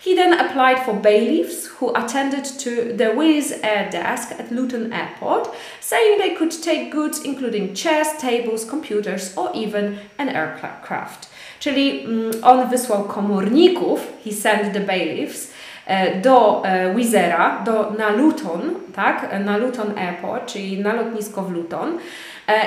He 0.06 0.16
then 0.16 0.34
applied 0.34 0.80
for 0.86 0.96
bailiffs 0.96 1.70
who 1.82 1.98
attended 1.98 2.44
to 2.58 2.70
the 2.98 3.16
Wizz 3.16 3.54
Air 3.64 3.90
desk 3.90 4.32
at 4.40 4.52
Luton 4.52 4.94
Airport, 4.94 5.50
saying 5.82 6.22
they 6.22 6.36
could 6.36 6.62
take 6.62 6.90
goods 6.92 7.26
including 7.26 7.76
chairs, 7.76 8.08
tables, 8.22 8.66
computers 8.66 9.38
or 9.38 9.50
even 9.56 9.98
an 10.18 10.30
aircraft. 10.30 11.30
Czyli 11.60 12.06
mm, 12.06 12.32
on 12.44 12.70
wysłał 12.70 13.04
komorników, 13.04 14.14
he 14.26 14.32
sent 14.32 14.74
the 14.74 14.80
bailiffs, 14.80 15.52
e, 15.88 16.22
do 16.22 16.62
e, 16.66 16.96
Wizera, 16.96 17.62
do, 17.66 17.92
na 17.98 18.10
Luton, 18.10 18.62
tak, 18.96 19.30
na 19.46 19.58
Luton 19.58 19.98
Airport, 19.98 20.46
czyli 20.46 20.80
na 20.80 20.94
lotnisko 20.94 21.42
w 21.42 21.52
Luton, 21.52 21.98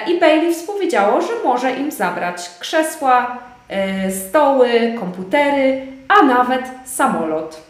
I 0.07 0.21
Bailey 0.21 0.55
współwiedziało, 0.55 1.21
że 1.21 1.33
może 1.45 1.73
im 1.73 1.91
zabrać 1.91 2.51
krzesła, 2.59 3.39
e, 3.69 4.11
stoły, 4.11 4.95
komputery, 5.01 5.87
a 6.09 6.23
nawet 6.23 6.65
samolot. 6.85 7.61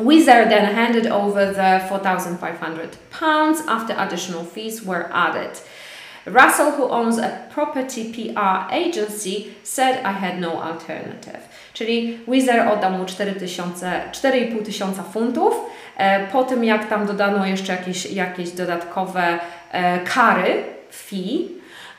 Wizard 0.00 0.48
then 0.48 0.74
handed 0.74 1.12
over 1.12 1.54
the 1.54 1.80
4,500 1.88 2.96
pounds 3.20 3.62
after 3.68 4.00
additional 4.00 4.44
fees 4.44 4.84
were 4.84 5.08
added. 5.12 5.62
Russell, 6.26 6.70
who 6.70 6.90
owns 6.90 7.18
a 7.18 7.28
property 7.54 8.04
PR 8.12 8.66
agency, 8.70 9.54
said 9.62 9.96
I 10.04 10.12
had 10.12 10.40
no 10.40 10.62
alternative. 10.62 11.48
Czyli 11.72 12.18
Wizard 12.28 12.72
oddał 12.72 12.90
mu 12.90 13.04
4,5 13.04 14.64
tysiąca 14.64 15.02
funtów. 15.02 15.54
E, 15.96 16.26
po 16.26 16.44
tym, 16.44 16.64
jak 16.64 16.88
tam 16.88 17.06
dodano 17.06 17.46
jeszcze 17.46 17.72
jakieś, 17.72 18.06
jakieś 18.06 18.50
dodatkowe 18.50 19.38
kary 20.14 20.64
fee 20.92 21.48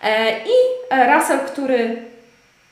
e, 0.03 0.39
i 0.39 0.53
e, 0.89 1.13
Russell, 1.13 1.39
który 1.39 2.03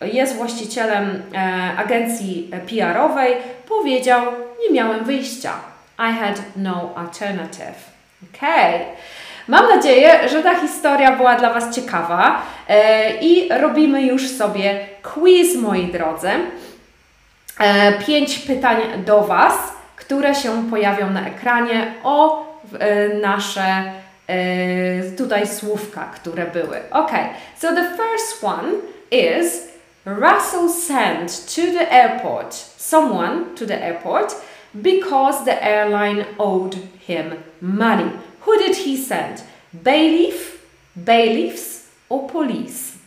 jest 0.01 0.35
właścicielem 0.35 1.23
e, 1.33 1.37
agencji 1.77 2.51
PR-owej, 2.69 3.35
powiedział: 3.67 4.21
Nie 4.63 4.75
miałem 4.75 5.03
wyjścia. 5.03 5.53
I 5.99 6.13
had 6.19 6.41
no 6.55 6.89
alternative. 6.95 7.91
Okay. 8.35 8.79
Mam 9.47 9.69
nadzieję, 9.69 10.29
że 10.29 10.43
ta 10.43 10.55
historia 10.55 11.11
była 11.11 11.35
dla 11.35 11.53
Was 11.53 11.75
ciekawa 11.75 12.41
i 13.21 13.49
robimy 13.59 14.01
już 14.01 14.29
sobie 14.29 14.87
quiz, 15.03 15.55
moi 15.55 15.87
drodzy. 15.87 16.29
pięć 18.07 18.39
pytań 18.39 18.77
do 19.05 19.21
Was 19.23 19.53
które 20.11 20.35
się 20.35 20.69
pojawią 20.69 21.09
na 21.09 21.27
ekranie 21.27 21.93
o 22.03 22.45
nasze 23.21 23.91
tutaj 25.17 25.47
słówka, 25.47 26.11
które 26.15 26.45
były. 26.45 26.77
Ok, 26.91 27.11
so 27.57 27.67
the 27.75 27.85
first 27.97 28.43
one 28.43 28.71
is 29.11 29.67
Russell 30.05 30.69
sent 30.69 31.45
to 31.55 31.61
the 31.61 31.91
airport 31.91 32.71
someone 32.81 33.55
to 33.55 33.65
the 33.65 33.81
airport 33.81 34.35
because 34.81 35.45
the 35.45 35.63
airline 35.63 36.25
owed 36.39 36.75
him 36.99 37.43
money. 37.61 38.11
Who 38.41 38.57
did 38.57 38.75
he 38.75 38.97
send? 38.97 39.43
Bailiff, 39.83 40.65
bailiffs, 40.95 41.87
or 42.09 42.27
police? 42.27 42.97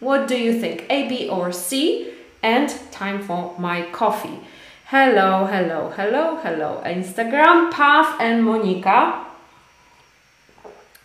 What 0.00 0.28
do 0.28 0.36
you 0.36 0.60
think? 0.60 0.84
A, 0.90 1.08
B, 1.08 1.28
or 1.28 1.52
C? 1.52 2.12
And 2.42 2.68
time 2.92 3.22
for 3.22 3.54
my 3.58 3.82
coffee. 3.90 4.38
Hello, 4.86 5.46
hello, 5.46 5.90
hello, 5.96 6.36
hello. 6.36 6.82
Instagram, 6.84 7.72
Path 7.72 8.20
and 8.20 8.44
Monica. 8.44 9.25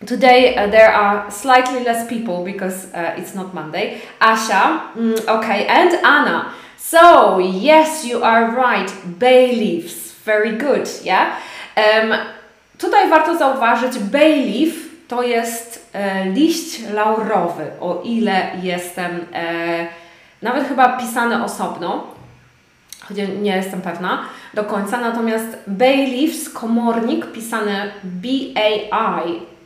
Today 0.06 0.56
uh, 0.56 0.68
there 0.68 0.92
are 0.92 1.30
slightly 1.30 1.84
less 1.84 2.08
people 2.08 2.44
because 2.44 2.92
uh, 2.94 3.14
it's 3.18 3.36
not 3.36 3.54
Monday. 3.54 4.02
Asha, 4.20 4.94
mm, 4.96 5.28
okay, 5.28 5.68
and 5.68 5.94
Anna. 6.04 6.54
So, 6.78 7.38
yes, 7.40 8.04
you 8.04 8.24
are 8.24 8.52
right. 8.52 8.92
Bailiffs. 9.20 10.14
Very 10.26 10.58
good, 10.58 10.90
yeah? 11.04 11.40
Um, 11.78 12.14
tutaj 12.78 13.10
warto 13.10 13.38
zauważyć, 13.38 14.00
bayleaf 14.00 14.92
to 15.08 15.24
jest 15.24 15.90
e, 15.94 16.26
liść 16.26 16.80
laurowy, 16.94 17.72
o 17.80 18.02
ile 18.04 18.52
jestem 18.62 19.26
e, 19.34 19.88
nawet 20.42 20.68
chyba 20.68 20.98
pisany 20.98 21.44
osobno, 21.44 22.04
choć 23.02 23.18
nie 23.42 23.56
jestem 23.56 23.82
pewna 23.82 24.20
do 24.54 24.64
końca, 24.64 24.98
natomiast 24.98 25.58
bailiffs, 25.68 26.50
komornik, 26.50 27.26
pisany 27.26 27.92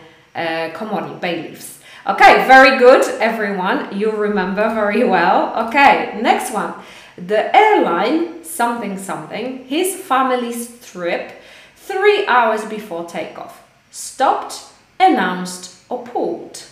komornik, 0.72 1.20
bailiffs. 1.20 1.78
Okay, 2.06 2.46
very 2.46 2.78
good, 2.78 3.02
everyone. 3.20 3.88
You 3.92 4.10
remember 4.12 4.74
very 4.74 5.04
well. 5.04 5.66
Okay, 5.68 6.22
next 6.22 6.52
one. 6.54 6.72
The 7.16 7.54
airline, 7.54 8.44
something 8.44 8.98
something, 8.98 9.64
his 9.68 9.96
family's 9.96 10.68
trip, 10.92 11.32
three 11.76 12.26
hours 12.26 12.64
before 12.64 13.04
takeoff, 13.04 13.62
stopped, 13.90 14.54
announced, 15.00 15.70
or 15.88 16.02
pulled. 16.04 16.62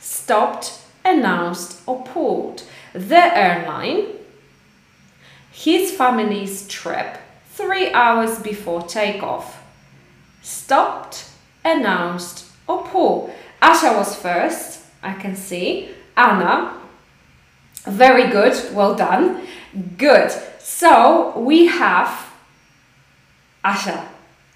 Stopped, 0.00 0.72
announced, 1.04 1.80
or 1.86 2.02
pulled. 2.04 2.62
The 2.92 3.36
airline, 3.36 4.04
his 5.52 5.90
family's 5.92 6.66
trip, 6.68 7.16
three 7.60 7.92
hours 7.92 8.38
before 8.38 8.82
takeoff, 8.82 9.62
stopped, 10.42 11.28
announced, 11.64 12.46
or 12.66 12.84
pulled. 12.84 13.30
Asha 13.60 13.96
was 13.96 14.16
first, 14.16 14.80
I 15.02 15.14
can 15.14 15.36
see. 15.36 15.90
Anna, 16.16 16.74
very 17.84 18.30
good, 18.30 18.74
well 18.74 18.94
done. 18.94 19.46
Good. 19.96 20.30
So 20.58 21.38
we 21.38 21.66
have 21.66 22.30
Asha 23.64 24.06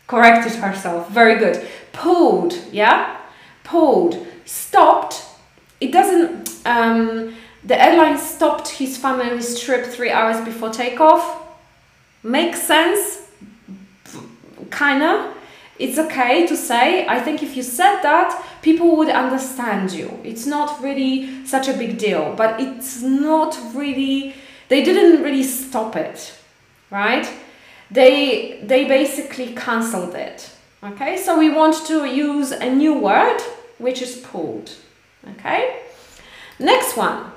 corrected 0.07 0.53
herself. 0.55 1.11
Very 1.11 1.39
good. 1.39 1.67
Pulled, 1.93 2.55
yeah? 2.73 3.17
Pulled. 3.63 4.27
Stopped. 4.45 5.25
It 5.81 5.93
doesn't, 5.93 6.51
um, 6.67 7.35
the 7.63 7.83
airline 7.83 8.19
stopped 8.19 8.69
his 8.69 8.97
family's 8.97 9.59
trip 9.59 9.87
three 9.87 10.11
hours 10.11 10.45
before 10.45 10.71
takeoff. 10.71 11.44
Makes 12.25 12.63
sense? 12.63 13.29
Kinda 14.71 15.35
it's 15.79 15.99
okay 15.99 16.47
to 16.47 16.57
say. 16.57 17.07
I 17.07 17.21
think 17.21 17.43
if 17.43 17.57
you 17.57 17.63
said 17.63 18.01
that, 18.03 18.45
people 18.63 18.97
would 18.97 19.09
understand 19.09 19.93
you. 19.93 20.21
It's 20.23 20.47
not 20.47 20.83
really 20.83 21.45
such 21.45 21.69
a 21.69 21.73
big 21.75 21.99
deal, 21.99 22.35
but 22.37 22.61
it's 22.61 23.03
not 23.03 23.59
really, 23.75 24.35
they 24.69 24.85
didn't 24.85 25.23
really 25.23 25.43
stop 25.43 25.97
it, 25.97 26.35
right? 26.91 27.29
They, 27.91 28.61
they 28.63 28.85
basically 28.85 29.55
cancelled 29.55 30.15
it. 30.15 30.51
Okay, 30.83 31.17
so 31.17 31.39
we 31.39 31.51
want 31.51 31.87
to 31.87 32.05
use 32.05 32.53
a 32.53 32.73
new 32.73 32.95
word 32.95 33.41
which 33.79 34.01
is 34.01 34.19
pulled. 34.19 34.71
Okay, 35.39 35.81
next 36.59 36.97
one. 36.97 37.33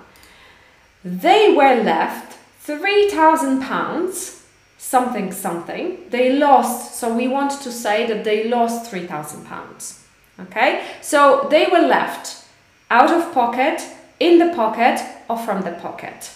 They 1.04 1.54
were 1.54 1.82
left 1.82 2.38
three 2.60 3.10
thousand 3.10 3.62
pounds 3.62 4.37
something 4.78 5.32
something. 5.32 5.98
They 6.10 6.34
lost, 6.34 6.96
so 6.96 7.14
we 7.14 7.28
want 7.28 7.52
to 7.62 7.72
say 7.72 8.06
that 8.08 8.24
they 8.24 8.48
lost 8.48 8.90
3,000 8.90 9.46
pounds. 9.46 10.04
Okay, 10.40 10.86
so 11.02 11.48
they 11.50 11.66
were 11.66 11.88
left 11.88 12.46
out 12.92 13.10
of 13.10 13.34
pocket, 13.34 13.82
in 14.20 14.38
the 14.38 14.54
pocket, 14.56 15.00
or 15.30 15.38
from 15.38 15.62
the 15.62 15.72
pocket. 15.72 16.32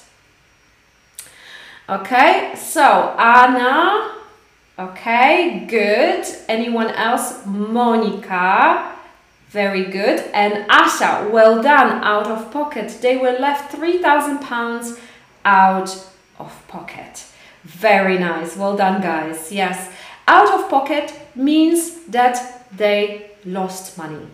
Okay, 1.87 2.53
so 2.55 3.15
Anna, 3.17 4.15
okay, 4.79 5.65
good. 5.67 6.25
Anyone 6.47 6.89
else? 6.89 7.45
Monica, 7.45 8.95
very 9.49 9.85
good. 9.85 10.19
And 10.33 10.69
Asha, 10.69 11.29
well 11.29 11.61
done, 11.61 12.03
out 12.03 12.27
of 12.27 12.51
pocket. 12.51 12.97
They 13.01 13.17
were 13.17 13.37
left 13.37 13.71
3,000 13.71 14.39
pounds 14.39 14.99
out 15.45 15.89
of 16.39 16.67
pocket. 16.67 17.25
Very 17.63 18.17
nice. 18.17 18.55
Well 18.57 18.75
done, 18.75 19.01
guys. 19.01 19.51
Yes. 19.51 19.91
Out 20.27 20.49
of 20.51 20.69
pocket 20.69 21.13
means 21.35 22.05
that 22.05 22.67
they 22.75 23.31
lost 23.45 23.97
money. 23.97 24.25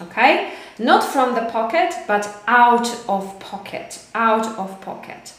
Okay? 0.00 0.52
Not 0.78 1.02
from 1.04 1.34
the 1.34 1.46
pocket, 1.50 1.94
but 2.06 2.42
out 2.46 2.88
of 3.08 3.38
pocket. 3.40 4.00
Out 4.14 4.46
of 4.58 4.80
pocket. 4.80 5.32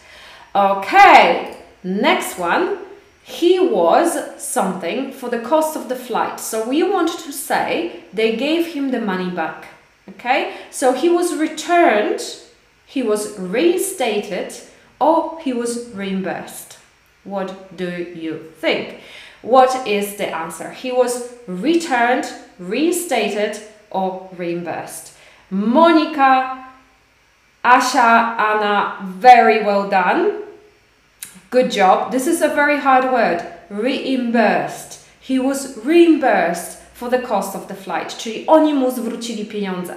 Okay. 0.56 1.56
Next 1.84 2.38
one. 2.38 2.80
He 3.24 3.60
was 3.60 4.42
something 4.42 5.12
for 5.12 5.30
the 5.30 5.38
cost 5.40 5.78
of 5.78 5.88
the 5.88 5.96
flight. 5.96 6.40
So 6.40 6.68
we 6.68 6.82
want 6.82 7.10
to 7.20 7.32
say 7.32 8.04
they 8.12 8.36
gave 8.36 8.74
him 8.74 8.90
the 8.90 9.00
money 9.00 9.30
back. 9.30 9.68
Okay? 10.10 10.56
So 10.72 10.94
he 10.94 11.10
was 11.10 11.36
returned, 11.36 12.22
he 12.88 13.04
was 13.04 13.38
reinstated, 13.38 14.56
or 15.00 15.40
he 15.42 15.54
was 15.54 15.90
reimbursed. 15.90 16.79
What 17.30 17.78
do 17.78 17.90
you 18.16 18.52
think? 18.60 19.00
What 19.42 19.88
is 19.88 20.16
the 20.16 20.28
answer? 20.28 20.72
He 20.72 20.92
was 20.92 21.34
returned, 21.48 22.26
reinstated, 22.58 23.62
or 23.90 24.30
reimbursed. 24.36 25.14
Monica, 25.50 26.66
Asha, 27.64 28.38
Anna, 28.40 28.98
very 29.04 29.64
well 29.64 29.90
done. 29.90 30.44
Good 31.50 31.72
job. 31.72 32.12
This 32.12 32.28
is 32.28 32.42
a 32.42 32.50
very 32.50 32.78
hard 32.78 33.06
word. 33.12 33.46
Reimbursed. 33.70 35.06
He 35.20 35.40
was 35.40 35.78
reimbursed 35.86 36.80
for 36.94 37.10
the 37.10 37.20
cost 37.20 37.56
of 37.56 37.68
the 37.68 37.76
flight, 37.76 38.18
czyli 38.18 38.46
oni 38.48 38.74
mu 38.74 38.92
zwrócili 38.92 39.46
pieniądze. 39.46 39.96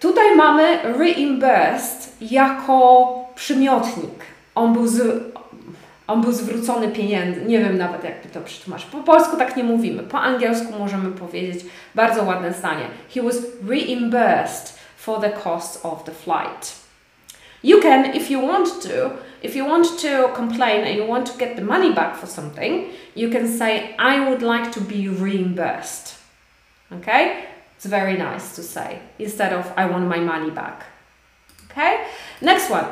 Tutaj 0.00 0.36
mamy 0.36 0.78
reimbursed 0.82 2.12
jako 2.20 3.14
przymiotnik. 3.34 4.24
On 4.54 4.72
był 4.72 4.88
z, 4.88 5.22
on 6.06 6.20
był 6.20 6.32
zwrócony 6.32 6.88
pieniędzy. 6.88 7.40
Nie 7.40 7.58
wiem 7.58 7.78
nawet, 7.78 8.04
jakby 8.04 8.28
to 8.28 8.40
przetłumaczyć. 8.40 8.86
Po 8.86 9.00
polsku 9.00 9.36
tak 9.36 9.56
nie 9.56 9.64
mówimy. 9.64 10.02
Po 10.02 10.20
angielsku 10.20 10.78
możemy 10.78 11.10
powiedzieć 11.10 11.64
bardzo 11.94 12.24
ładne 12.24 12.52
zdanie. 12.52 12.84
He 13.14 13.22
was 13.22 13.36
reimbursed 13.68 14.78
for 14.96 15.20
the 15.20 15.30
cost 15.30 15.84
of 15.84 16.04
the 16.04 16.12
flight. 16.12 16.84
You 17.62 17.80
can, 17.80 18.14
if 18.14 18.30
you 18.30 18.46
want 18.46 18.82
to, 18.82 19.10
if 19.42 19.56
you 19.56 19.66
want 19.66 20.02
to 20.02 20.28
complain 20.28 20.84
and 20.84 20.96
you 20.96 21.06
want 21.08 21.32
to 21.32 21.38
get 21.38 21.56
the 21.56 21.62
money 21.62 21.94
back 21.94 22.16
for 22.16 22.28
something, 22.28 22.84
you 23.16 23.30
can 23.30 23.58
say, 23.58 23.94
I 23.98 24.28
would 24.28 24.42
like 24.42 24.72
to 24.72 24.80
be 24.80 25.08
reimbursed. 25.08 26.18
Okay? 26.92 27.44
It's 27.76 27.86
very 27.86 28.16
nice 28.18 28.54
to 28.56 28.62
say 28.62 28.98
instead 29.18 29.52
of, 29.52 29.72
I 29.76 29.86
want 29.86 30.08
my 30.08 30.18
money 30.18 30.50
back. 30.50 30.84
Okay? 31.70 32.04
Next 32.40 32.70
one. 32.70 32.84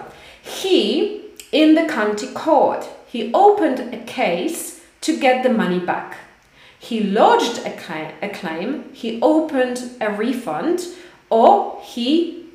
He 0.42 1.20
in 1.52 1.74
the 1.74 1.84
county 1.86 2.28
court 2.28 2.88
he 3.12 3.30
opened 3.34 3.92
a 3.92 3.98
case 4.04 4.80
to 5.02 5.20
get 5.20 5.42
the 5.42 5.52
money 5.52 5.78
back. 5.78 6.16
He 6.78 7.02
lodged 7.02 7.58
a, 7.66 7.76
cla- 7.76 8.14
a 8.22 8.30
claim, 8.30 8.90
he 8.94 9.20
opened 9.20 9.90
a 10.00 10.10
refund, 10.10 10.86
or 11.28 11.78
he 11.82 12.46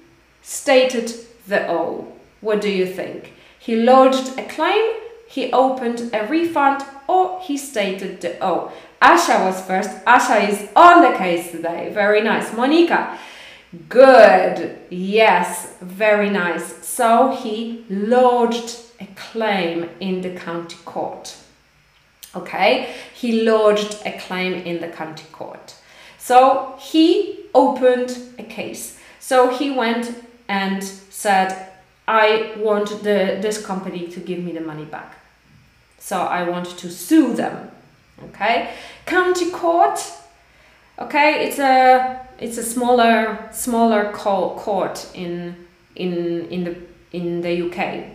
stated 0.42 1.14
the 1.48 1.70
O. 1.70 2.12
What 2.42 2.60
do 2.60 2.72
you 2.72 2.88
think? 2.88 3.34
He 3.60 3.76
lodged 3.76 4.40
a 4.40 4.46
claim, 4.48 4.96
he 5.28 5.54
opened 5.54 6.10
a 6.12 6.26
refund, 6.26 6.84
or 7.08 7.40
he 7.42 7.56
stated 7.56 8.22
the 8.22 8.44
O. 8.44 8.72
Asha 9.00 9.46
was 9.46 9.62
first. 9.62 9.92
Asha 10.06 10.50
is 10.50 10.70
on 10.76 11.04
the 11.04 11.16
case 11.20 11.52
today. 11.52 11.92
Very 11.94 12.22
nice. 12.24 12.52
Monica, 12.56 13.16
Good. 13.90 14.80
Yes, 14.90 15.74
very 15.82 16.30
nice. 16.30 16.86
So 16.88 17.36
he 17.36 17.86
lodged 17.90 18.80
a 19.00 19.08
claim 19.16 19.90
in 20.00 20.22
the 20.22 20.36
county 20.36 20.78
court. 20.86 21.36
Okay, 22.36 22.94
he 23.14 23.44
lodged 23.44 23.98
a 24.06 24.18
claim 24.20 24.54
in 24.54 24.80
the 24.80 24.88
county 24.88 25.26
court. 25.32 25.76
So 26.18 26.76
he 26.80 27.40
opened 27.54 28.18
a 28.38 28.44
case. 28.44 29.00
So 29.20 29.50
he 29.50 29.72
went 29.72 30.24
and 30.48 30.84
said, 30.84 31.68
I 32.08 32.54
want 32.58 32.90
the, 33.04 33.38
this 33.42 33.66
company 33.66 34.08
to 34.08 34.20
give 34.20 34.40
me 34.40 34.54
the 34.54 34.62
money 34.62 34.86
back. 34.86 35.16
So 36.00 36.20
I 36.22 36.44
want 36.44 36.78
to 36.78 36.90
sue 36.90 37.34
them. 37.34 37.72
Okay, 38.24 38.74
county 39.06 39.52
court. 39.52 40.00
Okay, 41.00 41.48
it's 41.48 41.60
a 41.60 42.27
it's 42.40 42.58
a 42.58 42.64
smaller 42.64 43.50
smaller 43.52 44.12
court 44.12 45.10
in 45.14 45.56
in 45.96 46.48
in 46.50 46.64
the 46.64 46.76
in 47.12 47.42
the 47.42 47.70
UK. 47.70 48.14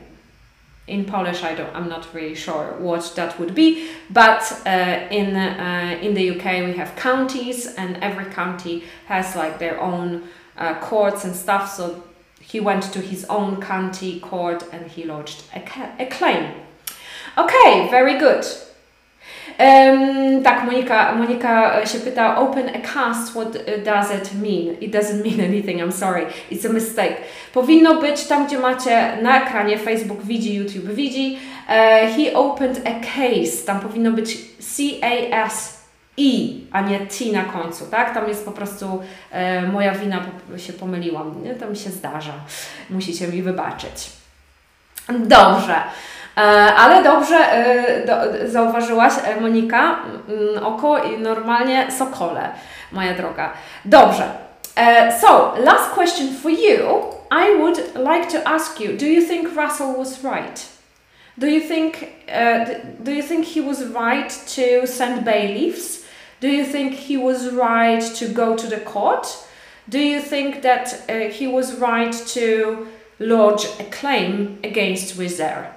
In 0.88 1.04
Polish, 1.04 1.44
I 1.44 1.54
don't. 1.54 1.74
I'm 1.76 1.88
not 1.88 2.12
really 2.12 2.34
sure 2.34 2.74
what 2.78 3.12
that 3.14 3.38
would 3.38 3.54
be, 3.54 3.88
but 4.10 4.42
uh, 4.66 5.06
in 5.10 5.36
uh, 5.36 5.98
in 6.02 6.14
the 6.14 6.30
UK 6.30 6.64
we 6.66 6.72
have 6.76 6.96
counties, 6.96 7.66
and 7.76 7.96
every 7.98 8.26
county 8.26 8.84
has 9.06 9.36
like 9.36 9.58
their 9.58 9.80
own 9.80 10.24
uh, 10.58 10.74
courts 10.80 11.24
and 11.24 11.34
stuff. 11.36 11.72
So 11.76 12.02
he 12.40 12.60
went 12.60 12.82
to 12.92 13.00
his 13.00 13.24
own 13.26 13.60
county 13.60 14.18
court 14.20 14.64
and 14.72 14.90
he 14.90 15.04
lodged 15.04 15.44
a, 15.54 15.62
a 16.02 16.06
claim. 16.06 16.52
Okay, 17.38 17.88
very 17.90 18.18
good. 18.18 18.44
Um, 19.62 20.42
tak, 20.42 20.64
Monika, 20.64 21.14
Monika 21.14 21.86
się 21.86 21.98
pyta, 21.98 22.38
open 22.38 22.68
a 22.68 22.78
cast, 22.94 23.32
what 23.32 23.52
does 23.84 24.10
it 24.10 24.34
mean? 24.34 24.76
It 24.80 24.92
doesn't 24.92 25.24
mean 25.24 25.40
anything, 25.40 25.80
I'm 25.80 25.92
sorry, 25.92 26.26
it's 26.50 26.70
a 26.70 26.72
mistake. 26.72 27.16
Powinno 27.54 27.94
być 27.94 28.24
tam, 28.24 28.46
gdzie 28.46 28.58
macie 28.58 29.16
na 29.22 29.42
ekranie, 29.42 29.78
Facebook 29.78 30.24
widzi, 30.24 30.54
YouTube 30.54 30.94
widzi. 30.94 31.38
Uh, 31.68 32.16
he 32.16 32.34
opened 32.34 32.80
a 32.84 33.00
case, 33.00 33.66
tam 33.66 33.80
powinno 33.80 34.10
być 34.10 34.38
C-A-S 34.58 35.82
i, 36.16 36.60
a 36.72 36.80
nie 36.80 36.98
T 36.98 37.24
na 37.32 37.44
końcu, 37.44 37.86
tak? 37.86 38.14
Tam 38.14 38.28
jest 38.28 38.44
po 38.44 38.52
prostu 38.52 39.02
e, 39.30 39.62
moja 39.62 39.92
wina, 39.92 40.24
się 40.56 40.72
pomyliłam, 40.72 41.34
to 41.60 41.70
mi 41.70 41.76
się 41.76 41.90
zdarza, 41.90 42.32
musicie 42.90 43.28
mi 43.28 43.42
wybaczyć. 43.42 44.10
Dobrze. 45.18 45.74
Ale 46.76 47.02
dobrze 47.02 47.36
do, 48.06 48.48
zauważyłaś, 48.48 49.12
Monika, 49.40 49.96
mm, 50.28 50.64
oko 50.64 51.04
i 51.04 51.18
normalnie 51.18 51.90
sokole, 51.98 52.48
moja 52.92 53.14
droga. 53.14 53.52
Dobrze. 53.84 54.24
so, 55.20 55.54
last 55.58 55.90
question 55.94 56.28
for 56.42 56.50
you. 56.50 57.12
I 57.30 57.54
would 57.58 57.78
like 57.94 58.26
to 58.28 58.48
ask 58.48 58.80
you, 58.80 58.96
do 58.96 59.06
you 59.06 59.22
think 59.22 59.56
Russell 59.56 59.96
was 59.96 60.24
right? 60.24 60.72
Do 61.38 61.46
you 61.46 61.60
think 61.60 62.12
uh, 62.28 62.64
do 63.02 63.12
you 63.12 63.22
think 63.22 63.46
he 63.46 63.60
was 63.60 63.84
right 63.84 64.28
to 64.54 64.86
send 64.86 65.24
bailiffs? 65.24 66.04
Do 66.40 66.48
you 66.48 66.64
think 66.64 66.94
he 66.94 67.16
was 67.16 67.50
right 67.52 68.02
to 68.16 68.28
go 68.28 68.54
to 68.56 68.66
the 68.66 68.80
court? 68.80 69.26
Do 69.88 69.98
you 69.98 70.20
think 70.20 70.62
that 70.62 71.04
uh, 71.08 71.30
he 71.30 71.46
was 71.46 71.78
right 71.78 72.12
to 72.12 72.86
lodge 73.18 73.64
a 73.80 73.84
claim 73.84 74.58
against 74.62 75.16
Wizz 75.16 75.40
Air? 75.40 75.72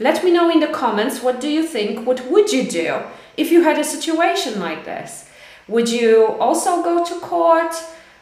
Let 0.00 0.24
me 0.24 0.30
know 0.30 0.50
in 0.50 0.60
the 0.60 0.66
comments 0.66 1.22
what 1.22 1.40
do 1.40 1.48
you 1.48 1.62
think? 1.62 2.06
What 2.06 2.26
would 2.30 2.50
you 2.50 2.64
do 2.66 3.02
if 3.36 3.52
you 3.52 3.62
had 3.62 3.78
a 3.78 3.84
situation 3.84 4.58
like 4.58 4.86
this? 4.86 5.28
Would 5.68 5.90
you 5.90 6.26
also 6.40 6.82
go 6.82 7.04
to 7.04 7.20
court? 7.20 7.74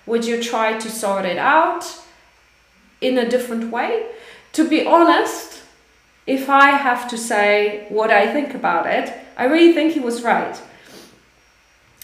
Would 0.05 0.25
you 0.25 0.43
try 0.43 0.77
to 0.77 0.91
sort 0.91 1.25
it 1.25 1.39
out 1.39 1.85
in 3.01 3.17
a 3.17 3.29
different 3.29 3.71
way? 3.71 4.07
To 4.55 4.69
be 4.69 4.87
honest, 4.87 5.63
if 6.27 6.51
I 6.51 6.71
have 6.71 7.09
to 7.11 7.17
say 7.17 7.87
what 7.91 8.11
I 8.11 8.33
think 8.33 8.55
about 8.55 8.87
it, 8.87 9.15
I 9.37 9.45
really 9.45 9.73
think 9.73 9.93
he 9.93 10.01
was 10.01 10.25
right. 10.25 10.61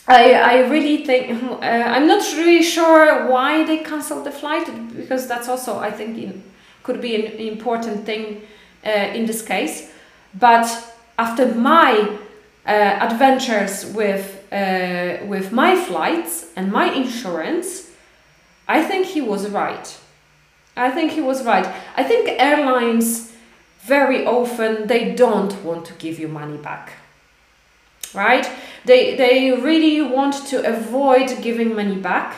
I, 0.07 0.35
I 0.35 0.69
really 0.69 1.05
think 1.05 1.43
uh, 1.51 1.57
I'm 1.65 2.07
not 2.07 2.23
really 2.37 2.63
sure 2.63 3.29
why 3.29 3.65
they 3.65 3.79
canceled 3.79 4.25
the 4.25 4.31
flight 4.31 4.71
because 4.97 5.27
that's 5.27 5.49
also 5.49 5.79
I 5.79 5.91
think 5.91 6.17
in, 6.17 6.45
could 6.85 7.01
be 7.01 7.17
an 7.17 7.33
important 7.33 8.07
thing 8.07 8.43
uh, 8.85 8.91
in 9.15 9.27
this 9.27 9.43
case. 9.43 9.91
But 10.39 10.67
after 11.19 11.55
my 11.55 12.19
uh, 12.67 12.71
adventures 12.71 13.87
with 13.87 14.43
uh, 14.53 15.25
with 15.27 15.53
my 15.53 15.77
flights 15.77 16.47
and 16.57 16.71
my 16.71 16.93
insurance, 16.93 17.91
I 18.69 18.83
think 18.83 19.07
he 19.07 19.21
was 19.21 19.49
right. 19.51 19.99
I 20.77 20.91
think 20.91 21.13
he 21.13 21.21
was 21.21 21.45
right. 21.45 21.67
I 21.97 22.05
think 22.05 22.29
airlines 22.29 23.33
very 23.81 24.27
often 24.27 24.87
they 24.87 25.15
don't 25.15 25.63
want 25.65 25.85
to 25.87 25.93
give 25.95 26.19
you 26.19 26.29
money 26.29 26.57
back. 26.57 26.93
Right? 28.15 28.49
They 28.85 29.17
they 29.17 29.53
really 29.53 30.01
want 30.03 30.47
to 30.49 30.65
avoid 30.65 31.43
giving 31.43 31.75
money 31.75 31.97
back. 31.97 32.37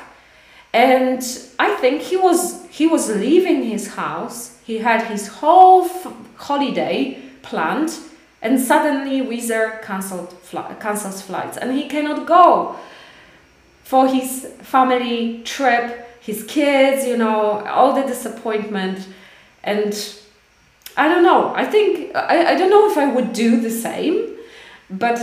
And 0.72 1.22
I 1.58 1.74
think 1.80 2.02
he 2.02 2.16
was 2.16 2.66
he 2.70 2.86
was 2.86 3.08
leaving 3.08 3.62
his 3.62 3.94
house 3.94 4.55
he 4.66 4.78
had 4.78 5.06
his 5.06 5.28
whole 5.28 5.88
holiday 6.36 7.22
planned, 7.42 7.96
and 8.42 8.60
suddenly 8.60 9.20
Wizz 9.20 9.50
Air 9.50 9.80
cancelled 9.84 10.32
fl- 10.32 10.74
cancels 10.80 11.22
flights, 11.22 11.56
and 11.56 11.72
he 11.72 11.88
cannot 11.88 12.26
go 12.26 12.76
for 13.84 14.08
his 14.08 14.46
family 14.62 15.42
trip, 15.44 16.08
his 16.20 16.42
kids, 16.44 17.06
you 17.06 17.16
know, 17.16 17.64
all 17.66 17.92
the 17.92 18.02
disappointment, 18.02 19.06
and 19.62 19.94
I 20.96 21.08
don't 21.08 21.22
know. 21.22 21.54
I 21.54 21.64
think 21.64 22.14
I, 22.16 22.52
I 22.52 22.54
don't 22.56 22.70
know 22.70 22.90
if 22.90 22.98
I 22.98 23.06
would 23.06 23.32
do 23.32 23.60
the 23.60 23.70
same, 23.70 24.36
but 24.90 25.18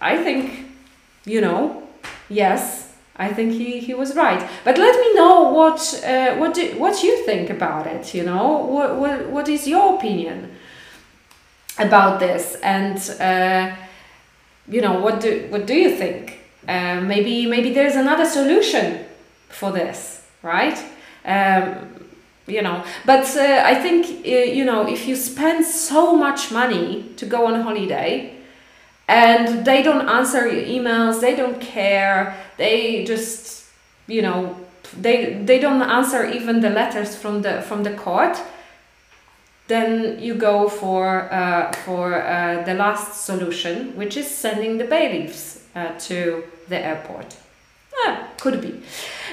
I 0.00 0.16
think, 0.16 0.66
you 1.24 1.40
know, 1.40 1.82
yes, 2.28 2.87
I 3.18 3.32
think 3.32 3.52
he, 3.52 3.80
he 3.80 3.94
was 3.94 4.14
right. 4.14 4.48
But 4.64 4.78
let 4.78 4.98
me 5.00 5.14
know 5.14 5.50
what 5.50 6.02
uh, 6.04 6.36
what 6.36 6.54
do, 6.54 6.78
what 6.78 7.02
you 7.02 7.24
think 7.24 7.50
about 7.50 7.86
it. 7.86 8.14
You 8.14 8.24
know, 8.24 8.58
what 8.58 8.96
what, 8.96 9.26
what 9.28 9.48
is 9.48 9.66
your 9.66 9.96
opinion 9.96 10.54
about 11.78 12.20
this? 12.20 12.56
And 12.62 12.98
uh, 13.20 13.74
you 14.68 14.80
know, 14.80 15.00
what 15.00 15.20
do 15.20 15.46
what 15.50 15.66
do 15.66 15.74
you 15.74 15.96
think? 15.96 16.38
Uh, 16.68 17.00
maybe 17.00 17.46
maybe 17.46 17.72
there's 17.72 17.96
another 17.96 18.24
solution 18.24 19.04
for 19.48 19.72
this, 19.72 20.24
right? 20.42 20.78
Um, 21.24 21.94
you 22.46 22.62
know, 22.62 22.84
but 23.04 23.26
uh, 23.36 23.62
I 23.64 23.74
think 23.74 24.06
uh, 24.26 24.30
you 24.30 24.64
know 24.64 24.86
if 24.86 25.08
you 25.08 25.16
spend 25.16 25.64
so 25.64 26.14
much 26.16 26.52
money 26.52 27.12
to 27.16 27.26
go 27.26 27.46
on 27.46 27.60
holiday 27.62 28.34
and 29.08 29.64
they 29.64 29.82
don't 29.82 30.06
answer 30.08 30.46
your 30.46 30.64
emails 30.64 31.20
they 31.20 31.34
don't 31.34 31.60
care 31.60 32.36
they 32.58 33.04
just 33.04 33.64
you 34.06 34.20
know 34.20 34.56
they 35.00 35.42
they 35.44 35.58
don't 35.58 35.82
answer 35.82 36.26
even 36.26 36.60
the 36.60 36.70
letters 36.70 37.16
from 37.16 37.42
the 37.42 37.62
from 37.62 37.82
the 37.82 37.92
court. 37.92 38.38
Then 39.68 40.18
you 40.18 40.34
go 40.34 40.68
for 40.68 41.32
uh, 41.32 41.72
for 41.84 42.22
uh, 42.22 42.64
the 42.64 42.74
last 42.74 43.24
solution 43.24 43.96
which 43.96 44.16
is 44.16 44.26
sending 44.26 44.78
the 44.78 44.84
bailiffs 44.84 45.64
uh, 45.74 45.92
to 46.08 46.44
the 46.68 46.78
airport. 46.78 47.36
Ah, 48.04 48.28
could 48.40 48.60
be. 48.60 48.80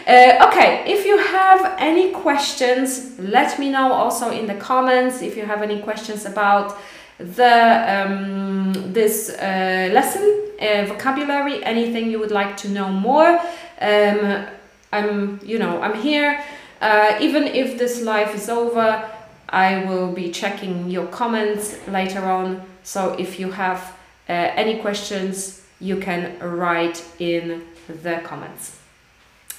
Uh, 0.07 0.47
okay 0.47 0.83
if 0.85 1.05
you 1.05 1.17
have 1.17 1.75
any 1.79 2.11
questions 2.11 3.17
let 3.19 3.57
me 3.57 3.69
know 3.69 3.91
also 3.91 4.29
in 4.29 4.45
the 4.45 4.55
comments. 4.55 5.21
If 5.21 5.37
you 5.37 5.45
have 5.45 5.61
any 5.61 5.81
questions 5.81 6.25
about 6.25 6.75
the 7.17 8.05
um, 8.05 8.93
this 8.93 9.29
uh, 9.29 9.89
lesson, 9.93 10.23
uh, 10.59 10.85
vocabulary, 10.87 11.63
anything 11.63 12.11
you 12.11 12.19
would 12.19 12.31
like 12.31 12.57
to 12.57 12.69
know 12.69 12.89
more. 12.89 13.39
Um, 13.81 14.45
I'm, 14.91 15.39
you 15.43 15.59
know, 15.59 15.81
I'm 15.81 15.95
here. 15.95 16.43
Uh, 16.81 17.17
even 17.19 17.43
if 17.43 17.77
this 17.77 18.01
live 18.01 18.33
is 18.35 18.49
over, 18.49 19.09
I 19.49 19.85
will 19.85 20.11
be 20.11 20.31
checking 20.31 20.89
your 20.89 21.07
comments 21.07 21.75
later 21.87 22.23
on. 22.25 22.61
So 22.83 23.15
if 23.17 23.39
you 23.39 23.51
have 23.51 23.79
uh, 24.27 24.33
any 24.33 24.79
questions, 24.79 25.61
you 25.79 25.97
can 25.97 26.37
write 26.39 27.03
in 27.19 27.63
the 27.87 28.21
comments. 28.23 28.77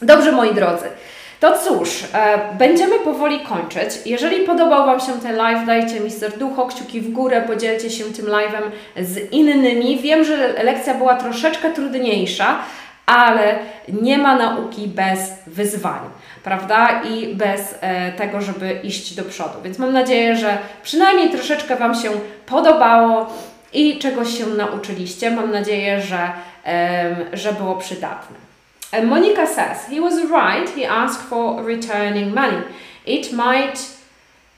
Dobrze, 0.01 0.33
moi 0.33 0.53
drodzy. 0.53 0.93
To 1.41 1.59
cóż, 1.59 2.05
e, 2.15 2.39
będziemy 2.59 2.99
powoli 2.99 3.41
kończyć. 3.41 3.91
Jeżeli 4.07 4.47
podobał 4.47 4.87
Wam 4.87 5.01
się 5.01 5.13
ten 5.13 5.37
live, 5.37 5.67
dajcie 5.67 6.01
mi 6.01 6.11
serducho, 6.11 6.67
kciuki 6.67 7.01
w 7.01 7.13
górę, 7.13 7.43
podzielcie 7.47 7.91
się 7.91 8.05
tym 8.05 8.27
live'em 8.27 8.63
z 9.01 9.33
innymi. 9.33 9.99
Wiem, 9.99 10.25
że 10.25 10.65
lekcja 10.65 10.95
była 10.95 11.17
troszeczkę 11.17 11.71
trudniejsza, 11.71 12.59
ale 13.07 13.59
nie 13.89 14.19
ma 14.19 14.37
nauki 14.37 14.89
bez 14.89 15.19
wyzwań, 15.47 16.01
prawda? 16.45 17.03
I 17.03 17.35
bez 17.35 17.75
e, 17.81 18.13
tego, 18.13 18.41
żeby 18.41 18.79
iść 18.83 19.15
do 19.15 19.25
przodu. 19.25 19.63
Więc 19.65 19.79
mam 19.79 19.93
nadzieję, 19.93 20.37
że 20.37 20.59
przynajmniej 20.83 21.31
troszeczkę 21.31 21.77
Wam 21.77 21.95
się 21.95 22.11
podobało 22.47 23.27
i 23.73 23.99
czegoś 23.99 24.39
się 24.39 24.47
nauczyliście. 24.47 25.31
Mam 25.31 25.53
nadzieję, 25.53 26.01
że, 26.01 26.31
e, 26.67 27.17
że 27.33 27.53
było 27.53 27.75
przydatne. 27.75 28.46
And 28.93 29.11
Monica 29.11 29.47
says 29.47 29.87
he 29.87 30.01
was 30.01 30.31
right. 30.31 30.69
He 30.69 30.85
asked 30.85 31.21
for 31.21 31.63
returning 31.63 32.33
money. 32.33 32.65
It 33.05 33.33
might 33.33 33.97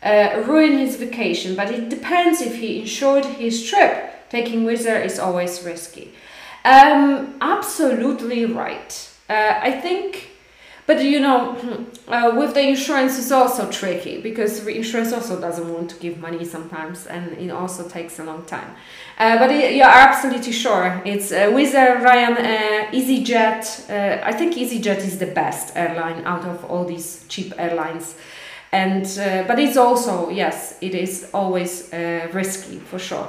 uh, 0.02 0.42
ruin 0.46 0.78
his 0.78 0.96
vacation, 0.96 1.56
but 1.56 1.70
it 1.70 1.88
depends 1.88 2.40
if 2.40 2.56
he 2.56 2.80
insured 2.80 3.24
his 3.24 3.68
trip. 3.68 4.28
Taking 4.30 4.64
Wizz 4.64 4.86
Air 4.86 5.02
is 5.02 5.18
always 5.18 5.62
risky. 5.64 6.12
Um, 6.64 7.36
absolutely 7.40 8.44
right. 8.44 9.10
Uh, 9.28 9.54
I 9.60 9.72
think, 9.72 10.27
but 10.89 11.05
you 11.05 11.20
know, 11.20 11.55
uh, 12.09 12.32
with 12.34 12.55
the 12.55 12.62
insurance 12.62 13.18
is 13.18 13.30
also 13.30 13.70
tricky 13.70 14.22
because 14.22 14.66
insurance 14.66 15.12
also 15.12 15.39
doesn't 15.39 15.70
want 15.70 15.91
to 15.91 15.97
give 15.97 16.18
money 16.18 16.47
sometimes, 16.47 17.07
and 17.07 17.32
it 17.36 17.51
also 17.51 17.86
takes 17.86 18.18
a 18.18 18.24
long 18.24 18.43
time. 18.47 18.74
Uh, 19.18 19.39
but 19.39 19.51
it, 19.51 19.74
you're 19.76 19.84
absolutely 19.84 20.53
sure 20.53 21.03
it's 21.05 21.30
uh, 21.30 21.53
Wizz 21.53 21.74
Air, 21.74 22.01
Ryan, 22.01 22.32
uh, 22.39 22.91
EasyJet. 22.91 23.91
Uh, 23.91 24.24
I 24.24 24.32
think 24.32 24.55
EasyJet 24.55 25.05
is 25.05 25.18
the 25.18 25.26
best 25.26 25.76
airline 25.76 26.24
out 26.24 26.47
of 26.47 26.64
all 26.64 26.86
these 26.86 27.26
cheap 27.28 27.53
airlines. 27.59 28.16
And 28.72 29.05
uh, 29.05 29.45
but 29.47 29.59
it's 29.59 29.76
also 29.76 30.30
yes, 30.30 30.78
it 30.80 30.95
is 30.95 31.28
always 31.34 31.93
uh, 31.93 32.28
risky 32.32 32.78
for 32.78 32.99
sure. 32.99 33.26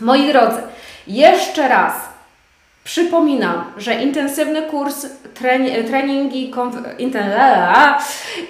Moi 0.00 0.32
drodzy, 0.32 0.62
jeszcze 1.06 1.68
raz 1.68 2.15
przypominam, 2.86 3.64
że 3.76 3.94
intensywny 3.94 4.62
kurs 4.62 5.06
treningi, 5.90 6.52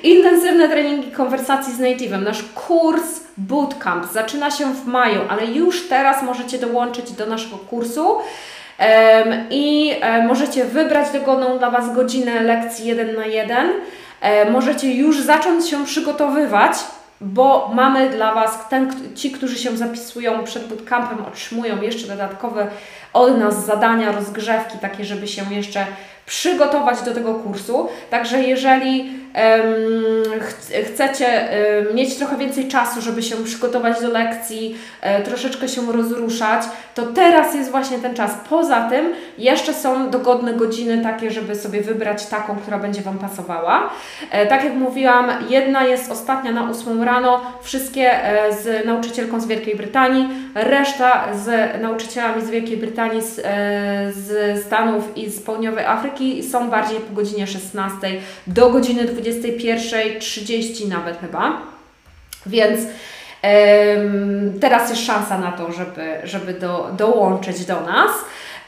intensywne 0.03 0.69
treningi 0.69 1.11
konwersacji 1.11 1.75
z 1.75 1.81
native'em, 1.81 2.23
nasz 2.23 2.43
kurs 2.43 3.21
bootcamp 3.37 4.13
zaczyna 4.13 4.51
się 4.51 4.75
w 4.75 4.87
maju, 4.87 5.21
ale 5.29 5.47
już 5.47 5.89
teraz 5.89 6.23
możecie 6.23 6.59
dołączyć 6.59 7.13
do 7.13 7.27
naszego 7.27 7.57
kursu. 7.57 8.17
I 9.51 9.95
um, 10.03 10.27
możecie 10.27 10.65
wybrać 10.65 11.13
dogodną 11.13 11.59
dla 11.59 11.71
Was 11.71 11.95
godzinę 11.95 12.41
lekcji 12.41 12.87
1 12.87 13.17
na 13.17 13.27
1. 13.27 13.67
Um, 13.67 14.53
możecie 14.53 14.95
już 14.95 15.21
zacząć 15.21 15.69
się 15.69 15.85
przygotowywać 15.85 16.73
bo 17.21 17.71
mamy 17.75 18.11
dla 18.11 18.35
Was, 18.35 18.69
ten, 18.69 18.93
ci, 19.15 19.31
którzy 19.31 19.59
się 19.59 19.77
zapisują 19.77 20.45
przed 20.45 20.69
bootcampem, 20.69 21.25
otrzymują 21.25 21.83
jeszcze 21.83 22.07
dodatkowe 22.09 22.71
od 23.13 23.39
nas 23.39 23.67
zadania, 23.67 24.13
rozgrzewki, 24.13 24.79
takie, 24.79 25.05
żeby 25.05 25.29
się 25.29 25.55
jeszcze 25.55 25.87
przygotować 26.27 27.03
do 27.03 27.15
tego 27.15 27.35
kursu. 27.35 27.89
Także 28.11 28.43
jeżeli 28.43 29.11
chcecie 30.85 31.49
mieć 31.95 32.17
trochę 32.17 32.37
więcej 32.37 32.69
czasu, 32.69 33.01
żeby 33.01 33.23
się 33.23 33.37
przygotować 33.37 34.01
do 34.01 34.09
lekcji, 34.09 34.77
e, 35.01 35.23
troszeczkę 35.23 35.69
się 35.69 35.93
rozruszać, 35.93 36.63
to 36.95 37.07
teraz 37.07 37.55
jest 37.55 37.71
właśnie 37.71 37.99
ten 37.99 38.15
czas. 38.15 38.31
Poza 38.51 38.89
tym 38.91 39.13
jeszcze 39.39 39.75
są 39.75 40.11
dogodne 40.11 40.55
godziny 40.55 41.03
takie, 41.03 41.31
żeby 41.31 41.55
sobie 41.55 41.81
wybrać 41.81 42.27
taką, 42.27 42.57
która 42.57 42.79
będzie 42.79 43.03
Wam 43.03 43.19
pasowała. 43.19 43.91
E, 44.31 44.47
tak 44.47 44.65
jak 44.65 44.75
mówiłam, 44.75 45.31
jedna 45.49 45.85
jest 45.85 46.13
ostatnia 46.13 46.53
na 46.53 46.71
8 46.71 47.03
rano, 47.03 47.41
wszystkie 47.63 48.25
e, 48.25 48.53
z 48.53 48.87
nauczycielką 48.87 49.41
z 49.41 49.47
Wielkiej 49.47 49.77
Brytanii, 49.77 50.29
reszta 50.55 51.25
z 51.35 51.81
nauczycielami 51.83 52.43
z 52.43 52.51
Wielkiej 52.51 52.77
Brytanii, 52.77 53.23
z, 53.23 53.35
z 54.17 54.63
Stanów 54.65 55.17
i 55.17 55.31
z 55.31 55.43
Południowej 55.43 55.85
Afryki 55.85 56.43
są 56.43 56.71
bardziej 56.71 57.01
po 57.01 57.15
godzinie 57.15 57.47
16 57.47 57.97
do 58.47 58.71
godziny 58.71 59.05
20 59.05 59.26
21.30 59.27 60.89
nawet 60.89 61.21
chyba. 61.21 61.63
Więc 62.47 62.81
teraz 64.61 64.91
jest 64.91 65.07
szansa 65.07 65.39
na 65.39 65.53
to, 65.53 65.73
żeby, 65.73 66.21
żeby 66.25 66.55
do, 66.55 66.91
dołączyć 66.97 67.65
do 67.65 67.81
nas. 67.81 68.11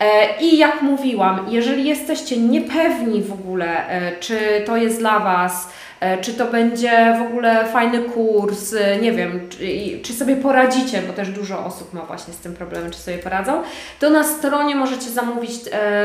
E, 0.00 0.40
I 0.40 0.58
jak 0.58 0.82
mówiłam, 0.82 1.46
jeżeli 1.48 1.84
jesteście 1.84 2.36
niepewni 2.36 3.22
w 3.22 3.32
ogóle, 3.32 3.88
e, 3.88 4.16
czy 4.20 4.38
to 4.66 4.76
jest 4.76 4.98
dla 4.98 5.18
Was, 5.20 5.68
E, 6.00 6.18
czy 6.18 6.34
to 6.34 6.46
będzie 6.46 7.16
w 7.18 7.22
ogóle 7.22 7.64
fajny 7.64 8.02
kurs, 8.02 8.74
nie 9.02 9.12
wiem, 9.12 9.48
czy, 9.50 9.58
czy 10.02 10.12
sobie 10.12 10.36
poradzicie, 10.36 11.02
bo 11.02 11.12
też 11.12 11.30
dużo 11.30 11.64
osób 11.64 11.92
ma 11.92 12.00
właśnie 12.02 12.34
z 12.34 12.36
tym 12.36 12.54
problemy, 12.54 12.90
czy 12.90 12.98
sobie 12.98 13.18
poradzą, 13.18 13.62
to 14.00 14.10
na 14.10 14.24
stronie 14.24 14.74
możecie 14.76 15.10
zamówić 15.10 15.52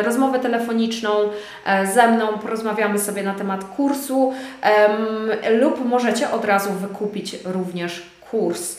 rozmowę 0.04 0.39
telefoniczną 0.39 1.10
ze 1.94 2.08
mną, 2.08 2.28
porozmawiamy 2.28 3.00
sobie 3.00 3.24
na 3.24 3.34
temat 3.34 3.64
kursu 3.64 4.34
lub 5.60 5.86
możecie 5.86 6.32
od 6.32 6.46
razu 6.46 6.70
wykupić 6.74 7.36
również 7.46 8.02
kurs. 8.32 8.78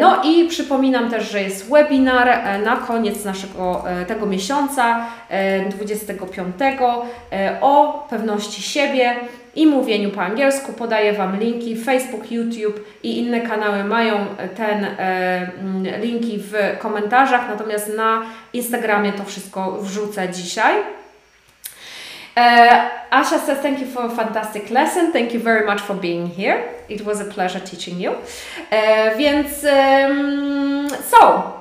No 0.00 0.22
i 0.24 0.48
przypominam 0.48 1.10
też, 1.10 1.30
że 1.30 1.42
jest 1.42 1.70
webinar 1.70 2.38
na 2.64 2.76
koniec 2.76 3.24
naszego 3.24 3.84
tego 4.06 4.26
miesiąca, 4.26 5.06
25, 5.70 6.54
o 7.60 8.06
pewności 8.10 8.62
siebie 8.62 9.14
i 9.56 9.66
mówieniu 9.66 10.10
po 10.10 10.22
angielsku. 10.22 10.72
Podaję 10.72 11.12
Wam 11.12 11.40
linki. 11.40 11.76
Facebook, 11.76 12.32
YouTube 12.32 12.86
i 13.02 13.18
inne 13.18 13.40
kanały 13.40 13.84
mają 13.84 14.26
ten 14.56 14.84
e, 14.84 15.50
linki 16.00 16.38
w 16.38 16.52
komentarzach, 16.78 17.48
natomiast 17.48 17.96
na 17.96 18.22
Instagramie 18.52 19.12
to 19.12 19.24
wszystko 19.24 19.78
wrzucę 19.82 20.28
dzisiaj. 20.28 20.74
Uh, 22.36 22.90
Asha 23.12 23.38
says, 23.38 23.58
Thank 23.58 23.80
you 23.80 23.86
for 23.86 24.06
a 24.06 24.10
fantastic 24.10 24.70
lesson. 24.70 25.12
Thank 25.12 25.32
you 25.32 25.38
very 25.38 25.64
much 25.64 25.80
for 25.80 25.94
being 25.94 26.26
here. 26.26 26.74
It 26.88 27.04
was 27.04 27.20
a 27.20 27.26
pleasure 27.26 27.60
teaching 27.60 28.00
you. 28.00 28.10
Uh, 28.72 29.14
więc, 29.16 29.64
um, 29.64 30.88
so, 30.88 31.60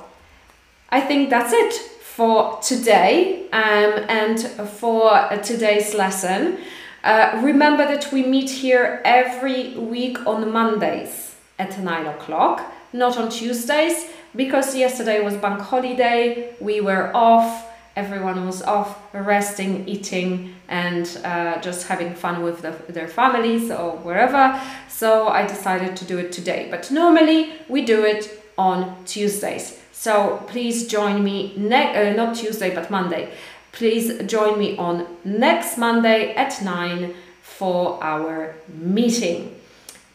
I 0.90 1.02
think 1.02 1.30
that's 1.30 1.54
it 1.54 1.74
for 2.02 2.60
today 2.62 3.50
um, 3.52 4.06
and 4.08 4.40
for 4.80 5.30
today's 5.44 5.94
lesson. 5.94 6.58
Uh, 7.04 7.40
remember 7.44 7.86
that 7.86 8.12
we 8.14 8.24
meet 8.24 8.50
here 8.50 9.02
every 9.04 9.76
week 9.76 10.26
on 10.26 10.52
Mondays 10.52 11.36
at 11.60 11.78
9 11.78 12.06
o'clock, 12.08 12.62
not 12.94 13.18
on 13.18 13.30
Tuesdays, 13.30 14.08
because 14.36 14.76
yesterday 14.76 15.22
was 15.22 15.36
bank 15.36 15.60
holiday, 15.60 16.54
we 16.60 16.82
were 16.82 17.12
off, 17.14 17.73
everyone 17.96 18.46
was 18.46 18.62
off, 18.62 19.00
resting, 19.14 19.88
eating, 19.88 20.56
and 20.68 21.20
uh, 21.24 21.62
just 21.62 21.88
having 21.88 22.16
fun 22.16 22.44
with 22.44 22.62
the, 22.62 22.72
their 22.92 23.08
families 23.08 23.70
or 23.70 23.98
wherever. 23.98 24.60
So 24.90 25.28
I 25.28 25.46
decided 25.46 25.96
to 25.98 26.06
do 26.06 26.18
it 26.18 26.32
today. 26.32 26.68
But 26.72 26.92
normally 26.92 27.54
we 27.70 27.86
do 27.86 28.04
it 28.04 28.44
on 28.58 29.04
Tuesdays. 29.06 29.80
So 29.92 30.44
please 30.48 30.88
join 30.88 31.24
me, 31.24 31.54
ne- 31.56 32.12
uh, 32.12 32.16
not 32.16 32.36
Tuesday, 32.36 32.74
but 32.74 32.90
Monday. 32.90 33.32
Please 33.72 34.24
join 34.28 34.60
me 34.60 34.78
on 34.78 35.08
next 35.24 35.78
Monday 35.78 36.34
at 36.36 36.62
9 36.62 37.14
for 37.42 38.04
our 38.04 38.56
meeting. 38.68 39.56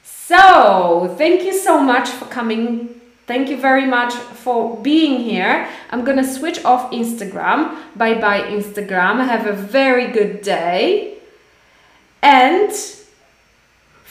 So, 0.03 1.14
thank 1.16 1.43
you 1.43 1.55
so 1.55 1.81
much 1.81 2.11
for 2.11 2.26
coming. 2.26 2.97
Thank 3.29 3.51
you 3.51 3.59
very 3.59 3.85
much 3.85 4.14
for 4.14 4.79
being 4.79 5.20
here. 5.20 5.68
I'm 5.91 6.03
gonna 6.03 6.26
switch 6.26 6.64
off 6.64 6.91
Instagram. 6.93 7.76
Bye 7.95 8.14
bye, 8.14 8.41
Instagram. 8.41 9.22
Have 9.33 9.47
a 9.47 9.53
very 9.53 10.07
good 10.09 10.41
day. 10.41 11.18
And 12.22 12.70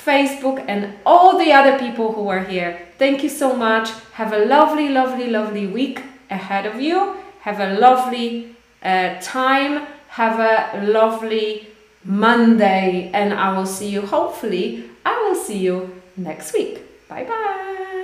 Facebook 0.06 0.64
and 0.68 0.94
all 1.04 1.40
the 1.40 1.52
other 1.52 1.80
people 1.80 2.14
who 2.14 2.30
are 2.30 2.44
here. 2.44 2.80
Thank 3.00 3.24
you 3.24 3.30
so 3.30 3.56
much. 3.56 3.90
Have 4.14 4.34
a 4.34 4.46
lovely, 4.46 4.90
lovely, 4.90 5.28
lovely 5.32 5.66
week 5.66 6.04
ahead 6.30 6.68
of 6.68 6.80
you. 6.80 7.16
Have 7.42 7.60
a 7.60 7.74
lovely 7.74 8.56
uh, 8.84 9.16
time. 9.20 9.88
Have 10.10 10.40
a 10.40 10.86
lovely 10.86 11.68
Monday, 12.04 13.10
and 13.16 13.34
I 13.34 13.58
will 13.58 13.66
see 13.66 13.90
you. 13.90 14.02
Hopefully, 14.02 14.90
I 15.04 15.14
will 15.24 15.36
see 15.36 15.58
you 15.58 16.02
next 16.16 16.54
week. 16.54 17.08
Bye 17.10 17.24
bye. 17.24 17.97